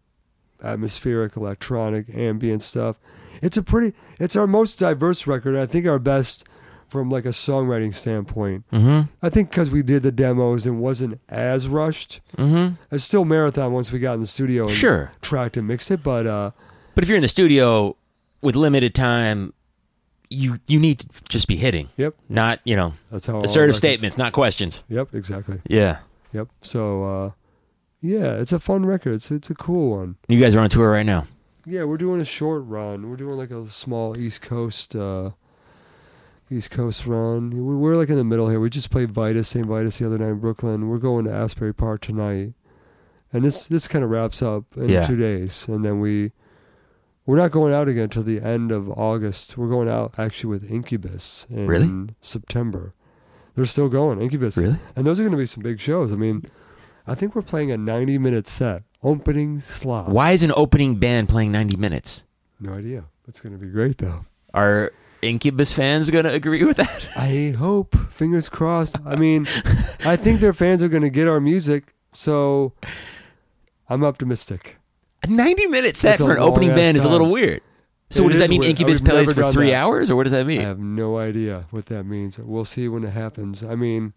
[0.63, 2.97] atmospheric electronic ambient stuff.
[3.41, 5.55] It's a pretty, it's our most diverse record.
[5.55, 6.45] I think our best
[6.87, 8.63] from like a songwriting standpoint.
[8.71, 9.11] Mm-hmm.
[9.21, 12.21] I think because we did the demos and wasn't as rushed.
[12.37, 12.75] Mm-hmm.
[12.91, 15.11] It's still marathon once we got in the studio and Sure.
[15.21, 16.51] tracked and mixed it, but uh,
[16.95, 17.97] But if you're in the studio
[18.41, 19.53] with limited time,
[20.29, 24.17] you you need to just be hitting, yep, not you know that's how assertive statements,
[24.17, 24.83] not questions.
[24.89, 25.61] Yep, exactly.
[25.67, 25.99] Yeah.
[26.31, 26.47] Yep.
[26.61, 27.31] So uh
[28.03, 29.13] yeah, it's a fun record.
[29.13, 30.17] It's it's a cool one.
[30.27, 31.23] You guys are on tour right now.
[31.65, 33.09] Yeah, we're doing a short run.
[33.09, 35.31] We're doing like a small East Coast uh
[36.51, 37.49] East Coast run.
[37.51, 38.59] We- We're like in the middle here.
[38.59, 39.65] We just played Vitus, St.
[39.65, 40.89] Vitus the other night in Brooklyn.
[40.89, 42.53] We're going to Asbury Park tonight.
[43.31, 45.07] And this this kind of wraps up in Yeah.
[45.07, 46.31] 2 days and then we
[47.25, 49.57] we're not going out again until the end of August.
[49.57, 52.09] We're going out actually with Incubus in Really?
[52.21, 52.93] September.
[53.55, 54.21] They're still going.
[54.21, 54.75] Incubus Really?
[54.95, 56.11] and those are going to be some big shows.
[56.11, 56.43] I mean,
[57.07, 60.09] I think we're playing a 90 minute set, opening slot.
[60.09, 62.23] Why is an opening band playing 90 minutes?
[62.59, 63.03] No idea.
[63.27, 64.25] It's going to be great though.
[64.53, 67.07] Are Incubus fans gonna agree with that?
[67.15, 67.95] I hope.
[68.11, 68.97] Fingers crossed.
[69.05, 69.47] I mean,
[70.05, 72.73] I think their fans are going to get our music, so
[73.89, 74.77] I'm optimistic.
[75.23, 77.61] A 90 minute set That's for an opening band is a little weird.
[78.09, 78.59] So It what does that mean?
[78.59, 78.69] weird.
[78.71, 79.75] Incubus We've plays for three that.
[79.77, 80.61] hours, or what does that mean?
[80.61, 82.37] I have no idea what that means.
[82.37, 83.63] We'll see when it happens.
[83.63, 84.13] I mean,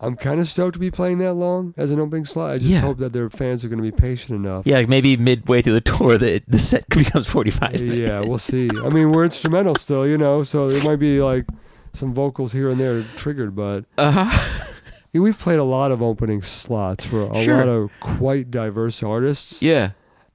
[0.00, 2.52] I'm kind of stoked to be playing that long as an opening slot.
[2.52, 2.80] I just Yeah.
[2.82, 4.64] hope that their fans are going to be patient enough.
[4.64, 7.98] Yeah, like maybe midway through the tour, the the set becomes 45 minutes.
[7.98, 8.70] Yeah, we'll see.
[8.84, 11.46] I mean, we're instrumental still, you know, so it might be like
[11.92, 14.64] some vocals here and there triggered, but Uh-huh.
[15.12, 17.56] yeah, we've played a lot of opening slots for a Sure.
[17.56, 19.62] lot of quite diverse artists.
[19.62, 19.90] Yeah.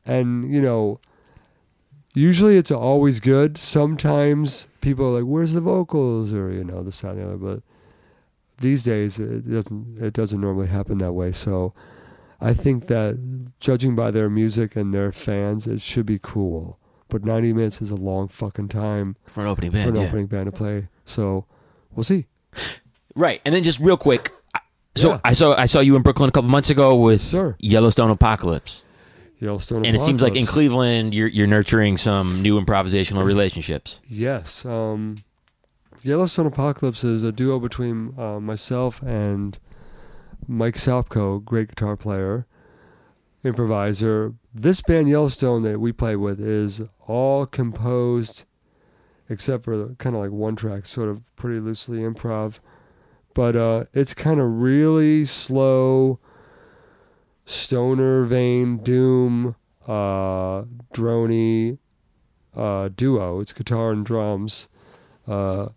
[0.05, 0.99] and you know
[2.13, 6.99] usually it's always good sometimes people are like where's the vocals or you know this
[7.01, 7.61] that and the other but
[8.63, 11.73] these days it doesn't it doesn't normally happen that way so
[12.41, 13.19] i think that
[13.59, 16.79] judging by their music and their fans it should be cool
[17.09, 19.83] but 90 minutes is a long fucking time For an opening band.
[19.83, 20.07] for an yeah.
[20.07, 21.45] opening band to play so
[21.93, 22.25] we'll see
[23.15, 23.41] Right.
[23.45, 24.31] And then just real quick.
[24.95, 25.19] So Yeah.
[25.23, 27.55] I saw I saw you in Brooklyn a couple months ago with Sir.
[27.59, 28.83] Yellowstone Apocalypse.
[29.39, 34.01] Yellowstone And it seems like in Cleveland you're you're nurturing some new improvisational relationships.
[34.07, 34.65] Yes.
[34.65, 35.17] Um,
[36.05, 39.57] Yellowstone Apocalypse is a duo between uh, myself and
[40.45, 42.45] Mike Sopko, great guitar player,
[43.41, 44.33] improviser.
[44.53, 48.43] This band Yellowstone that we play with is all composed,
[49.29, 52.55] except for kind of like one track, sort of pretty loosely improv.
[53.33, 56.19] But uh, it's kind of really slow,
[57.45, 59.55] stoner vein, doom,
[59.87, 60.63] uh,
[60.93, 61.77] drony,
[62.53, 63.39] uh, duo.
[63.39, 64.67] It's guitar and drums.
[65.25, 65.69] Uh,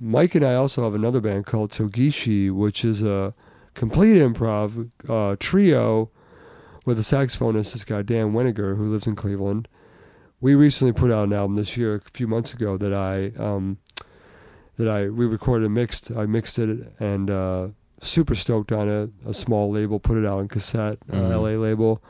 [0.00, 3.34] Mike and I also have another band called Togishi, which is a
[3.74, 6.10] complete improv uh, trio
[6.84, 9.68] with a saxophonist, this guy Dan Weniger, who lives in Cleveland.
[10.40, 13.78] We recently put out an album this year, a few months ago, that I um,
[14.76, 16.10] that I we recorded and mixed.
[16.12, 17.68] I mixed it and uh,
[18.00, 19.10] super stoked on it.
[19.26, 21.30] A small label put it out on cassette, uh, Mhm.
[21.32, 22.00] LA label,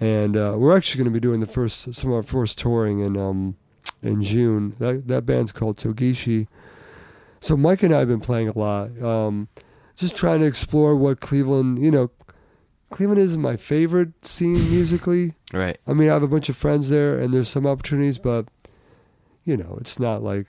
[0.00, 2.98] and uh, we're actually going to be doing the first some of our first touring
[2.98, 3.56] in um,
[4.02, 4.74] in June.
[4.80, 6.48] That that band's called Togishi.
[7.44, 9.48] So Mike and I have been playing a lot, um,
[9.96, 11.78] just trying to explore what Cleveland.
[11.78, 12.10] You know,
[12.90, 15.34] Cleveland isn't my favorite scene musically.
[15.52, 15.78] Right.
[15.86, 18.46] I mean, I have a bunch of friends there, and there's some opportunities, but
[19.44, 20.46] you know, it's not like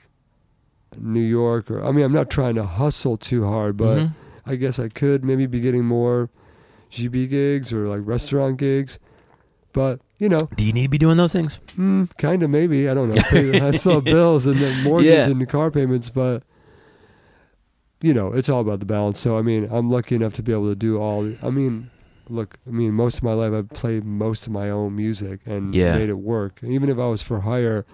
[0.98, 1.84] New York or.
[1.86, 4.12] I mean, I'm not trying to hustle too hard, but Mhm.
[4.48, 6.30] I guess I could maybe be getting more
[6.92, 8.98] GB gigs or like restaurant gigs.
[9.74, 11.60] But you know, Do you need to be doing those things?
[11.78, 13.22] mm, kind of maybe I don't know.
[13.68, 15.28] I still have bills and then mortgage Yeah.
[15.30, 16.42] and the car payments, but
[18.06, 19.20] you know, it's all about the balance.
[19.20, 21.22] So I mean, I'm lucky enough to be able to do all.
[21.42, 21.90] I mean,
[22.30, 25.74] look, I mean, most of my life I've played most of my own music and
[25.74, 25.98] Yeah.
[25.98, 26.60] made it work.
[26.64, 27.86] Even if I was for hire,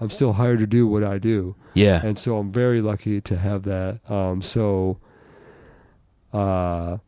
[0.00, 2.00] I'm still hired to do what I do Yeah.
[2.06, 3.98] and so I'm very lucky to have that.
[4.08, 4.98] Um, so,
[6.32, 6.98] uh,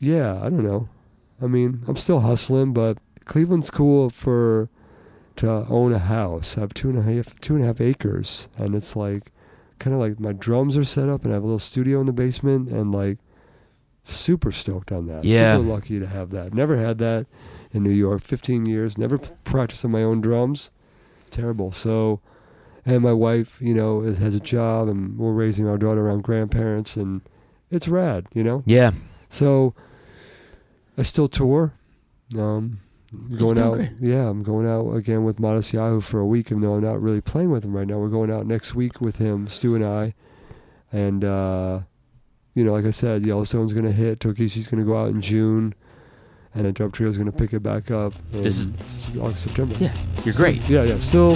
[0.00, 0.88] yeah, I don't know.
[1.42, 4.68] I mean, I'm still hustling, but Cleveland's cool for
[5.36, 6.56] to own a house.
[6.56, 9.30] I have two and a half two and a half acres, and it's like
[9.78, 12.06] kind of like my drums are set up, and I have a little studio in
[12.06, 13.18] the basement, and like
[14.04, 15.24] super stoked on that.
[15.24, 15.56] Yeah.
[15.56, 16.54] super lucky to have that.
[16.54, 17.26] Never had that
[17.72, 18.22] in New York.
[18.22, 20.70] 15 years, never practiced on my own drums.
[21.30, 21.72] Terrible.
[21.72, 22.20] So
[22.88, 26.22] and my wife, you know, is, has a job, and we're raising our daughter around
[26.22, 27.20] grandparents, and
[27.70, 28.62] it's rad, you know.
[28.64, 28.92] Yeah.
[29.28, 29.74] So
[30.96, 31.74] I still tour.
[32.36, 32.80] Um,
[33.36, 33.90] going out, great.
[34.00, 37.20] yeah, I'm going out again with Matisyahu for a week, even though I'm not really
[37.20, 37.98] playing with him right now.
[37.98, 40.14] We're going out next week with him, Stu and I,
[40.92, 41.80] and uh,
[42.54, 44.20] you know, like I said, Yellowstone's going to hit.
[44.20, 45.74] Tokishi's going to go out in June,
[46.54, 48.68] and Dub Trio's going to pick it back up in This is-
[49.18, 49.74] August, September.
[49.78, 49.94] Yeah.
[50.24, 50.60] You're great.
[50.68, 51.34] Yeah, yeah, still,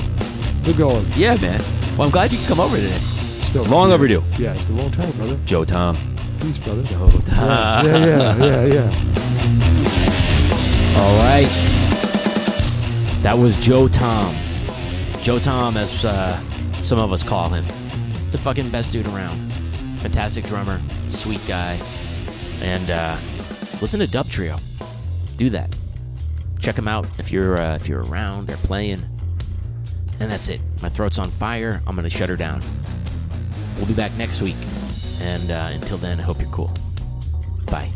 [0.61, 1.11] still going.
[1.15, 1.63] Yeah, man.
[1.93, 2.99] Well, I'm glad you could come over today.
[2.99, 4.23] Still Long overdue.
[4.39, 5.39] Yeah, it's been a long time, brother.
[5.45, 5.97] Joe Tom.
[6.41, 6.83] Peace, brother.
[6.83, 7.87] Joe Yeah, Tom.
[7.87, 10.29] yeah, yeah, yeah, yeah.
[10.97, 11.49] All right.
[13.23, 14.35] That was Joe Tom.
[15.23, 16.37] Joe Tom, as uh,
[16.83, 17.65] some of us call him.
[18.25, 19.53] He's the fucking best dude around.
[20.01, 21.81] Fantastic drummer, sweet guy.
[22.61, 23.17] And uh,
[23.81, 24.57] listen to Dub Trio.
[25.37, 25.75] Do that.
[26.59, 28.47] Check them out if you're uh, if you're around.
[28.47, 29.01] They're playing.
[30.21, 30.61] And that's it.
[30.83, 31.81] My throat's on fire.
[31.87, 32.63] I'm gonna shut her down.
[33.77, 34.57] We'll be back next week.
[35.21, 36.73] And uh, until then, I hope you're cool.
[37.67, 37.91] Bye.